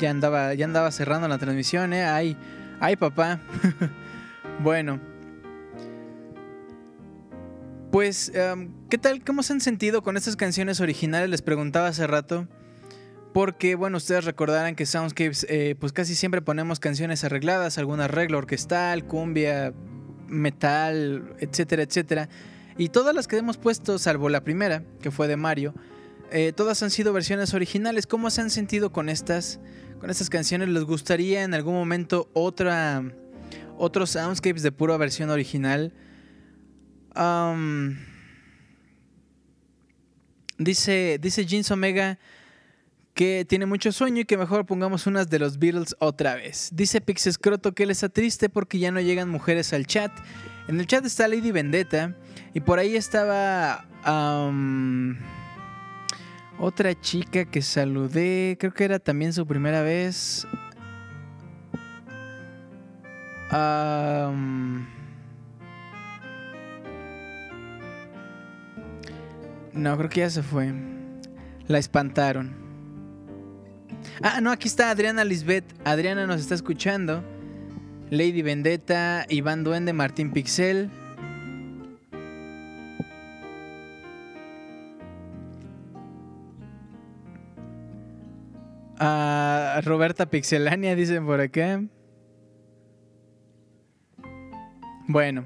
Ya 0.00 0.10
andaba, 0.10 0.52
ya 0.54 0.64
andaba 0.64 0.90
cerrando 0.90 1.28
la 1.28 1.38
transmisión, 1.38 1.92
eh. 1.92 2.04
Ay, 2.04 2.36
ay, 2.80 2.96
papá. 2.96 3.38
bueno. 4.64 4.98
Pues, 7.92 8.32
¿qué 8.90 8.98
tal? 8.98 9.22
¿Cómo 9.22 9.44
se 9.44 9.52
han 9.52 9.60
sentido 9.60 10.02
con 10.02 10.16
estas 10.16 10.34
canciones 10.34 10.80
originales? 10.80 11.30
Les 11.30 11.42
preguntaba 11.42 11.86
hace 11.86 12.08
rato. 12.08 12.48
Porque, 13.34 13.74
bueno, 13.74 13.96
ustedes 13.96 14.24
recordarán 14.24 14.76
que 14.76 14.86
Soundscapes, 14.86 15.44
eh, 15.50 15.74
pues 15.80 15.92
casi 15.92 16.14
siempre 16.14 16.40
ponemos 16.40 16.78
canciones 16.78 17.24
arregladas, 17.24 17.78
algún 17.78 18.00
arreglo 18.00 18.38
orquestal, 18.38 19.06
cumbia, 19.06 19.74
metal, 20.28 21.34
etcétera, 21.40 21.82
etcétera. 21.82 22.28
Y 22.78 22.90
todas 22.90 23.12
las 23.12 23.26
que 23.26 23.36
hemos 23.36 23.56
puesto, 23.56 23.98
salvo 23.98 24.28
la 24.28 24.44
primera, 24.44 24.84
que 25.02 25.10
fue 25.10 25.26
de 25.26 25.36
Mario, 25.36 25.74
eh, 26.30 26.52
todas 26.52 26.80
han 26.84 26.92
sido 26.92 27.12
versiones 27.12 27.54
originales. 27.54 28.06
¿Cómo 28.06 28.30
se 28.30 28.40
han 28.40 28.50
sentido 28.50 28.92
con 28.92 29.08
estas, 29.08 29.58
con 29.98 30.10
estas 30.10 30.30
canciones? 30.30 30.68
¿Les 30.68 30.84
gustaría 30.84 31.42
en 31.42 31.54
algún 31.54 31.74
momento 31.74 32.30
otra, 32.34 33.02
otros 33.76 34.10
soundscapes 34.10 34.62
de 34.62 34.70
pura 34.70 34.96
versión 34.96 35.30
original? 35.30 35.92
dice, 40.56 41.18
dice 41.20 41.46
Jeans 41.46 41.70
Omega 41.72 42.20
que 43.14 43.46
tiene 43.48 43.64
mucho 43.64 43.92
sueño 43.92 44.22
y 44.22 44.24
que 44.24 44.36
mejor 44.36 44.66
pongamos 44.66 45.06
unas 45.06 45.30
de 45.30 45.38
los 45.38 45.58
Beatles 45.58 45.94
otra 46.00 46.34
vez. 46.34 46.70
Dice 46.72 47.00
Pixescroto 47.00 47.72
que 47.72 47.84
él 47.84 47.90
está 47.90 48.08
triste 48.08 48.48
porque 48.48 48.78
ya 48.78 48.90
no 48.90 49.00
llegan 49.00 49.28
mujeres 49.30 49.72
al 49.72 49.86
chat. 49.86 50.10
En 50.66 50.80
el 50.80 50.86
chat 50.86 51.04
está 51.04 51.28
Lady 51.28 51.52
Vendetta 51.52 52.16
y 52.52 52.60
por 52.60 52.80
ahí 52.80 52.96
estaba 52.96 53.86
otra 56.58 57.00
chica 57.00 57.44
que 57.44 57.62
saludé, 57.62 58.56
creo 58.58 58.74
que 58.74 58.84
era 58.84 58.98
también 58.98 59.32
su 59.32 59.46
primera 59.46 59.82
vez. 59.82 60.46
no, 69.72 69.96
creo 69.96 70.08
que 70.10 70.20
ya 70.20 70.30
se 70.30 70.42
fue. 70.42 70.72
La 71.68 71.78
espantaron. 71.78 72.63
Ah, 74.22 74.40
no, 74.40 74.50
aquí 74.50 74.68
está 74.68 74.90
Adriana 74.90 75.24
Lisbeth. 75.24 75.64
Adriana 75.84 76.26
nos 76.26 76.40
está 76.40 76.54
escuchando. 76.54 77.22
Lady 78.10 78.42
Vendetta, 78.42 79.26
Iván 79.28 79.64
Duende, 79.64 79.92
Martín 79.92 80.32
Pixel. 80.32 80.90
Ah, 88.98 89.80
Roberta 89.84 90.26
Pixelania, 90.26 90.94
dicen 90.94 91.26
por 91.26 91.40
acá. 91.40 91.82
Bueno. 95.08 95.44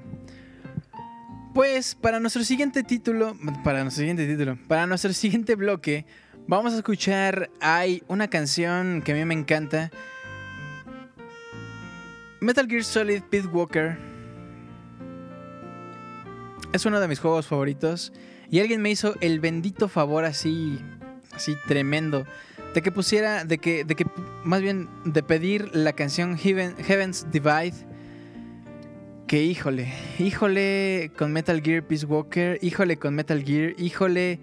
Pues 1.53 1.95
para 1.95 2.19
nuestro 2.19 2.43
siguiente 2.43 2.83
título, 2.83 3.35
para 3.63 3.81
nuestro 3.81 4.01
siguiente 4.01 4.27
título, 4.27 4.57
para 4.67 4.85
nuestro 4.85 5.11
siguiente 5.13 5.55
bloque, 5.55 6.05
Vamos 6.49 6.73
a 6.73 6.77
escuchar, 6.77 7.51
hay 7.61 8.01
una 8.07 8.27
canción 8.27 9.03
que 9.03 9.11
a 9.11 9.15
mí 9.15 9.23
me 9.23 9.35
encanta. 9.35 9.91
Metal 12.39 12.65
Gear 12.67 12.83
Solid 12.83 13.21
Pit 13.29 13.45
Walker. 13.53 13.99
Es 16.73 16.87
uno 16.87 16.99
de 16.99 17.07
mis 17.07 17.19
juegos 17.19 17.45
favoritos. 17.45 18.11
Y 18.49 18.61
alguien 18.61 18.81
me 18.81 18.89
hizo 18.89 19.13
el 19.21 19.39
bendito 19.39 19.87
favor 19.87 20.25
así, 20.25 20.79
así 21.33 21.55
tremendo, 21.67 22.25
de 22.73 22.81
que 22.81 22.91
pusiera, 22.91 23.45
de 23.45 23.59
que, 23.59 23.83
de 23.83 23.93
que, 23.93 24.07
más 24.43 24.63
bien, 24.63 24.89
de 25.05 25.21
pedir 25.21 25.69
la 25.75 25.93
canción 25.93 26.35
Heaven's 26.35 27.27
Divide. 27.31 27.75
Que 29.27 29.43
híjole, 29.43 29.93
híjole 30.17 31.11
con 31.15 31.31
Metal 31.31 31.61
Gear 31.61 31.83
Peace 31.83 32.07
Walker, 32.07 32.57
híjole 32.63 32.97
con 32.97 33.13
Metal 33.13 33.43
Gear, 33.43 33.75
híjole 33.77 34.39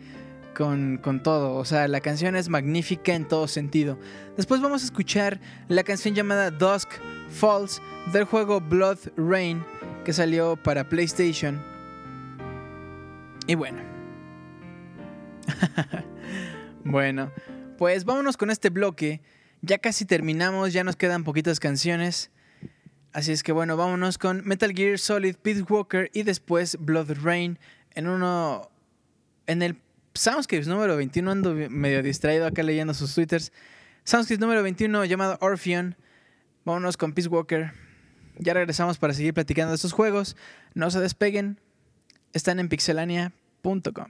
con, 0.57 1.20
todo. 1.23 1.55
O 1.55 1.65
sea, 1.66 1.87
la 1.87 2.01
canción 2.01 2.35
es 2.35 2.49
magnífica 2.49 3.15
en 3.15 3.28
todo 3.28 3.47
sentido. 3.47 3.99
Después 4.37 4.62
vamos 4.62 4.83
a 4.83 4.87
escuchar 4.87 5.39
la 5.69 5.83
canción 5.83 6.15
llamada 6.15 6.51
Dusk 6.51 6.89
Falls 7.31 7.83
del 8.12 8.24
juego 8.24 8.61
Blood 8.61 8.99
Rain 9.16 9.62
que 10.05 10.15
salió 10.15 10.57
para 10.57 10.89
PlayStation. 10.89 11.62
Y 13.47 13.55
bueno. 13.55 13.83
bueno, 16.85 17.31
pues 17.77 18.07
vámonos 18.07 18.39
con 18.39 18.51
este 18.51 18.70
bloque. 18.70 19.20
Ya 19.61 19.77
casi 19.77 20.07
terminamos, 20.07 20.73
ya 20.73 20.85
nos 20.85 20.97
quedan 20.97 21.23
poquitas 21.23 21.61
canciones. 21.61 22.31
Así 23.12 23.33
es 23.33 23.43
que 23.43 23.53
bueno, 23.53 23.77
vámonos 23.77 24.16
con 24.16 24.43
Metal 24.47 24.73
Gear 24.73 24.99
Solid 24.99 25.37
Peace 25.37 25.62
Walker 25.69 26.11
y 26.15 26.23
después 26.23 26.78
Blood 26.81 27.12
Rain 27.23 27.59
en 27.95 28.09
uno 28.09 28.70
en 29.47 29.62
el 29.62 29.77
Soundscapes 30.16 30.66
número 30.66 30.97
21, 30.97 31.30
ando 31.30 31.55
medio 31.70 32.02
distraído 32.02 32.47
acá 32.47 32.62
leyendo 32.62 32.94
sus 32.94 33.14
twitters. 33.14 33.52
Soundscapes 34.05 34.40
número 34.40 34.62
21 34.62 35.05
llamado 35.05 35.38
Orpheon. 35.40 35.97
Vámonos 36.64 36.97
con 36.97 37.12
Peace 37.12 37.28
Walker. 37.28 37.72
Ya 38.38 38.55
regresamos 38.55 38.98
para 38.98 39.14
seguir 39.14 39.34
platicando 39.34 39.70
de 39.70 39.76
estos 39.76 39.93
juegos. 39.93 40.36
No 40.74 40.90
se 40.90 41.01
despeguen. 41.01 41.60
Están 42.32 42.59
en 42.60 42.68
pixelania.com. 42.68 44.09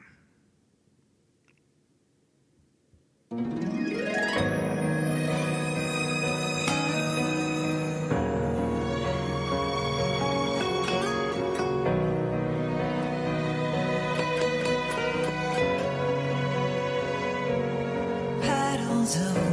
of 19.14 19.45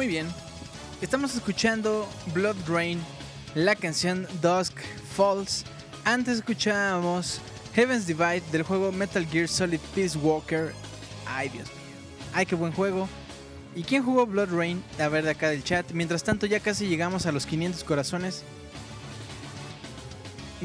Muy 0.00 0.08
bien. 0.08 0.28
Estamos 1.02 1.34
escuchando 1.34 2.08
Blood 2.32 2.56
Rain, 2.66 2.98
la 3.54 3.76
canción 3.76 4.26
Dusk 4.40 4.72
Falls. 5.14 5.66
Antes 6.06 6.38
escuchábamos 6.38 7.38
Heaven's 7.74 8.06
Divide 8.06 8.42
del 8.50 8.62
juego 8.62 8.92
Metal 8.92 9.26
Gear 9.26 9.46
Solid 9.46 9.78
Peace 9.94 10.16
Walker. 10.16 10.72
Ay, 11.26 11.50
Dios 11.50 11.66
mío. 11.66 11.96
Ay, 12.32 12.46
qué 12.46 12.54
buen 12.54 12.72
juego. 12.72 13.10
¿Y 13.76 13.82
quién 13.82 14.02
jugó 14.02 14.24
Blood 14.24 14.48
Rain? 14.56 14.82
A 14.98 15.08
ver 15.08 15.22
de 15.22 15.32
acá 15.32 15.50
del 15.50 15.62
chat. 15.62 15.92
Mientras 15.92 16.22
tanto, 16.22 16.46
ya 16.46 16.60
casi 16.60 16.86
llegamos 16.86 17.26
a 17.26 17.32
los 17.32 17.44
500 17.44 17.84
corazones. 17.84 18.42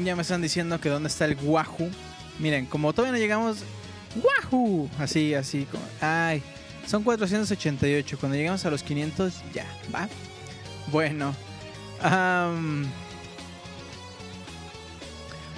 Ya 0.02 0.16
me 0.16 0.22
están 0.22 0.40
diciendo 0.40 0.80
que 0.80 0.88
dónde 0.88 1.10
está 1.10 1.26
el 1.26 1.36
Wahoo. 1.42 1.90
Miren, 2.38 2.64
como 2.64 2.94
todavía 2.94 3.12
no 3.12 3.18
llegamos. 3.18 3.58
¡Wahoo! 4.14 4.88
Así, 4.98 5.34
así. 5.34 5.66
Como, 5.70 5.84
ay, 6.00 6.42
son 6.86 7.02
488. 7.02 8.18
Cuando 8.18 8.36
llegamos 8.36 8.64
a 8.64 8.70
los 8.70 8.82
500, 8.82 9.34
ya, 9.52 9.66
¿va? 9.94 10.08
Bueno. 10.88 11.34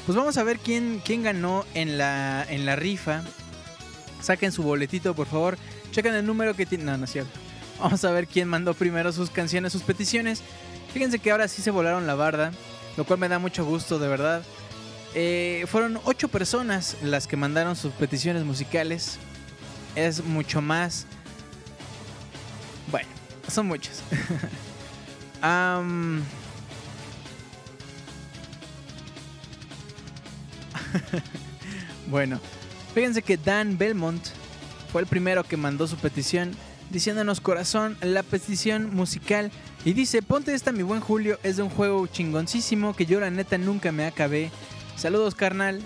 pues 0.06 0.16
vamos 0.16 0.36
a 0.38 0.42
ver 0.42 0.58
quién, 0.58 1.02
quién 1.04 1.22
ganó 1.22 1.64
en 1.74 1.98
la, 1.98 2.46
en 2.48 2.66
la 2.66 2.76
rifa. 2.76 3.22
Saquen 4.20 4.52
su 4.52 4.62
boletito, 4.62 5.14
por 5.14 5.26
favor. 5.26 5.58
Chequen 5.92 6.14
el 6.14 6.26
número 6.26 6.54
que 6.54 6.66
tiene. 6.66 6.84
No, 6.84 6.96
no 6.96 7.04
es 7.04 7.12
cierto. 7.12 7.38
Vamos 7.78 8.04
a 8.04 8.10
ver 8.10 8.26
quién 8.26 8.48
mandó 8.48 8.74
primero 8.74 9.12
sus 9.12 9.30
canciones, 9.30 9.72
sus 9.72 9.82
peticiones. 9.82 10.42
Fíjense 10.92 11.18
que 11.18 11.30
ahora 11.30 11.46
sí 11.46 11.62
se 11.62 11.70
volaron 11.70 12.06
la 12.06 12.14
barda. 12.14 12.52
Lo 12.96 13.04
cual 13.04 13.20
me 13.20 13.28
da 13.28 13.38
mucho 13.38 13.64
gusto, 13.64 13.98
de 13.98 14.08
verdad. 14.08 14.42
Eh, 15.14 15.64
fueron 15.68 16.00
ocho 16.04 16.28
personas 16.28 16.96
las 17.02 17.26
que 17.26 17.36
mandaron 17.36 17.76
sus 17.76 17.92
peticiones 17.92 18.44
musicales. 18.44 19.18
Es 19.94 20.24
mucho 20.24 20.60
más 20.60 21.06
son 23.48 23.66
muchos. 23.66 24.02
bueno, 32.10 32.40
fíjense 32.94 33.22
que 33.22 33.36
Dan 33.36 33.78
Belmont 33.78 34.24
fue 34.92 35.02
el 35.02 35.06
primero 35.06 35.44
que 35.44 35.56
mandó 35.56 35.86
su 35.86 35.96
petición 35.96 36.52
diciéndonos 36.90 37.40
corazón 37.40 37.98
la 38.00 38.22
petición 38.22 38.94
musical 38.94 39.50
y 39.84 39.92
dice 39.92 40.22
ponte 40.22 40.54
esta 40.54 40.72
mi 40.72 40.82
buen 40.82 41.00
Julio 41.00 41.38
es 41.42 41.56
de 41.56 41.62
un 41.62 41.68
juego 41.68 42.06
chingoncísimo 42.06 42.96
que 42.96 43.04
yo 43.04 43.20
la 43.20 43.30
neta 43.30 43.58
nunca 43.58 43.92
me 43.92 44.06
acabé 44.06 44.50
saludos 44.96 45.34
carnal. 45.34 45.80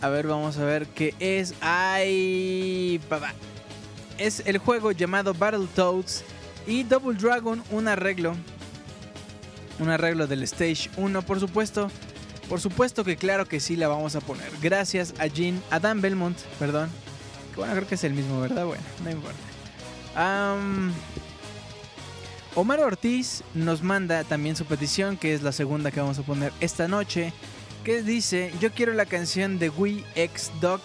A 0.00 0.08
ver 0.08 0.26
vamos 0.26 0.56
a 0.56 0.64
ver 0.64 0.86
qué 0.86 1.14
es. 1.18 1.54
Ay 1.60 3.00
papá 3.08 3.34
es 4.20 4.42
el 4.44 4.58
juego 4.58 4.92
llamado 4.92 5.32
Battletoads 5.32 6.24
y 6.66 6.82
Double 6.84 7.18
Dragon 7.18 7.64
un 7.70 7.88
arreglo. 7.88 8.36
Un 9.78 9.88
arreglo 9.88 10.26
del 10.26 10.42
Stage 10.42 10.90
1, 10.96 11.22
por 11.22 11.40
supuesto. 11.40 11.90
Por 12.48 12.60
supuesto 12.60 13.02
que 13.02 13.16
claro 13.16 13.46
que 13.46 13.60
sí 13.60 13.76
la 13.76 13.88
vamos 13.88 14.14
a 14.16 14.20
poner. 14.20 14.50
Gracias 14.60 15.14
a 15.18 15.26
Jean, 15.26 15.62
a 15.70 15.80
Dan 15.80 16.02
Belmont, 16.02 16.38
perdón. 16.58 16.90
Bueno, 17.56 17.72
creo 17.74 17.88
que 17.88 17.94
es 17.94 18.04
el 18.04 18.12
mismo, 18.12 18.40
¿verdad? 18.40 18.66
Bueno, 18.66 18.82
no 19.02 19.10
importa. 19.10 19.38
Omar 22.54 22.80
Ortiz 22.80 23.42
nos 23.54 23.82
manda 23.82 24.24
también 24.24 24.54
su 24.54 24.66
petición, 24.66 25.16
que 25.16 25.32
es 25.32 25.42
la 25.42 25.52
segunda 25.52 25.90
que 25.90 26.00
vamos 26.00 26.18
a 26.18 26.22
poner 26.22 26.52
esta 26.60 26.88
noche, 26.88 27.32
que 27.84 28.02
dice, 28.02 28.52
yo 28.60 28.72
quiero 28.72 28.92
la 28.92 29.06
canción 29.06 29.58
de 29.58 29.70
Wii 29.70 30.04
X 30.14 30.50
Doc 30.60 30.82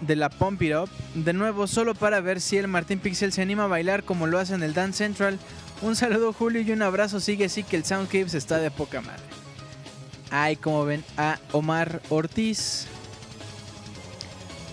de 0.00 0.16
la 0.16 0.28
Pump 0.30 0.62
It 0.62 0.74
Up. 0.74 0.90
De 1.14 1.32
nuevo, 1.32 1.66
solo 1.66 1.94
para 1.94 2.20
ver 2.20 2.40
si 2.40 2.56
el 2.56 2.68
Martín 2.68 2.98
Pixel 2.98 3.32
se 3.32 3.42
anima 3.42 3.64
a 3.64 3.68
bailar 3.68 4.04
como 4.04 4.26
lo 4.26 4.38
hace 4.38 4.54
en 4.54 4.62
el 4.62 4.74
Dance 4.74 4.98
Central. 4.98 5.38
Un 5.82 5.96
saludo 5.96 6.32
Julio 6.32 6.60
y 6.60 6.72
un 6.72 6.82
abrazo. 6.82 7.20
Sigue 7.20 7.46
así 7.46 7.62
que 7.62 7.76
el 7.76 7.84
Soundcapes 7.84 8.34
está 8.34 8.58
de 8.58 8.70
poca 8.70 9.00
madre. 9.00 9.22
Ay, 10.30 10.56
como 10.56 10.84
ven 10.84 11.04
a 11.16 11.38
Omar 11.52 12.02
Ortiz. 12.10 12.86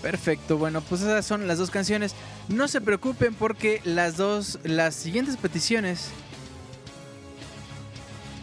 Perfecto, 0.02 0.58
bueno, 0.58 0.82
pues 0.82 1.00
esas 1.00 1.24
son 1.26 1.48
las 1.48 1.58
dos 1.58 1.70
canciones. 1.70 2.14
No 2.48 2.68
se 2.68 2.80
preocupen 2.80 3.34
porque 3.34 3.80
las 3.84 4.16
dos, 4.16 4.58
las 4.62 4.94
siguientes 4.94 5.36
peticiones, 5.36 6.10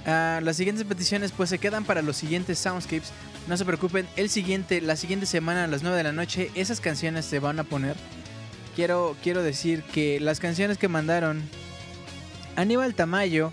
ah, 0.05 0.41
las 0.43 0.57
siguientes 0.57 0.84
peticiones 0.85 1.31
pues 1.31 1.49
se 1.49 1.60
quedan 1.60 1.85
para 1.85 2.01
los 2.01 2.18
siguientes 2.18 2.60
soundscapes. 2.60 3.11
No 3.48 3.57
se 3.57 3.65
preocupen, 3.65 4.07
el 4.15 4.30
siguiente, 4.30 4.80
la 4.80 4.95
siguiente 4.95 5.26
semana 5.26 5.65
a 5.65 5.68
las 5.68 5.84
9 5.84 5.98
de 5.98 6.03
la 6.03 6.14
noche, 6.14 6.49
esas 6.56 6.80
canciones 6.80 7.26
se 7.26 7.40
van 7.40 7.60
a 7.60 7.65
poner. 7.65 7.98
Quiero, 8.76 9.15
quiero 9.22 9.44
decir 9.44 9.84
que 9.84 10.20
las 10.20 10.40
canciones 10.40 10.78
que 10.78 10.88
mandaron 10.88 11.41
Aníbal 12.56 12.95
Tamayo, 12.95 13.52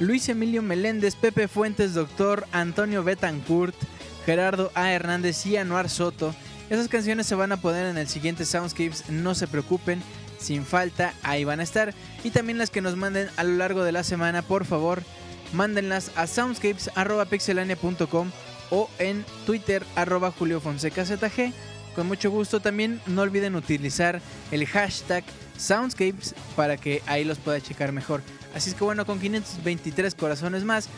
Luis 0.00 0.28
Emilio 0.28 0.62
Meléndez, 0.62 1.14
Pepe 1.16 1.48
Fuentes, 1.48 1.94
Doctor 1.94 2.46
Antonio 2.52 3.02
Betancourt, 3.04 3.76
Gerardo 4.24 4.72
A. 4.74 4.92
Hernández 4.92 5.44
y 5.46 5.56
Anuar 5.56 5.90
Soto. 5.90 6.34
Esas 6.70 6.88
canciones 6.88 7.26
se 7.26 7.34
van 7.34 7.52
a 7.52 7.60
poner 7.60 7.86
en 7.86 7.98
el 7.98 8.08
siguiente 8.08 8.44
Soundscapes, 8.44 9.08
no 9.08 9.36
se 9.36 9.46
preocupen, 9.46 10.02
sin 10.38 10.64
falta, 10.64 11.14
ahí 11.22 11.44
van 11.44 11.60
a 11.60 11.62
estar. 11.62 11.94
Y 12.24 12.30
también 12.30 12.58
las 12.58 12.70
que 12.70 12.80
nos 12.80 12.96
manden 12.96 13.28
a 13.36 13.44
lo 13.44 13.54
largo 13.54 13.84
de 13.84 13.92
la 13.92 14.02
semana, 14.02 14.42
por 14.42 14.64
favor, 14.64 15.04
mándenlas 15.52 16.10
a 16.16 16.26
soundscapes.pixelania.com 16.26 18.32
o 18.70 18.88
en 18.98 19.24
Twitter 19.44 19.84
arroba 19.94 20.30
Julio 20.30 20.60
Fonseca 20.60 21.04
ZG. 21.04 21.52
Con 21.94 22.06
mucho 22.06 22.30
gusto 22.30 22.60
también 22.60 23.00
no 23.06 23.22
olviden 23.22 23.54
utilizar 23.54 24.20
el 24.50 24.66
hashtag 24.66 25.24
Soundscapes 25.56 26.34
para 26.54 26.76
que 26.76 27.02
ahí 27.06 27.24
los 27.24 27.38
pueda 27.38 27.60
checar 27.60 27.92
mejor. 27.92 28.22
Así 28.54 28.70
es 28.70 28.76
que 28.76 28.84
bueno, 28.84 29.06
con 29.06 29.18
523 29.18 30.14
corazones 30.14 30.64
más. 30.64 30.88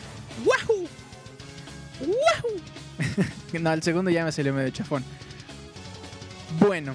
¡Wahoo! 0.45 0.87
¡Wahoo! 2.01 3.61
no, 3.61 3.73
el 3.73 3.83
segundo 3.83 4.11
ya 4.11 4.25
me 4.25 4.31
salió 4.31 4.53
medio 4.53 4.69
chafón. 4.71 5.03
Bueno, 6.59 6.93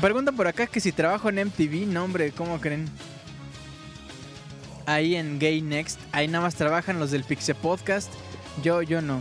preguntan 0.00 0.36
por 0.36 0.46
acá 0.46 0.66
que 0.66 0.80
si 0.80 0.92
trabajo 0.92 1.28
en 1.28 1.46
MTV. 1.46 1.86
No, 1.86 2.04
hombre, 2.04 2.32
¿cómo 2.32 2.60
creen? 2.60 2.88
Ahí 4.86 5.14
en 5.14 5.38
Gay 5.38 5.62
Next, 5.62 6.00
ahí 6.10 6.26
nada 6.26 6.44
más 6.44 6.56
trabajan 6.56 6.98
los 6.98 7.10
del 7.10 7.24
Pixel 7.24 7.54
Podcast. 7.54 8.10
Yo, 8.62 8.82
yo 8.82 9.00
no. 9.00 9.20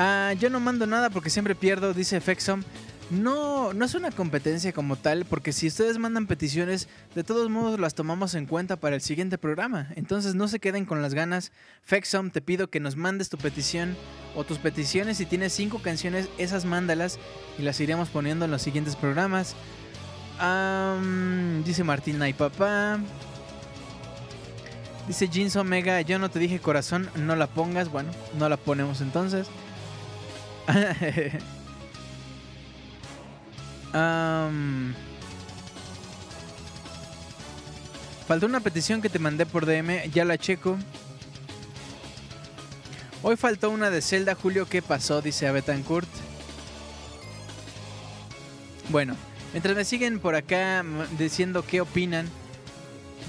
Ah, 0.00 0.32
yo 0.38 0.48
no 0.48 0.60
mando 0.60 0.86
nada 0.86 1.10
porque 1.10 1.28
siempre 1.28 1.56
pierdo, 1.56 1.92
dice 1.92 2.20
Fexom. 2.20 2.62
No, 3.10 3.72
no 3.72 3.84
es 3.84 3.96
una 3.96 4.12
competencia 4.12 4.72
como 4.72 4.94
tal, 4.94 5.24
porque 5.24 5.52
si 5.52 5.66
ustedes 5.66 5.98
mandan 5.98 6.28
peticiones, 6.28 6.88
de 7.16 7.24
todos 7.24 7.50
modos 7.50 7.80
las 7.80 7.94
tomamos 7.94 8.36
en 8.36 8.46
cuenta 8.46 8.76
para 8.76 8.94
el 8.94 9.00
siguiente 9.00 9.38
programa. 9.38 9.88
Entonces 9.96 10.36
no 10.36 10.46
se 10.46 10.60
queden 10.60 10.84
con 10.84 11.02
las 11.02 11.14
ganas. 11.14 11.50
Fexom, 11.82 12.30
te 12.30 12.40
pido 12.40 12.70
que 12.70 12.78
nos 12.78 12.94
mandes 12.94 13.28
tu 13.28 13.38
petición 13.38 13.96
o 14.36 14.44
tus 14.44 14.58
peticiones. 14.58 15.16
Si 15.16 15.26
tienes 15.26 15.52
cinco 15.52 15.80
canciones, 15.80 16.28
esas 16.38 16.64
mándalas 16.64 17.18
y 17.58 17.62
las 17.62 17.80
iremos 17.80 18.08
poniendo 18.08 18.44
en 18.44 18.52
los 18.52 18.62
siguientes 18.62 18.94
programas. 18.94 19.56
dice 21.64 21.82
Martina 21.82 22.28
y 22.28 22.34
papá. 22.34 23.00
Dice 25.08 25.26
Jeans 25.26 25.56
Omega, 25.56 26.02
yo 26.02 26.20
no 26.20 26.30
te 26.30 26.38
dije 26.38 26.60
corazón, 26.60 27.10
no 27.16 27.34
la 27.34 27.48
pongas. 27.48 27.90
Bueno, 27.90 28.12
no 28.38 28.48
la 28.48 28.56
ponemos 28.56 29.00
entonces. 29.00 29.48
Faltó 38.26 38.46
una 38.46 38.60
petición 38.60 39.00
que 39.00 39.08
te 39.08 39.18
mandé 39.18 39.46
por 39.46 39.64
DM, 39.64 40.10
ya 40.10 40.24
la 40.24 40.36
checo. 40.36 40.78
Hoy 43.22 43.36
faltó 43.36 43.70
una 43.70 43.90
de 43.90 44.02
Zelda, 44.02 44.34
Julio, 44.34 44.68
¿qué 44.68 44.82
pasó? 44.82 45.22
Dice 45.22 45.46
a 45.46 45.52
Betancourt. 45.52 46.08
Bueno, 48.90 49.16
mientras 49.52 49.74
me 49.74 49.84
siguen 49.84 50.20
por 50.20 50.34
acá 50.34 50.84
diciendo 51.18 51.64
qué 51.66 51.80
opinan, 51.80 52.28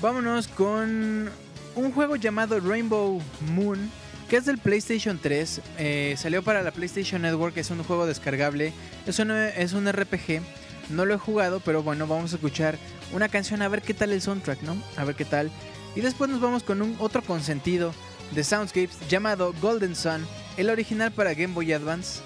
vámonos 0.01 0.47
con 0.47 1.29
un 1.75 1.91
juego 1.93 2.15
llamado 2.17 2.59
Rainbow 2.59 3.21
Moon 3.53 3.91
que 4.29 4.37
es 4.37 4.45
del 4.45 4.59
PlayStation 4.59 5.19
3. 5.21 5.61
Eh, 5.79 6.15
salió 6.17 6.43
para 6.43 6.61
la 6.61 6.71
PlayStation 6.71 7.23
Network, 7.23 7.57
es 7.57 7.71
un 7.71 7.83
juego 7.83 8.05
descargable. 8.05 8.71
Es 9.07 9.17
un, 9.19 9.31
es 9.31 9.73
un 9.73 9.91
RPG. 9.91 10.41
No 10.89 11.05
lo 11.05 11.15
he 11.15 11.17
jugado, 11.17 11.59
pero 11.59 11.83
bueno, 11.83 12.07
vamos 12.07 12.31
a 12.31 12.35
escuchar 12.35 12.77
una 13.11 13.27
canción 13.27 13.61
a 13.61 13.67
ver 13.67 13.81
qué 13.81 13.93
tal 13.93 14.11
el 14.11 14.21
soundtrack, 14.21 14.61
¿no? 14.61 14.81
A 14.97 15.03
ver 15.03 15.15
qué 15.15 15.25
tal. 15.25 15.51
Y 15.95 16.01
después 16.01 16.29
nos 16.29 16.39
vamos 16.39 16.63
con 16.63 16.81
un 16.81 16.95
otro 16.99 17.23
consentido 17.23 17.93
de 18.31 18.43
Soundscapes 18.43 18.97
llamado 19.09 19.53
Golden 19.61 19.95
Sun, 19.95 20.25
el 20.57 20.69
original 20.69 21.11
para 21.11 21.33
Game 21.33 21.53
Boy 21.53 21.73
Advance. 21.73 22.21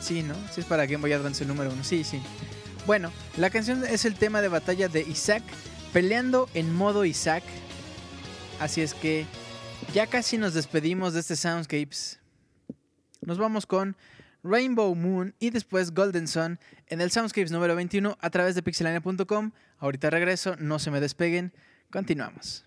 Sí, 0.00 0.22
¿no? 0.22 0.34
Sí 0.52 0.62
es 0.62 0.66
para 0.66 0.86
Game 0.86 1.02
Boy 1.02 1.12
Advance 1.12 1.44
el 1.44 1.48
número 1.48 1.70
uno. 1.70 1.84
Sí, 1.84 2.02
sí. 2.02 2.20
Bueno, 2.86 3.12
la 3.36 3.50
canción 3.50 3.84
es 3.84 4.06
el 4.06 4.14
tema 4.14 4.40
de 4.40 4.48
batalla 4.48 4.88
de 4.88 5.02
Isaac, 5.02 5.42
peleando 5.92 6.48
en 6.54 6.74
modo 6.74 7.04
Isaac. 7.04 7.44
Así 8.58 8.80
es 8.80 8.94
que 8.94 9.26
ya 9.92 10.06
casi 10.06 10.38
nos 10.38 10.54
despedimos 10.54 11.14
de 11.14 11.20
este 11.20 11.36
Soundscapes. 11.36 12.20
Nos 13.20 13.38
vamos 13.38 13.66
con 13.66 13.96
Rainbow 14.42 14.94
Moon 14.94 15.34
y 15.38 15.50
después 15.50 15.92
Golden 15.92 16.26
Sun 16.26 16.58
en 16.86 17.00
el 17.00 17.10
Soundscapes 17.10 17.52
número 17.52 17.76
21 17.76 18.16
a 18.20 18.30
través 18.30 18.54
de 18.54 18.62
pixelania.com. 18.62 19.52
Ahorita 19.78 20.10
regreso, 20.10 20.56
no 20.58 20.78
se 20.78 20.90
me 20.90 21.00
despeguen, 21.00 21.52
continuamos. 21.90 22.64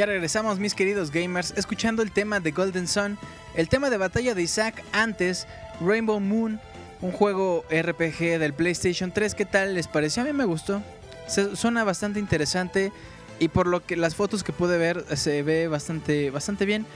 Ya 0.00 0.06
regresamos, 0.06 0.58
mis 0.58 0.74
queridos 0.74 1.10
gamers, 1.10 1.52
escuchando 1.58 2.00
el 2.00 2.10
tema 2.10 2.40
de 2.40 2.52
Golden 2.52 2.88
Sun, 2.88 3.18
el 3.54 3.68
tema 3.68 3.90
de 3.90 3.98
batalla 3.98 4.34
de 4.34 4.40
Isaac 4.40 4.82
antes, 4.92 5.46
Rainbow 5.78 6.18
Moon, 6.20 6.58
un 7.02 7.12
juego 7.12 7.66
RPG 7.70 8.38
del 8.38 8.54
PlayStation 8.54 9.12
3. 9.12 9.34
¿Qué 9.34 9.44
tal 9.44 9.74
les 9.74 9.88
pareció? 9.88 10.22
A 10.22 10.24
mí 10.24 10.32
me 10.32 10.46
gustó. 10.46 10.82
suena 11.52 11.84
bastante 11.84 12.18
interesante 12.18 12.92
y 13.38 13.48
por 13.48 13.66
lo 13.66 13.84
que 13.84 13.94
las 13.98 14.14
fotos 14.14 14.42
que 14.42 14.54
pude 14.54 14.78
ver 14.78 15.04
se 15.18 15.42
ve 15.42 15.68
bastante, 15.68 16.30
bastante 16.30 16.64
bien. 16.64 16.86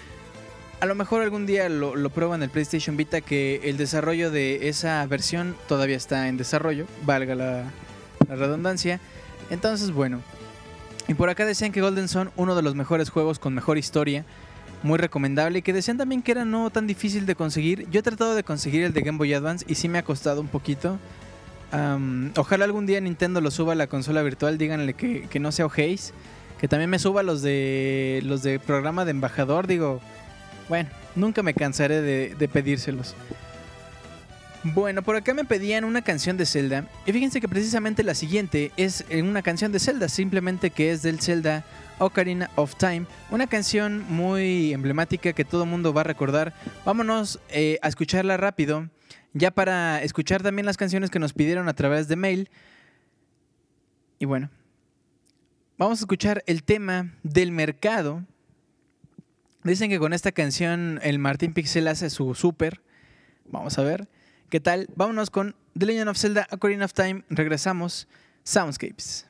A 0.81 0.87
lo 0.87 0.95
mejor 0.95 1.21
algún 1.21 1.45
día 1.45 1.69
lo, 1.69 1.97
lo 1.97 2.09
pruebo 2.09 2.35
en 2.35 2.43
el 2.43 2.49
PlayStation 2.49 2.97
Vita 2.97 3.21
que 3.21 3.61
el 3.65 3.77
desarrollo 3.77 4.31
de 4.31 4.71
esa 4.71 5.05
versión 5.05 5.57
todavía 5.69 5.99
está 5.99 6.27
en 6.29 6.39
desarrollo, 6.39 6.87
valga 7.05 7.35
la 7.35 7.65
redundancia. 8.31 8.99
Entonces, 9.51 9.91
bueno. 9.91 10.23
Y 11.07 11.15
por 11.15 11.29
acá 11.29 11.45
decían 11.45 11.73
que 11.73 11.81
Golden 11.81 12.09
Sun, 12.09 12.31
uno 12.37 12.55
de 12.55 12.63
los 12.63 12.75
mejores 12.75 13.11
juegos 13.11 13.39
con 13.39 13.55
mejor 13.55 13.77
historia, 13.77 14.25
muy 14.83 14.99
recomendable. 14.99 15.59
Y 15.59 15.63
que 15.63 15.73
decían 15.73 15.99
también 15.99 16.23
que 16.23 16.33
era 16.33 16.45
no 16.45 16.71
tan 16.71 16.87
difícil 16.87 17.27
de 17.27 17.35
conseguir. 17.35 17.89
Yo 17.91 18.01
he 18.01 18.03
tratado 18.03 18.35
de 18.35 18.45
conseguir 18.45 18.85
el 18.85 18.93
de 18.93 19.03
Game 19.03 19.19
Boy 19.19 19.35
Advance 19.35 19.65
y 19.69 19.75
sí 19.75 19.89
me 19.89 19.99
ha 19.99 20.05
costado 20.05 20.41
un 20.41 20.49
poquito. 20.49 20.99
ojalá 22.37 22.65
algún 22.65 22.87
día 22.87 23.01
Nintendo 23.01 23.41
lo 23.41 23.51
suba 23.51 23.73
a 23.73 23.77
la 23.77 23.87
consola 23.87 24.23
virtual, 24.23 24.57
díganle 24.57 24.95
que, 24.95 25.41
no 25.41 25.53
se 25.53 25.63
ojéis. 25.63 26.15
Que 26.59 26.69
también 26.69 26.89
me 26.89 26.99
suba 26.99 27.23
los 27.23 27.43
de 27.43 28.21
los 28.25 28.43
de 28.43 28.59
programa 28.59 29.05
de 29.05 29.11
embajador, 29.11 29.67
digo. 29.67 30.01
Bueno, 30.69 30.89
nunca 31.15 31.43
me 31.43 31.53
cansaré 31.53 32.01
de 32.01 32.49
pedírselos. 32.49 33.15
Bueno, 34.73 35.03
por 35.03 35.15
acá 35.15 35.35
me 35.35 35.45
pedían 35.45 35.85
una 35.85 36.01
canción 36.01 36.39
de 36.39 36.47
Zelda. 36.47 36.89
Y 37.05 37.13
fíjense 37.13 37.39
que 37.39 37.49
precisamente 37.49 38.03
la 38.03 38.15
siguiente 38.15 38.73
es 38.79 39.05
una 39.11 39.43
canción 39.43 39.73
de 39.73 39.79
Zelda, 39.79 40.09
simplemente 40.09 40.71
que 40.71 40.91
es 40.91 41.03
del 41.03 41.21
Zelda 41.21 41.67
Ocarina 41.99 42.51
of 42.57 42.75
Time. 42.77 43.05
Una 43.31 43.47
canción 43.47 44.07
muy 44.09 44.73
emblemática 44.73 45.35
que 45.35 45.45
todo 45.45 45.67
mundo 45.67 45.93
va 45.93 46.01
a 46.01 46.05
recordar. 46.05 46.55
Vámonos 46.87 47.41
eh, 47.51 47.79
a 47.83 47.89
escucharla 47.89 48.39
rápido. 48.39 48.89
Ya 49.35 49.51
para 49.51 50.03
escuchar 50.03 50.43
también 50.43 50.65
las 50.65 50.79
canciones 50.79 51.11
que 51.11 51.19
nos 51.19 51.35
pidieron 51.35 51.69
a 51.69 51.75
través 51.75 52.09
de 52.09 52.17
mail. 52.17 52.49
Y 54.19 54.25
bueno, 54.25 54.49
vamos 55.77 56.01
a 56.01 56.05
escuchar 56.05 56.43
el 56.47 56.63
tema 56.63 57.13
del 57.23 57.53
mercado. 57.53 58.25
Dicen 59.63 59.91
que 59.91 59.99
con 59.99 60.15
esta 60.15 60.33
canción 60.33 61.01
el 61.03 61.19
Martín 61.19 61.53
Pixel 61.53 61.87
hace 61.87 62.09
su 62.09 62.35
súper. 62.35 62.81
Vamos 63.45 63.79
a 63.79 63.83
ver. 63.83 64.09
¿Qué 64.55 64.61
tal? 64.61 64.87
Vámonos 64.95 65.31
con 65.31 65.57
The 65.77 65.85
Legend 65.85 66.11
of 66.11 66.17
Zelda 66.17 66.47
Ocarina 66.53 66.85
of 66.85 66.93
Time. 66.93 67.25
Regresamos. 67.29 68.07
Soundscapes. 68.45 69.27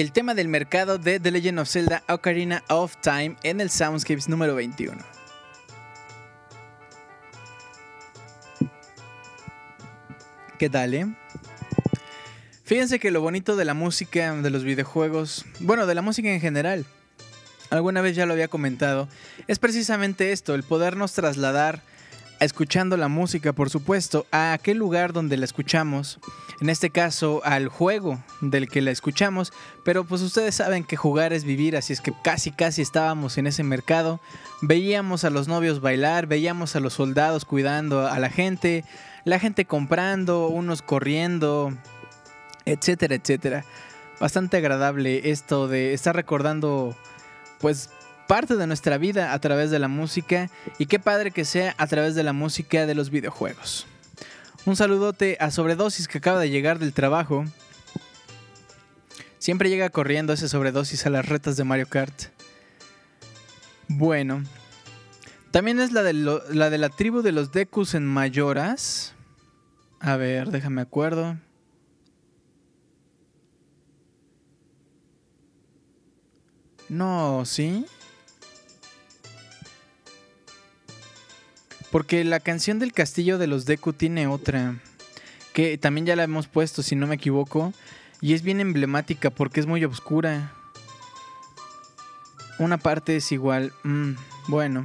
El 0.00 0.12
tema 0.12 0.34
del 0.34 0.48
mercado 0.48 0.96
de 0.96 1.20
The 1.20 1.30
Legend 1.30 1.58
of 1.58 1.68
Zelda 1.68 2.02
Ocarina 2.08 2.64
of 2.70 2.96
Time 3.02 3.36
en 3.42 3.60
el 3.60 3.68
Soundscapes 3.68 4.30
número 4.30 4.54
21. 4.54 4.96
¿Qué 10.58 10.70
tal, 10.70 10.94
eh? 10.94 11.06
Fíjense 12.64 12.98
que 12.98 13.10
lo 13.10 13.20
bonito 13.20 13.56
de 13.56 13.66
la 13.66 13.74
música, 13.74 14.34
de 14.34 14.48
los 14.48 14.64
videojuegos, 14.64 15.44
bueno, 15.58 15.86
de 15.86 15.94
la 15.94 16.00
música 16.00 16.32
en 16.32 16.40
general, 16.40 16.86
alguna 17.68 18.00
vez 18.00 18.16
ya 18.16 18.24
lo 18.24 18.32
había 18.32 18.48
comentado, 18.48 19.06
es 19.48 19.58
precisamente 19.58 20.32
esto, 20.32 20.54
el 20.54 20.62
podernos 20.62 21.12
trasladar 21.12 21.82
escuchando 22.40 22.96
la 22.96 23.08
música, 23.08 23.52
por 23.52 23.68
supuesto, 23.68 24.26
a 24.30 24.54
aquel 24.54 24.78
lugar 24.78 25.12
donde 25.12 25.36
la 25.36 25.44
escuchamos, 25.44 26.18
en 26.60 26.68
este 26.68 26.90
caso 26.90 27.40
al 27.44 27.68
juego 27.68 28.18
del 28.40 28.68
que 28.68 28.82
la 28.82 28.90
escuchamos, 28.90 29.52
pero 29.82 30.04
pues 30.04 30.20
ustedes 30.20 30.54
saben 30.54 30.84
que 30.84 30.96
jugar 30.96 31.32
es 31.32 31.44
vivir, 31.44 31.76
así 31.76 31.92
es 31.92 32.00
que 32.00 32.12
casi 32.22 32.50
casi 32.50 32.82
estábamos 32.82 33.38
en 33.38 33.46
ese 33.46 33.62
mercado, 33.62 34.20
veíamos 34.60 35.24
a 35.24 35.30
los 35.30 35.48
novios 35.48 35.80
bailar, 35.80 36.26
veíamos 36.26 36.76
a 36.76 36.80
los 36.80 36.94
soldados 36.94 37.44
cuidando 37.44 38.06
a 38.06 38.18
la 38.18 38.28
gente, 38.28 38.84
la 39.24 39.38
gente 39.38 39.64
comprando, 39.64 40.48
unos 40.48 40.82
corriendo, 40.82 41.72
etcétera, 42.66 43.14
etcétera. 43.14 43.64
Bastante 44.20 44.58
agradable 44.58 45.30
esto 45.30 45.66
de 45.66 45.94
estar 45.94 46.14
recordando 46.14 46.94
pues 47.58 47.90
parte 48.26 48.56
de 48.56 48.66
nuestra 48.66 48.98
vida 48.98 49.32
a 49.32 49.38
través 49.38 49.70
de 49.70 49.78
la 49.78 49.88
música 49.88 50.50
y 50.78 50.86
qué 50.86 50.98
padre 50.98 51.30
que 51.30 51.44
sea 51.44 51.74
a 51.78 51.86
través 51.86 52.14
de 52.14 52.22
la 52.22 52.32
música 52.32 52.86
de 52.86 52.94
los 52.94 53.10
videojuegos. 53.10 53.86
Un 54.66 54.76
saludote 54.76 55.36
a 55.40 55.50
Sobredosis 55.50 56.06
que 56.06 56.18
acaba 56.18 56.38
de 56.38 56.50
llegar 56.50 56.78
del 56.78 56.92
trabajo. 56.92 57.44
Siempre 59.38 59.70
llega 59.70 59.88
corriendo 59.88 60.34
ese 60.34 60.48
sobredosis 60.48 61.06
a 61.06 61.10
las 61.10 61.26
retas 61.26 61.56
de 61.56 61.64
Mario 61.64 61.86
Kart. 61.88 62.24
Bueno. 63.88 64.44
También 65.50 65.80
es 65.80 65.92
la 65.92 66.02
de, 66.02 66.12
la, 66.12 66.88
tribu 66.90 67.22
de 67.22 67.32
los 67.32 67.50
Dekus 67.50 67.94
en 67.94 68.06
Mayoras. 68.06 69.14
A 69.98 70.16
ver, 70.16 70.50
déjame 70.50 70.82
acuerdo. 70.82 71.38
No, 76.88 77.44
¿sí? 77.46 77.86
Porque 81.90 82.24
la 82.24 82.40
canción 82.40 82.78
del 82.78 82.92
castillo 82.92 83.38
de 83.38 83.46
los 83.46 83.66
Deku 83.66 83.92
tiene 83.92 84.26
otra. 84.26 84.76
Que 85.52 85.76
también 85.78 86.06
ya 86.06 86.16
la 86.16 86.24
hemos 86.24 86.46
puesto, 86.46 86.82
si 86.82 86.94
no 86.94 87.06
me 87.06 87.16
equivoco. 87.16 87.72
Y 88.20 88.34
es 88.34 88.42
bien 88.42 88.60
emblemática 88.60 89.30
porque 89.30 89.60
es 89.60 89.66
muy 89.66 89.84
oscura. 89.84 90.52
Una 92.58 92.78
parte 92.78 93.16
es 93.16 93.32
igual. 93.32 93.72
Mm, 93.82 94.12
bueno. 94.48 94.84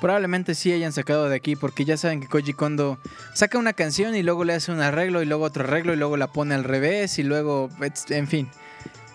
Probablemente 0.00 0.56
sí 0.56 0.72
hayan 0.72 0.92
sacado 0.92 1.28
de 1.28 1.36
aquí 1.36 1.54
porque 1.54 1.84
ya 1.84 1.96
saben 1.96 2.20
que 2.20 2.26
Koji 2.26 2.54
Kondo 2.54 2.98
saca 3.34 3.56
una 3.56 3.72
canción 3.72 4.16
y 4.16 4.24
luego 4.24 4.42
le 4.42 4.52
hace 4.52 4.72
un 4.72 4.80
arreglo 4.80 5.22
y 5.22 5.26
luego 5.26 5.44
otro 5.44 5.62
arreglo 5.62 5.92
y 5.92 5.96
luego 5.96 6.16
la 6.16 6.26
pone 6.32 6.56
al 6.56 6.64
revés 6.64 7.20
y 7.20 7.22
luego, 7.22 7.68
en 8.08 8.26
fin. 8.26 8.50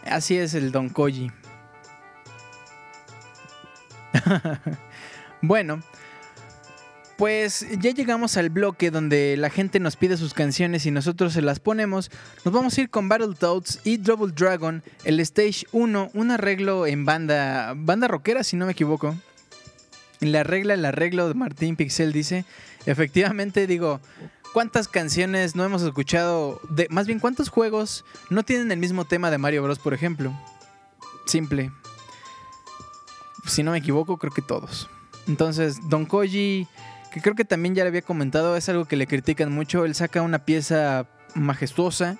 Así 0.05 0.37
es 0.37 0.53
el 0.53 0.71
Don 0.71 0.87
Koji. 0.87 1.29
bueno, 5.41 5.81
pues 7.17 7.65
ya 7.79 7.91
llegamos 7.91 8.37
al 8.37 8.49
bloque 8.49 8.91
donde 8.91 9.35
la 9.37 9.49
gente 9.49 9.79
nos 9.79 9.95
pide 9.95 10.17
sus 10.17 10.35
canciones 10.35 10.85
y 10.85 10.91
nosotros 10.91 11.33
se 11.33 11.41
las 11.41 11.59
ponemos. 11.59 12.11
Nos 12.45 12.53
vamos 12.53 12.77
a 12.77 12.81
ir 12.81 12.89
con 12.89 13.09
Battletoads 13.09 13.81
y 13.83 13.97
Double 13.97 14.31
Dragon, 14.35 14.83
el 15.03 15.19
Stage 15.19 15.65
1, 15.71 16.11
un 16.13 16.31
arreglo 16.31 16.85
en 16.85 17.05
banda, 17.05 17.73
banda 17.75 18.07
rockera 18.07 18.43
si 18.43 18.55
no 18.55 18.67
me 18.67 18.73
equivoco. 18.73 19.15
La 20.19 20.43
regla, 20.43 20.75
el 20.75 20.85
arreglo 20.85 21.27
de 21.27 21.33
Martín 21.33 21.75
Pixel 21.75 22.13
dice, 22.13 22.45
efectivamente 22.85 23.65
digo, 23.65 23.99
¿cuántas 24.53 24.87
canciones 24.87 25.55
no 25.55 25.65
hemos 25.65 25.81
escuchado? 25.81 26.61
De, 26.69 26.87
más 26.91 27.07
bien, 27.07 27.19
¿cuántos 27.19 27.49
juegos 27.49 28.05
no 28.29 28.43
tienen 28.43 28.71
el 28.71 28.77
mismo 28.77 29.05
tema 29.05 29.31
de 29.31 29.39
Mario 29.39 29.63
Bros, 29.63 29.79
por 29.79 29.95
ejemplo? 29.95 30.33
Simple. 31.25 31.71
Si 33.45 33.63
no 33.63 33.71
me 33.71 33.79
equivoco, 33.79 34.17
creo 34.17 34.33
que 34.33 34.41
todos. 34.41 34.87
Entonces, 35.27 35.77
Don 35.89 36.05
Koji 36.05 36.67
que 37.17 37.23
creo 37.23 37.35
que 37.35 37.45
también 37.45 37.73
ya 37.73 37.83
le 37.83 37.89
había 37.89 38.03
comentado, 38.03 38.55
es 38.55 38.69
algo 38.69 38.85
que 38.85 38.95
le 38.95 39.07
critican 39.07 39.51
mucho. 39.51 39.85
Él 39.85 39.95
saca 39.95 40.21
una 40.21 40.45
pieza 40.45 41.07
majestuosa 41.33 42.17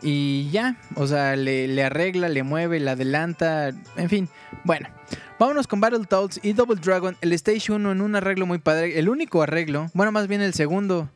y 0.00 0.48
ya, 0.50 0.76
o 0.94 1.08
sea, 1.08 1.34
le, 1.34 1.82
arregla, 1.82 2.28
le 2.28 2.44
mueve, 2.44 2.78
le 2.78 2.90
adelanta, 2.90 3.70
en 3.96 4.08
fin. 4.08 4.28
Bueno, 4.62 4.88
vámonos 5.40 5.66
con 5.66 5.80
Battletoads 5.80 6.40
y 6.44 6.52
Double 6.52 6.80
Dragon, 6.80 7.16
el 7.20 7.32
Stage 7.32 7.72
1 7.72 7.90
en 7.90 8.00
un 8.00 8.14
arreglo 8.14 8.46
muy 8.46 8.58
padre, 8.58 8.98
el 8.98 9.08
único 9.08 9.42
arreglo, 9.42 9.90
bueno, 9.92 10.12
más 10.12 10.28
bien 10.28 10.40
el 10.40 10.54
segundo. 10.54 11.10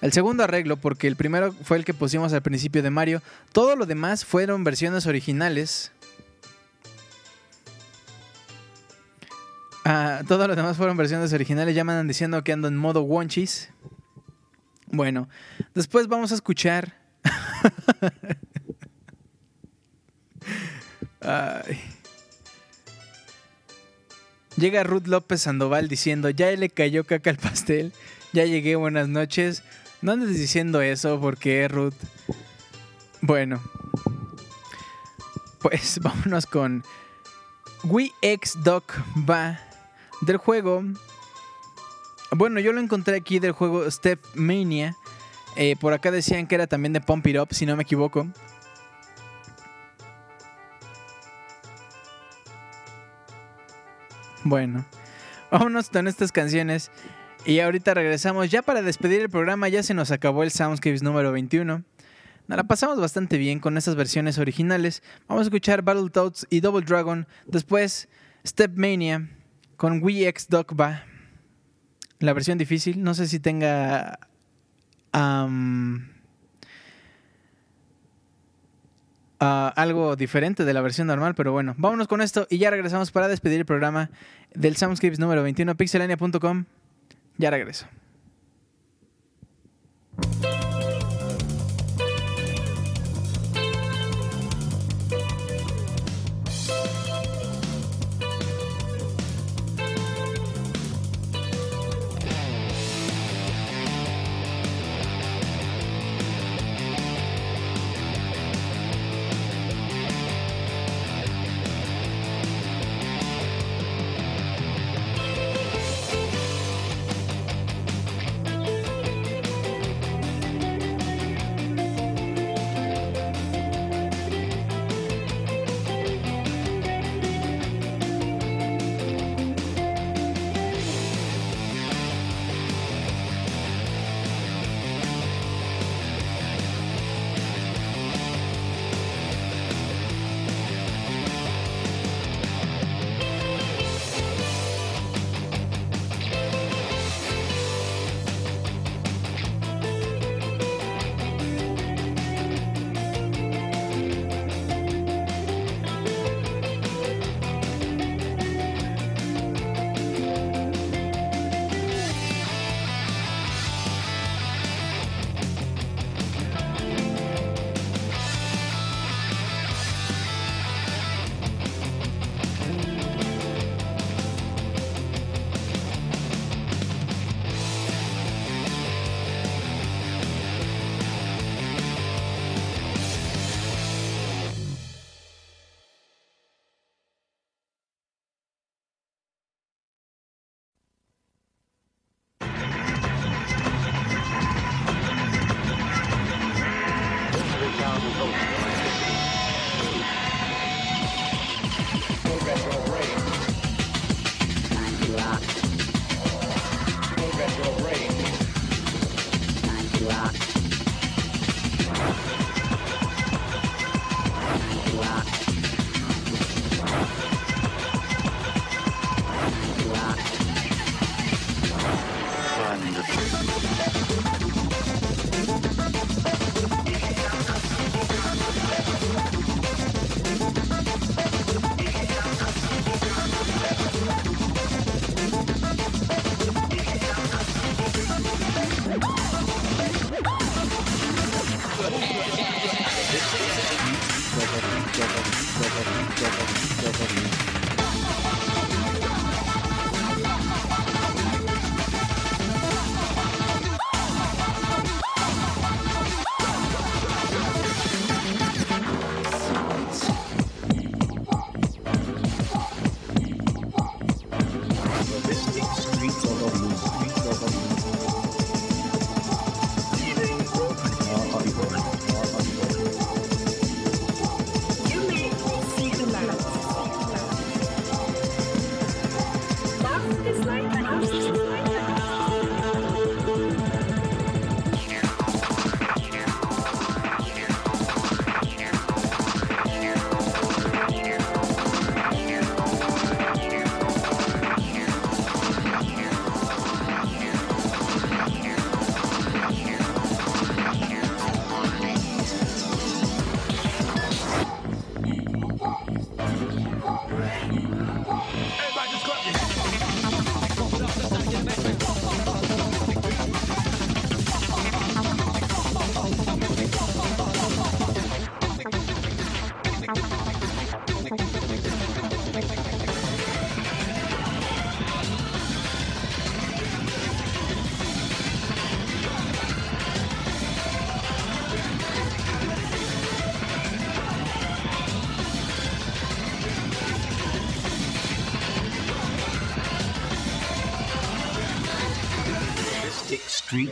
El 0.00 0.12
segundo 0.12 0.44
arreglo, 0.44 0.76
porque 0.76 1.08
el 1.08 1.16
primero 1.16 1.52
fue 1.52 1.76
el 1.76 1.84
que 1.84 1.92
pusimos 1.92 2.32
al 2.32 2.40
principio 2.40 2.84
de 2.84 2.90
Mario. 2.90 3.20
Todo 3.50 3.74
lo 3.74 3.84
demás 3.84 4.24
fueron 4.24 4.62
versiones 4.62 5.06
originales 5.06 5.90
Ah, 9.90 10.20
todos 10.28 10.46
los 10.46 10.54
demás 10.54 10.76
fueron 10.76 10.98
versiones 10.98 11.32
originales. 11.32 11.74
Ya 11.74 11.82
me 11.82 12.04
diciendo 12.04 12.44
que 12.44 12.52
ando 12.52 12.68
en 12.68 12.76
modo 12.76 13.04
Wonchis. 13.04 13.70
Bueno, 14.88 15.30
después 15.74 16.08
vamos 16.08 16.30
a 16.30 16.34
escuchar. 16.34 16.94
Llega 24.58 24.84
Ruth 24.84 25.06
López 25.06 25.40
Sandoval 25.40 25.88
diciendo: 25.88 26.28
Ya 26.28 26.50
le 26.50 26.68
cayó 26.68 27.04
caca 27.04 27.30
al 27.30 27.38
pastel. 27.38 27.94
Ya 28.34 28.44
llegué, 28.44 28.76
buenas 28.76 29.08
noches. 29.08 29.62
No 30.02 30.12
andes 30.12 30.36
diciendo 30.36 30.82
eso 30.82 31.18
porque 31.18 31.66
Ruth. 31.66 31.96
Bueno, 33.22 33.62
pues 35.60 35.98
vámonos 36.02 36.44
con 36.44 36.84
We 37.84 38.12
X 38.20 38.58
Doc 38.62 38.92
Va 39.26 39.67
del 40.20 40.36
juego. 40.36 40.82
Bueno, 42.30 42.60
yo 42.60 42.72
lo 42.72 42.80
encontré 42.80 43.16
aquí 43.16 43.38
del 43.38 43.52
juego 43.52 43.90
Step 43.90 44.20
Mania. 44.34 44.96
Eh, 45.56 45.76
por 45.80 45.92
acá 45.92 46.10
decían 46.10 46.46
que 46.46 46.54
era 46.54 46.66
también 46.66 46.92
de 46.92 47.00
Pump 47.00 47.26
It 47.26 47.38
Up, 47.38 47.48
si 47.52 47.66
no 47.66 47.76
me 47.76 47.82
equivoco. 47.82 48.28
Bueno, 54.44 54.84
vámonos 55.50 55.90
con 55.90 56.06
estas 56.06 56.32
canciones. 56.32 56.90
Y 57.44 57.60
ahorita 57.60 57.94
regresamos 57.94 58.50
ya 58.50 58.62
para 58.62 58.82
despedir 58.82 59.22
el 59.22 59.30
programa. 59.30 59.68
Ya 59.68 59.82
se 59.82 59.94
nos 59.94 60.10
acabó 60.10 60.42
el 60.42 60.50
Soundscapes 60.50 61.02
número 61.02 61.32
21. 61.32 61.82
Nos 62.46 62.56
la 62.56 62.64
pasamos 62.64 63.00
bastante 63.00 63.36
bien 63.38 63.58
con 63.58 63.76
estas 63.76 63.94
versiones 63.94 64.38
originales. 64.38 65.02
Vamos 65.28 65.42
a 65.42 65.44
escuchar 65.44 65.82
Battletoads 65.82 66.46
y 66.50 66.60
Double 66.60 66.84
Dragon. 66.84 67.26
Después 67.46 68.08
Step 68.44 68.72
Mania 68.76 69.28
con 69.78 70.02
Wii 70.02 70.26
X 70.26 70.48
Doc 70.50 70.78
va. 70.78 71.04
La 72.18 72.34
versión 72.34 72.58
difícil. 72.58 73.02
No 73.02 73.14
sé 73.14 73.26
si 73.26 73.40
tenga. 73.40 74.18
algo 79.40 80.16
diferente 80.16 80.64
de 80.64 80.74
la 80.74 80.82
versión 80.82 81.06
normal, 81.06 81.34
pero 81.34 81.52
bueno, 81.52 81.74
vámonos 81.78 82.08
con 82.08 82.20
esto 82.20 82.46
y 82.50 82.58
ya 82.58 82.70
regresamos 82.70 83.10
para 83.10 83.28
despedir 83.28 83.60
el 83.60 83.66
programa 83.66 84.10
del 84.52 84.76
Soundscapes 84.76 85.18
número 85.18 85.42
21, 85.42 85.76
pixelania.com. 85.76 86.64
Ya 87.38 87.50
regreso. 87.50 87.86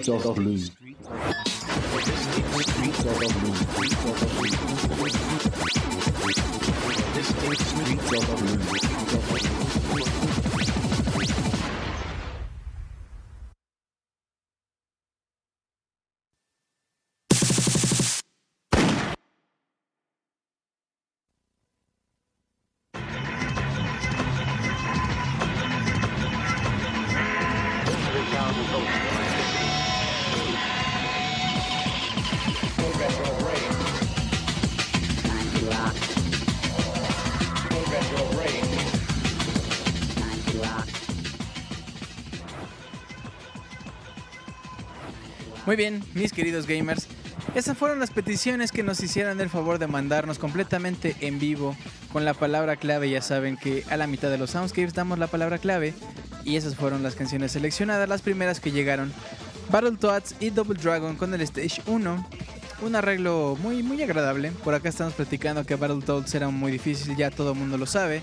Doctor 0.06 0.40
lose. 0.40 0.75
Muy 45.66 45.74
bien, 45.74 46.04
mis 46.14 46.32
queridos 46.32 46.68
gamers. 46.68 47.08
Esas 47.56 47.76
fueron 47.76 47.98
las 47.98 48.12
peticiones 48.12 48.70
que 48.70 48.84
nos 48.84 49.00
hicieran 49.02 49.40
el 49.40 49.50
favor 49.50 49.80
de 49.80 49.88
mandarnos 49.88 50.38
completamente 50.38 51.16
en 51.20 51.40
vivo 51.40 51.76
con 52.12 52.24
la 52.24 52.34
palabra 52.34 52.76
clave. 52.76 53.10
Ya 53.10 53.20
saben 53.20 53.56
que 53.56 53.82
a 53.90 53.96
la 53.96 54.06
mitad 54.06 54.30
de 54.30 54.38
los 54.38 54.50
soundscapes 54.50 54.94
damos 54.94 55.18
la 55.18 55.26
palabra 55.26 55.58
clave. 55.58 55.92
Y 56.44 56.54
esas 56.54 56.76
fueron 56.76 57.02
las 57.02 57.16
canciones 57.16 57.50
seleccionadas, 57.50 58.08
las 58.08 58.22
primeras 58.22 58.60
que 58.60 58.70
llegaron. 58.70 59.12
Battletoads 59.72 60.36
y 60.38 60.50
Double 60.50 60.80
Dragon 60.80 61.16
con 61.16 61.34
el 61.34 61.40
Stage 61.40 61.82
1. 61.86 62.28
Un 62.82 62.94
arreglo 62.94 63.58
muy, 63.60 63.82
muy 63.82 64.00
agradable. 64.04 64.52
Por 64.62 64.74
acá 64.74 64.88
estamos 64.88 65.14
platicando 65.14 65.66
que 65.66 65.74
Battletoads 65.74 66.32
era 66.36 66.48
muy 66.48 66.70
difícil, 66.70 67.16
ya 67.16 67.32
todo 67.32 67.52
el 67.52 67.58
mundo 67.58 67.76
lo 67.76 67.86
sabe. 67.86 68.22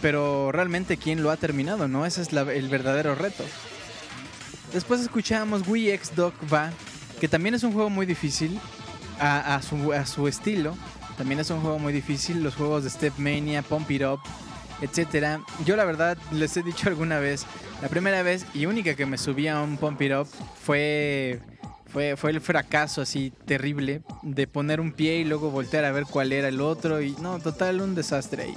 Pero 0.00 0.52
realmente, 0.52 0.96
¿quién 0.96 1.22
lo 1.22 1.30
ha 1.30 1.36
terminado? 1.36 1.86
no? 1.86 2.06
Ese 2.06 2.22
es 2.22 2.32
el 2.32 2.68
verdadero 2.70 3.14
reto. 3.14 3.44
Después 4.74 5.00
escuchábamos 5.00 5.66
Wii 5.68 5.92
X 5.92 6.16
Dog 6.16 6.34
Va, 6.52 6.72
que 7.20 7.28
también 7.28 7.54
es 7.54 7.62
un 7.62 7.72
juego 7.72 7.90
muy 7.90 8.06
difícil 8.06 8.58
a, 9.20 9.60
su 9.62 10.26
estilo. 10.26 10.76
También 11.16 11.38
es 11.38 11.48
un 11.50 11.60
juego 11.60 11.78
muy 11.78 11.92
difícil. 11.92 12.42
Los 12.42 12.56
juegos 12.56 12.82
de 12.82 12.90
Step 12.90 13.14
Mania, 13.16 13.62
Pump 13.62 13.88
It 13.92 14.02
Up, 14.02 14.18
etcétera. 14.80 15.40
Yo 15.64 15.76
la 15.76 15.84
verdad 15.84 16.18
les 16.32 16.56
he 16.56 16.64
dicho 16.64 16.88
alguna 16.88 17.20
vez, 17.20 17.46
la 17.82 17.88
primera 17.88 18.24
vez 18.24 18.46
y 18.52 18.66
única 18.66 18.96
que 18.96 19.06
me 19.06 19.16
subí 19.16 19.46
a 19.46 19.60
un 19.60 19.76
Pump 19.76 20.02
It 20.02 20.12
Up 20.12 20.26
fue, 20.60 21.40
fue, 21.86 22.16
fue 22.16 22.32
el 22.32 22.40
fracaso 22.40 23.00
así 23.00 23.32
terrible 23.46 24.02
de 24.22 24.48
poner 24.48 24.80
un 24.80 24.90
pie 24.90 25.18
y 25.18 25.24
luego 25.24 25.52
voltear 25.52 25.84
a 25.84 25.92
ver 25.92 26.04
cuál 26.04 26.32
era 26.32 26.48
el 26.48 26.60
otro. 26.60 27.00
Y 27.00 27.12
no, 27.22 27.38
total, 27.38 27.80
un 27.80 27.94
desastre 27.94 28.42
ahí. 28.42 28.54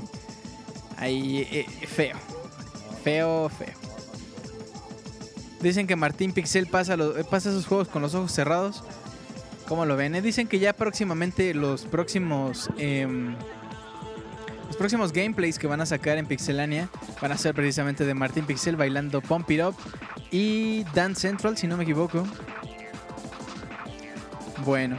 Ahí, 0.97 1.47
eh, 1.51 1.67
feo. 1.85 2.17
Feo, 3.03 3.49
feo. 3.49 3.86
Dicen 5.61 5.87
que 5.87 5.95
Martín 5.95 6.31
Pixel 6.33 6.67
pasa, 6.67 6.95
lo- 6.97 7.17
eh, 7.17 7.23
pasa 7.23 7.49
esos 7.49 7.65
juegos 7.65 7.87
con 7.87 8.01
los 8.01 8.13
ojos 8.15 8.31
cerrados. 8.31 8.83
¿Cómo 9.67 9.85
lo 9.85 9.95
ven? 9.97 10.15
eh? 10.15 10.21
Dicen 10.21 10.47
que 10.47 10.59
ya 10.59 10.73
próximamente 10.73 11.53
los 11.53 11.83
próximos 11.85 12.69
em, 12.77 13.35
los 14.67 14.77
próximos 14.77 15.11
gameplays 15.11 15.57
que 15.59 15.67
van 15.67 15.81
a 15.81 15.85
sacar 15.85 16.17
en 16.17 16.25
Pixelania 16.25 16.89
van 17.21 17.31
a 17.31 17.37
ser 17.37 17.53
precisamente 17.55 18.05
de 18.05 18.13
Martín 18.13 18.45
Pixel 18.45 18.75
bailando 18.75 19.21
Pump 19.21 19.49
It 19.51 19.61
Up 19.63 19.75
y 20.31 20.83
Dance 20.93 21.21
Central, 21.21 21.57
si 21.57 21.67
no 21.67 21.75
me 21.77 21.83
equivoco. 21.83 22.23
Bueno, 24.65 24.97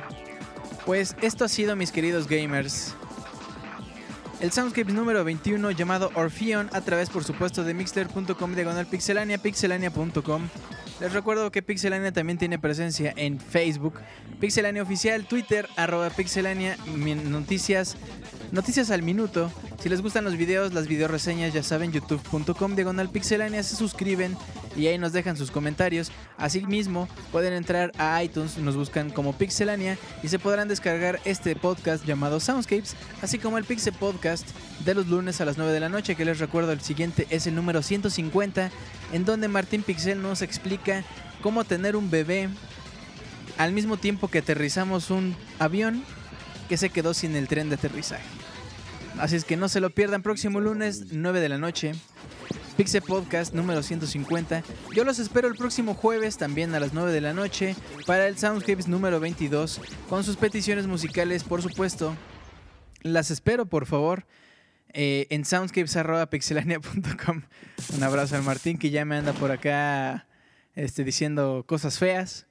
pues 0.86 1.16
esto 1.22 1.44
ha 1.44 1.48
sido, 1.48 1.76
mis 1.76 1.92
queridos 1.92 2.26
gamers, 2.28 2.94
el 4.40 4.52
Soundscape 4.52 4.92
número 4.92 5.24
21 5.24 5.70
llamado 5.72 6.10
Orpheon 6.14 6.68
a 6.72 6.80
través 6.80 7.10
por 7.10 7.24
supuesto 7.24 7.64
de 7.64 7.74
mixler.com 7.74 8.54
diagonal 8.54 8.86
pixelania 8.86 9.38
pixelania.com 9.38 10.48
les 11.00 11.12
recuerdo 11.12 11.52
que 11.52 11.62
Pixelania 11.62 12.10
también 12.10 12.38
tiene 12.38 12.58
presencia 12.58 13.12
en 13.16 13.38
Facebook, 13.38 14.00
Pixelania 14.40 14.82
Oficial, 14.82 15.26
Twitter, 15.26 15.68
arroba 15.76 16.10
Pixelania, 16.10 16.76
noticias, 17.24 17.96
noticias 18.52 18.90
al 18.90 19.02
minuto. 19.02 19.50
Si 19.80 19.88
les 19.88 20.02
gustan 20.02 20.24
los 20.24 20.36
videos, 20.36 20.72
las 20.72 20.88
video 20.88 21.08
reseñas, 21.08 21.52
ya 21.52 21.62
saben, 21.62 21.92
youtube.com 21.92 22.74
diagonal 22.74 23.08
Pixelania, 23.10 23.62
se 23.62 23.76
suscriben 23.76 24.36
y 24.76 24.86
ahí 24.86 24.98
nos 24.98 25.12
dejan 25.12 25.36
sus 25.36 25.50
comentarios. 25.50 26.10
Asimismo, 26.36 27.08
pueden 27.32 27.52
entrar 27.52 27.92
a 27.98 28.22
iTunes, 28.22 28.58
nos 28.58 28.76
buscan 28.76 29.10
como 29.10 29.32
Pixelania 29.32 29.98
y 30.22 30.28
se 30.28 30.38
podrán 30.38 30.68
descargar 30.68 31.20
este 31.24 31.56
podcast 31.56 32.04
llamado 32.04 32.40
Soundscapes, 32.40 32.96
así 33.22 33.38
como 33.38 33.58
el 33.58 33.64
Pixel 33.64 33.94
Podcast 33.94 34.48
de 34.84 34.94
los 34.94 35.08
lunes 35.08 35.40
a 35.40 35.44
las 35.44 35.58
9 35.58 35.72
de 35.72 35.80
la 35.80 35.88
noche, 35.88 36.14
que 36.14 36.24
les 36.24 36.38
recuerdo 36.38 36.72
el 36.72 36.80
siguiente 36.80 37.26
es 37.30 37.46
el 37.46 37.54
número 37.54 37.82
150, 37.82 38.70
en 39.12 39.24
donde 39.24 39.48
Martín 39.48 39.82
Pixel 39.82 40.22
nos 40.22 40.42
explica 40.42 41.04
cómo 41.42 41.64
tener 41.64 41.96
un 41.96 42.10
bebé 42.10 42.48
al 43.58 43.72
mismo 43.72 43.96
tiempo 43.96 44.28
que 44.28 44.38
aterrizamos 44.38 45.10
un 45.10 45.36
avión 45.58 46.04
que 46.68 46.76
se 46.76 46.90
quedó 46.90 47.14
sin 47.14 47.34
el 47.36 47.48
tren 47.48 47.68
de 47.68 47.76
aterrizaje. 47.76 48.24
Así 49.18 49.36
es 49.36 49.44
que 49.44 49.56
no 49.56 49.68
se 49.68 49.80
lo 49.80 49.90
pierdan 49.90 50.22
próximo 50.22 50.60
lunes 50.60 51.06
9 51.12 51.40
de 51.40 51.48
la 51.48 51.58
noche. 51.58 51.92
Pixel 52.76 53.02
Podcast 53.02 53.52
número 53.52 53.82
150. 53.82 54.62
Yo 54.94 55.02
los 55.02 55.18
espero 55.18 55.48
el 55.48 55.56
próximo 55.56 55.94
jueves 55.94 56.36
también 56.36 56.72
a 56.76 56.80
las 56.80 56.92
9 56.92 57.10
de 57.10 57.20
la 57.20 57.34
noche 57.34 57.74
para 58.06 58.28
el 58.28 58.38
Soundscapes 58.38 58.86
número 58.86 59.18
22 59.18 59.80
con 60.08 60.22
sus 60.22 60.36
peticiones 60.36 60.86
musicales, 60.86 61.42
por 61.42 61.60
supuesto. 61.60 62.14
Las 63.02 63.32
espero, 63.32 63.66
por 63.66 63.86
favor, 63.86 64.26
eh, 64.92 65.26
en 65.30 65.44
soundscapes.pixelania.com. 65.44 67.42
Un 67.96 68.02
abrazo 68.04 68.36
al 68.36 68.44
Martín 68.44 68.78
que 68.78 68.90
ya 68.90 69.04
me 69.04 69.16
anda 69.16 69.32
por 69.32 69.50
acá 69.50 70.28
este, 70.76 71.02
diciendo 71.02 71.64
cosas 71.66 71.98
feas. 71.98 72.47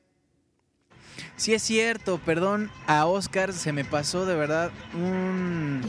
Sí 1.35 1.53
es 1.53 1.61
cierto, 1.64 2.19
perdón 2.19 2.72
a 2.88 3.06
Oscar, 3.06 3.53
se 3.53 3.72
me 3.73 3.85
pasó 3.85 4.26
de 4.26 4.35
verdad 4.35 4.72
un, 4.94 5.81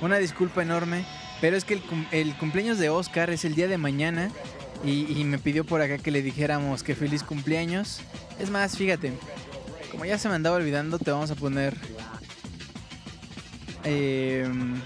una 0.00 0.18
disculpa 0.18 0.62
enorme, 0.62 1.04
pero 1.40 1.56
es 1.56 1.64
que 1.64 1.74
el, 1.74 1.80
cum- 1.82 2.06
el 2.10 2.34
cumpleaños 2.36 2.78
de 2.78 2.88
Oscar 2.90 3.30
es 3.30 3.44
el 3.44 3.54
día 3.54 3.68
de 3.68 3.78
mañana 3.78 4.30
y, 4.84 5.10
y 5.18 5.24
me 5.24 5.38
pidió 5.38 5.64
por 5.64 5.80
acá 5.80 5.98
que 5.98 6.10
le 6.10 6.22
dijéramos 6.22 6.82
que 6.82 6.94
feliz 6.94 7.22
cumpleaños. 7.22 8.00
Es 8.38 8.50
más, 8.50 8.76
fíjate, 8.76 9.12
como 9.90 10.04
ya 10.04 10.18
se 10.18 10.28
me 10.28 10.34
andaba 10.34 10.56
olvidando, 10.56 10.98
te 10.98 11.10
vamos 11.10 11.30
a 11.30 11.34
poner... 11.36 11.74
em, 13.84 14.80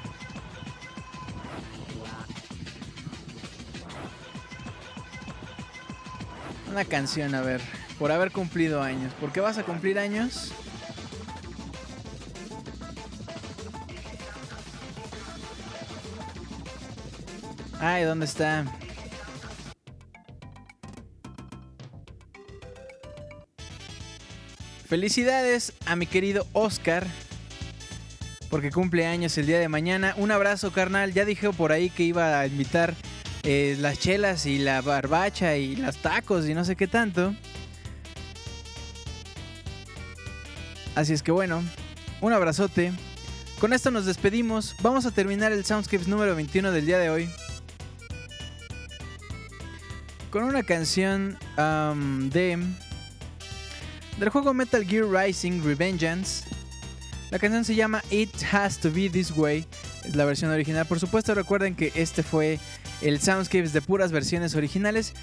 Una 6.70 6.84
canción, 6.84 7.34
a 7.34 7.40
ver, 7.40 7.60
por 8.00 8.10
haber 8.10 8.32
cumplido 8.32 8.82
años. 8.82 9.12
¿Por 9.20 9.30
qué 9.30 9.40
vas 9.40 9.58
a 9.58 9.62
cumplir 9.62 9.98
años? 9.98 10.52
Ay, 17.78 18.04
¿dónde 18.04 18.24
está? 18.24 18.64
Felicidades 24.88 25.74
a 25.84 25.94
mi 25.94 26.06
querido 26.06 26.46
Oscar. 26.54 27.06
Porque 28.48 28.70
cumple 28.70 29.06
años 29.06 29.36
el 29.36 29.46
día 29.46 29.58
de 29.58 29.68
mañana. 29.68 30.14
Un 30.16 30.30
abrazo, 30.30 30.72
carnal. 30.72 31.12
Ya 31.12 31.26
dije 31.26 31.50
por 31.50 31.70
ahí 31.70 31.90
que 31.90 32.04
iba 32.04 32.40
a 32.40 32.46
invitar 32.46 32.94
eh, 33.42 33.76
las 33.78 33.98
chelas 33.98 34.46
y 34.46 34.58
la 34.58 34.80
barbacha 34.80 35.56
y 35.56 35.76
las 35.76 35.98
tacos 35.98 36.48
y 36.48 36.54
no 36.54 36.64
sé 36.64 36.76
qué 36.76 36.86
tanto. 36.86 37.34
Así 40.94 41.12
es 41.12 41.22
que 41.22 41.32
bueno, 41.32 41.62
un 42.20 42.32
abrazote. 42.32 42.92
Con 43.60 43.72
esto 43.72 43.90
nos 43.90 44.06
despedimos. 44.06 44.74
Vamos 44.82 45.06
a 45.06 45.10
terminar 45.10 45.52
el 45.52 45.64
Soundscapes 45.64 46.08
número 46.08 46.34
21 46.34 46.72
del 46.72 46.86
día 46.86 46.98
de 46.98 47.10
hoy. 47.10 47.30
Con 50.30 50.44
una 50.44 50.62
canción 50.62 51.38
de 51.56 52.58
del 54.18 54.28
juego 54.28 54.52
Metal 54.52 54.84
Gear 54.84 55.06
Rising 55.06 55.62
Revengeance. 55.62 56.44
La 57.30 57.38
canción 57.38 57.64
se 57.64 57.74
llama 57.74 58.02
It 58.10 58.30
Has 58.52 58.78
to 58.78 58.90
Be 58.92 59.08
This 59.08 59.30
Way. 59.30 59.66
Es 60.04 60.16
la 60.16 60.24
versión 60.24 60.50
original. 60.50 60.86
Por 60.86 61.00
supuesto, 61.00 61.34
recuerden 61.34 61.74
que 61.74 61.92
este 61.94 62.22
fue 62.22 62.58
el 63.02 63.20
Soundscapes 63.20 63.72
de 63.72 63.80
puras 63.80 64.12
versiones 64.12 64.54
originales. 64.54 65.14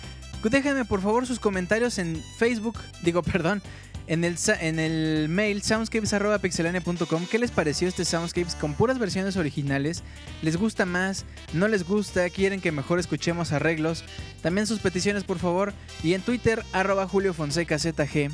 Déjenme 0.44 0.86
por 0.86 1.02
favor 1.02 1.26
sus 1.26 1.40
comentarios 1.40 1.98
en 1.98 2.24
Facebook, 2.38 2.80
digo, 3.04 3.22
perdón, 3.24 3.62
en 4.08 4.24
el, 4.24 4.38
en 4.62 4.80
el 4.80 5.28
mail 5.30 5.62
soundscapes.pixelania.com 5.62 7.26
qué 7.30 7.40
les 7.40 7.52
pareció 7.52 7.88
este 7.88 8.06
Soundscapes 8.06 8.56
con 8.56 8.74
puras 8.74 9.00
versiones 9.00 9.38
originales. 9.38 10.04
¿Les 10.42 10.58
gusta 10.58 10.86
más? 10.86 11.26
¿No 11.54 11.68
les 11.68 11.84
gusta? 11.84 12.30
¿Quieren 12.30 12.62
que 12.62 12.72
mejor 12.72 13.00
escuchemos 13.00 13.52
arreglos? 13.52 14.04
También 14.42 14.66
sus 14.66 14.80
peticiones, 14.80 15.24
por 15.24 15.40
favor. 15.40 15.74
Y 16.04 16.14
en 16.14 16.22
Twitter, 16.22 16.64
arroba 16.72 17.08
Julio 17.08 17.34
Fonseca 17.34 17.78
ZG. 17.78 18.32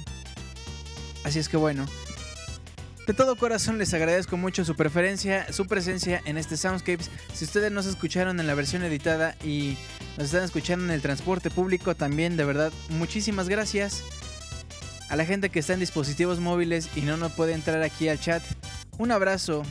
Así 1.24 1.40
es 1.40 1.50
que 1.50 1.58
bueno. 1.58 1.86
De 3.08 3.14
todo 3.14 3.36
corazón 3.36 3.78
les 3.78 3.94
agradezco 3.94 4.38
mucho 4.38 4.64
su 4.64 4.76
preferencia, 4.76 5.52
su 5.52 5.68
presencia 5.68 6.22
en 6.24 6.38
este 6.38 6.56
Soundscapes. 6.56 7.10
Si 7.34 7.44
ustedes 7.46 7.72
nos 7.72 7.86
escucharon 7.86 8.40
en 8.40 8.48
la 8.48 8.56
versión 8.56 8.84
editada 8.84 9.36
y 9.44 9.76
nos 10.18 10.28
están 10.28 10.44
escuchando 10.44 10.86
en 10.86 10.92
el 10.92 11.02
transporte 11.02 11.50
público, 11.50 11.96
también 11.96 12.38
de 12.38 12.46
verdad 12.46 12.72
muchísimas 12.90 13.50
gracias. 13.50 14.04
A 15.14 15.16
la 15.16 15.26
gente 15.26 15.50
que 15.50 15.60
está 15.60 15.74
en 15.74 15.80
dispositivos 15.80 16.40
móviles 16.40 16.90
y 16.96 17.02
no 17.02 17.18
nos 17.18 17.34
puede 17.34 17.54
entrar 17.54 17.84
aquí 17.84 18.10
al 18.10 18.20
chat, 18.20 18.42
un 18.98 19.12
abrazo. 19.12 19.62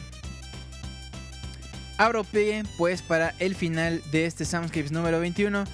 Abro 1.98 2.22
pie 2.22 2.62
pues 2.78 3.02
para 3.02 3.34
el 3.40 3.56
final 3.56 4.00
de 4.12 4.26
este 4.26 4.44
Soundscapes 4.44 4.92
número 4.92 5.18
21. 5.18 5.64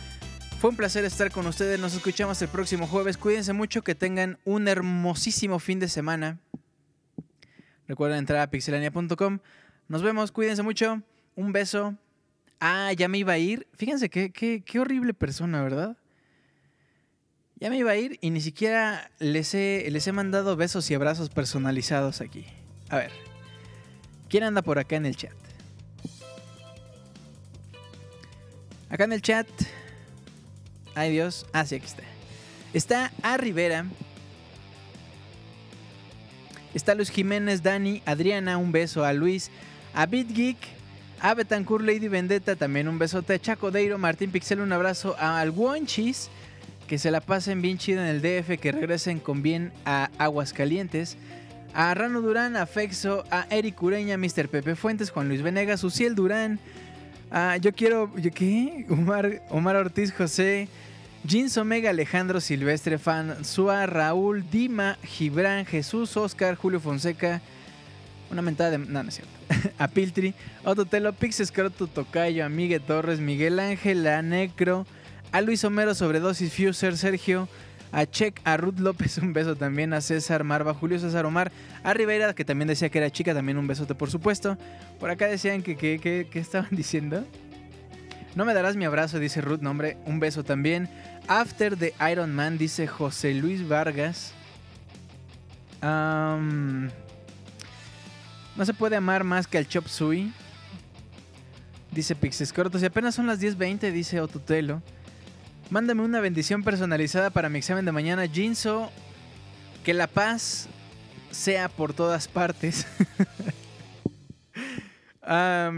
Fue 0.59 0.71
un 0.71 0.77
placer 0.77 1.05
estar 1.05 1.31
con 1.31 1.47
ustedes, 1.47 1.79
nos 1.79 1.95
escuchamos 1.95 2.41
el 2.41 2.49
próximo 2.49 2.87
jueves. 2.87 3.19
Cuídense 3.19 3.53
mucho, 3.53 3.83
que 3.83 3.95
tengan 3.95 4.39
un 4.47 4.69
hermosísimo 4.69 5.59
fin 5.59 5.79
de 5.81 5.89
semana. 5.89 6.39
Recuerden 7.87 8.21
entrar 8.21 8.41
a 8.41 8.51
pixelania.com. 8.51 9.39
Nos 9.87 10.03
vemos, 10.03 10.33
cuídense 10.33 10.63
mucho. 10.63 11.03
Un 11.35 11.53
beso. 11.53 11.95
Ah, 12.59 12.95
ya 12.95 13.07
me 13.09 13.19
iba 13.19 13.35
a 13.35 13.39
ir. 13.39 13.69
Fíjense 13.75 14.09
qué, 14.09 14.33
qué, 14.33 14.63
qué 14.65 14.81
horrible 14.81 15.13
persona, 15.13 15.63
¿verdad? 15.63 15.99
Ya 17.61 17.71
me 17.71 17.77
iba 17.77 17.91
a 17.91 17.97
ir 17.97 18.19
y 18.21 18.31
ni 18.31 18.41
siquiera 18.41 19.11
les 19.19 19.53
he, 19.55 19.89
les 19.91 20.07
he 20.07 20.13
mandado 20.13 20.57
besos 20.57 20.89
y 20.91 20.95
abrazos 20.95 21.29
personalizados 21.29 22.21
aquí. 22.21 22.45
A 22.89 22.99
ver. 22.99 23.11
¿Quién 24.29 24.45
anda 24.45 24.63
por 24.63 24.79
acá 24.79 24.97
en 24.97 25.07
el 25.07 25.17
chat? 25.17 25.33
Acá 28.91 29.05
en 29.05 29.13
el 29.13 29.23
chat. 29.23 29.49
Ay 30.95 31.11
Dios. 31.13 31.47
Ah, 31.53 31.67
sí, 31.67 31.75
aquí 31.75 31.87
está. 31.87 32.03
Está 32.73 33.13
A 33.23 33.37
Rivera. 33.37 33.87
Está 36.75 36.95
Luis 36.95 37.11
Jiménez, 37.11 37.63
Dani, 37.63 38.03
Adriana, 38.05 38.59
un 38.59 38.71
beso 38.71 39.05
a 39.05 39.13
Luis, 39.13 39.51
a 39.95 40.07
BitGeek, 40.07 40.59
a 41.21 41.35
Betancourt, 41.35 41.85
Lady 41.85 42.09
Vendetta, 42.09 42.57
también 42.57 42.89
un 42.89 42.99
besote 42.99 43.33
a 43.33 43.39
Chaco 43.41 43.71
Deiro, 43.71 43.99
Martín 43.99 44.31
Pixel, 44.31 44.61
un 44.61 44.71
abrazo 44.71 45.17
a 45.19 45.41
al 45.41 45.51
Wonchis, 45.51 46.31
que 46.89 46.99
se 46.99 47.13
la 47.13 47.21
pasen 47.21 47.63
bien 47.63 47.79
chido 47.79 48.03
en 48.03 48.09
el 48.09 48.23
DF, 48.23 48.59
que 48.59 48.73
regresen 48.73 49.21
con 49.21 49.43
bien 49.43 49.73
a 49.85 50.11
Aguascalientes, 50.19 51.17
a 51.75 51.95
Rano 51.95 52.23
Durán, 52.23 52.57
a 52.57 52.67
Fexo, 52.67 53.25
a 53.31 53.47
Eric 53.51 53.81
Ureña, 53.81 54.17
Mr. 54.17 54.49
Pepe 54.49 54.75
Fuentes, 54.75 55.11
Juan 55.11 55.29
Luis 55.29 55.43
Venegas, 55.43 55.85
Uciel 55.85 56.15
Durán, 56.15 56.59
a 57.31 57.59
yo 57.59 57.73
quiero, 57.73 58.11
¿yo 58.17 58.31
¿qué? 58.33 58.87
Omar, 58.89 59.43
Omar 59.51 59.77
Ortiz 59.77 60.13
José, 60.13 60.69
Jeans 61.25 61.59
Omega, 61.59 61.91
Alejandro 61.91 62.41
Silvestre, 62.41 62.99
Fan, 62.99 63.45
Sua, 63.45 63.85
Raúl, 63.87 64.49
Dima, 64.51 64.97
Gibran, 65.05 65.67
Jesús, 65.67 66.17
Oscar, 66.17 66.55
Julio 66.55 66.81
Fonseca, 66.81 67.43
una 68.31 68.41
mentada 68.41 68.71
de... 68.71 68.79
No, 68.79 69.03
no 69.03 69.09
es 69.09 69.17
cierto. 69.17 69.33
a 69.79 69.89
Piltri, 69.89 70.35
Ototelo, 70.65 71.13
Pix 71.13 71.41
Escroto, 71.41 71.87
Tocayo, 71.87 72.47
a 72.47 72.49
Miguel 72.49 72.81
Torres, 72.81 73.21
Miguel 73.21 73.61
Ángel, 73.61 74.07
a 74.07 74.23
Necro, 74.23 74.87
a 75.33 75.41
Luis 75.41 75.65
Homero, 75.65 75.95
Sobredosis, 75.95 76.53
Fuser, 76.53 76.97
Sergio, 76.97 77.49
a 77.93 78.07
Check, 78.07 78.41
a 78.45 78.57
Ruth 78.57 78.79
López, 78.79 79.19
un 79.19 79.33
beso 79.33 79.57
también, 79.57 79.93
a 79.93 80.01
César 80.01 80.45
Marva, 80.45 80.75
Julio 80.75 80.99
César 80.99 81.27
Omar, 81.27 81.51
a 81.83 81.95
Rivera, 81.95 82.35
que 82.35 82.45
también 82.45 82.69
decía 82.69 82.89
que 82.89 82.99
era 82.99 83.11
chica, 83.11 83.35
también 83.35 83.59
un 83.59 83.67
besote, 83.67 83.95
por 83.95 84.11
supuesto. 84.11 84.59
Por 85.01 85.11
acá 85.11 85.27
decían 85.27 85.63
que, 85.63 85.77
que, 85.77 86.29
estaban 86.35 86.69
diciendo. 86.77 87.25
No 88.35 88.45
me 88.45 88.55
darás 88.55 88.77
mi 88.77 88.85
abrazo, 88.85 89.19
dice 89.19 89.41
Ruth, 89.41 89.61
nombre, 89.61 89.97
un 90.05 90.21
beso 90.21 90.45
también. 90.45 90.89
After 91.27 91.77
the 91.77 91.95
Iron 92.11 92.35
Man, 92.35 92.59
dice 92.59 92.87
José 92.87 93.35
Luis 93.35 93.67
Vargas. 93.67 94.33
No 95.83 96.91
se 98.65 98.75
puede 98.75 98.97
amar 98.97 99.25
más 99.25 99.47
que 99.47 99.59
al 99.59 99.69
Chop 99.69 99.87
Suey. 99.87 100.33
Dice 101.91 102.15
Pixes 102.15 102.53
Cortos. 102.53 102.83
Y 102.83 102.87
apenas 102.87 103.15
son 103.15 103.27
las 103.27 103.41
10.20, 103.41 103.91
dice 103.93 104.21
Otutelo. 104.21 104.83
Mándame 105.71 106.03
una 106.03 106.21
bendición 106.21 106.63
personalizada 106.63 107.29
para 107.29 107.51
mi 107.51 107.59
examen 107.59 107.85
de 107.85 107.93
mañana. 107.93 108.27
Jinso, 108.27 108.91
que 109.85 109.93
la 109.93 110.07
paz 110.07 110.67
sea 111.31 111.69
por 111.69 111.93
todas 111.93 112.27
partes. 112.27 112.87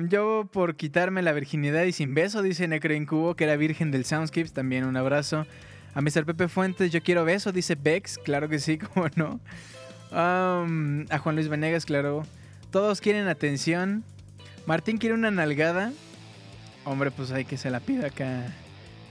Yo 0.08 0.48
por 0.52 0.76
quitarme 0.76 1.22
la 1.22 1.32
virginidad 1.32 1.82
y 1.82 1.90
sin 1.90 2.14
beso, 2.14 2.40
dice 2.40 2.68
Necro 2.68 2.94
Incubo, 2.94 3.34
que 3.34 3.42
era 3.42 3.56
virgen 3.56 3.90
del 3.90 4.04
Soundscapes, 4.04 4.52
también 4.52 4.84
un 4.84 4.96
abrazo. 4.96 5.44
A 5.92 6.00
Mr. 6.00 6.24
Pepe 6.24 6.46
Fuentes, 6.46 6.92
yo 6.92 7.02
quiero 7.02 7.24
beso, 7.24 7.50
dice 7.50 7.74
Bex, 7.74 8.18
claro 8.18 8.48
que 8.48 8.60
sí, 8.60 8.78
cómo 8.94 9.08
no. 9.16 9.40
A 10.12 11.18
Juan 11.18 11.34
Luis 11.34 11.48
Venegas, 11.48 11.84
claro. 11.84 12.22
Todos 12.70 13.00
quieren 13.00 13.26
atención. 13.26 14.04
Martín 14.66 14.98
quiere 14.98 15.16
una 15.16 15.32
nalgada. 15.32 15.92
Hombre, 16.84 17.10
pues 17.10 17.32
hay 17.32 17.44
que 17.44 17.56
se 17.56 17.70
la 17.70 17.80
pida 17.80 18.06
acá 18.06 18.46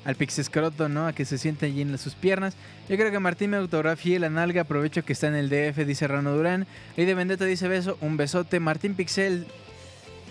al 0.05 0.15
Pixescroto, 0.15 0.89
¿no? 0.89 1.07
A 1.07 1.13
que 1.13 1.25
se 1.25 1.37
siente 1.37 1.65
allí 1.65 1.81
en 1.81 1.97
sus 1.97 2.15
piernas. 2.15 2.55
Yo 2.87 2.95
creo 2.95 3.11
que 3.11 3.19
Martín 3.19 3.51
me 3.51 3.57
autografíe 3.57 4.19
la 4.19 4.29
nalga. 4.29 4.61
Aprovecho 4.61 5.03
que 5.03 5.13
está 5.13 5.27
en 5.27 5.35
el 5.35 5.49
DF, 5.49 5.85
dice 5.85 6.07
Rano 6.07 6.35
Durán. 6.35 6.67
Ley 6.95 7.05
de 7.05 7.13
Vendetta 7.13 7.45
dice 7.45 7.67
beso, 7.67 7.97
un 8.01 8.17
besote. 8.17 8.59
Martín 8.59 8.95
Pixel 8.95 9.45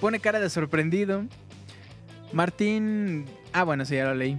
pone 0.00 0.20
cara 0.20 0.40
de 0.40 0.50
sorprendido. 0.50 1.24
Martín. 2.32 3.26
Ah, 3.52 3.64
bueno, 3.64 3.84
sí, 3.84 3.96
ya 3.96 4.06
lo 4.06 4.14
leí. 4.14 4.38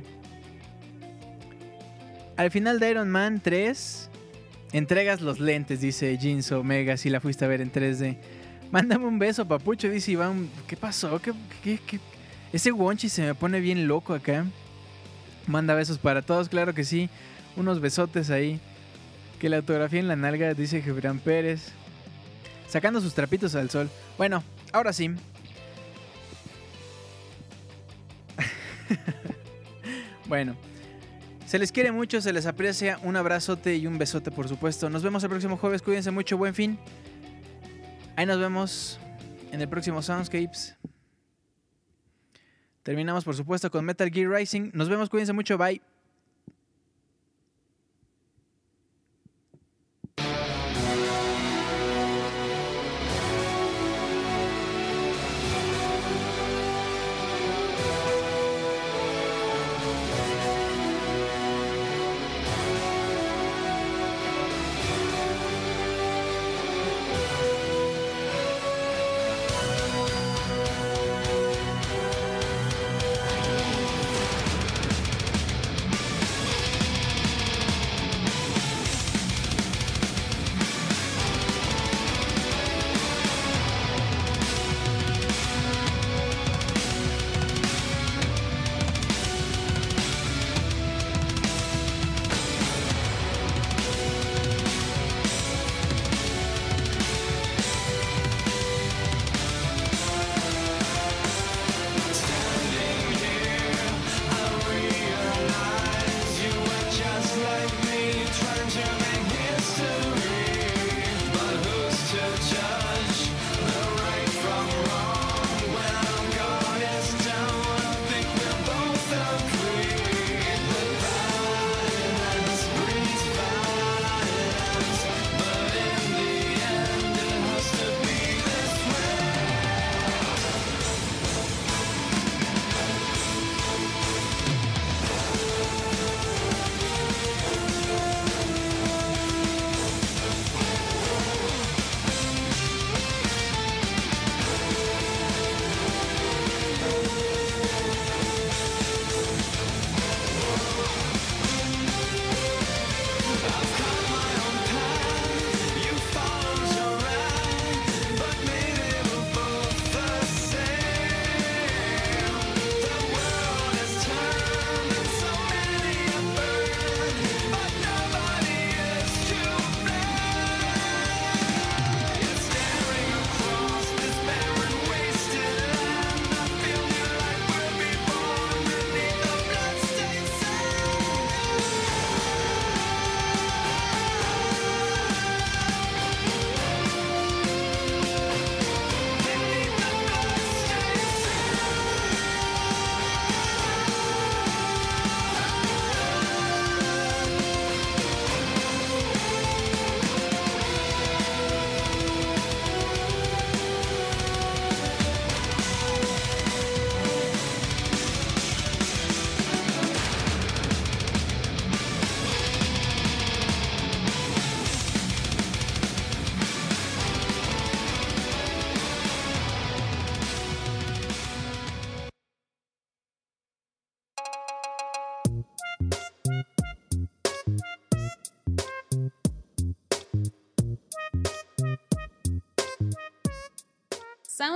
Al 2.38 2.52
final 2.52 2.80
de 2.80 2.92
Iron 2.92 3.10
Man 3.10 3.42
3, 3.44 4.10
entregas 4.72 5.20
los 5.20 5.42
lentes, 5.42 5.82
dice 5.82 6.18
Jeans 6.18 6.50
Omega, 6.54 6.96
si 6.96 7.10
la 7.10 7.20
fuiste 7.20 7.44
a 7.44 7.50
ver 7.50 7.60
en 7.60 7.72
3D. 7.72 8.18
Mándame 8.72 9.06
un 9.06 9.20
beso, 9.20 9.46
papucho, 9.46 9.90
dice 9.90 10.12
Iván. 10.12 10.50
¿Qué 10.66 10.78
pasó? 10.78 11.20
¿Qué, 11.20 11.34
qué, 11.64 11.80
qué? 11.86 12.00
Ese 12.54 12.72
Wonchi 12.72 13.10
se 13.10 13.24
me 13.24 13.36
pone 13.36 13.60
bien 13.60 13.88
loco 13.88 14.14
acá. 14.14 14.46
Manda 15.50 15.74
besos 15.74 15.98
para 15.98 16.22
todos, 16.22 16.48
claro 16.48 16.76
que 16.76 16.84
sí. 16.84 17.10
Unos 17.56 17.82
besotes 17.82 18.30
ahí. 18.30 18.60
Que 19.40 19.50
la 19.50 19.58
autografía 19.58 20.00
en 20.00 20.08
la 20.08 20.16
nalga, 20.16 20.54
dice 20.54 20.80
Gibran 20.84 21.18
Pérez. 21.18 21.72
Sacando 22.68 23.02
sus 23.02 23.16
trapitos 23.16 23.56
al 23.56 23.72
sol. 23.72 23.90
Bueno, 24.16 24.44
ahora 24.72 24.94
sí. 24.94 25.10
bueno. 30.28 30.56
Se 31.48 31.58
les 31.58 31.72
quiere 31.72 31.92
mucho, 31.92 32.22
se 32.22 32.32
les 32.32 32.46
aprecia. 32.46 33.00
Un 33.02 33.16
abrazote 33.16 33.76
y 33.76 33.88
un 33.88 33.98
besote, 33.98 34.30
por 34.30 34.48
supuesto. 34.48 34.88
Nos 34.92 35.02
vemos 35.02 35.24
el 35.24 35.32
próximo 35.32 35.58
jueves. 35.58 35.82
Cuídense 35.82 36.12
mucho. 36.12 36.38
Buen 36.38 36.54
fin. 36.54 36.78
Ahí 38.16 38.28
nos 38.28 38.38
vemos 38.38 39.00
en 39.52 39.62
el 39.62 39.68
próximo 39.68 40.04
Soundscapes. 40.04 40.79
Terminamos, 42.90 43.24
por 43.24 43.36
supuesto, 43.36 43.70
con 43.70 43.86
Metal 43.86 44.10
Gear 44.10 44.32
Rising. 44.32 44.72
Nos 44.74 44.90
vemos. 44.90 45.12
Cuídense 45.12 45.32
mucho. 45.32 45.60
Bye. 45.60 45.80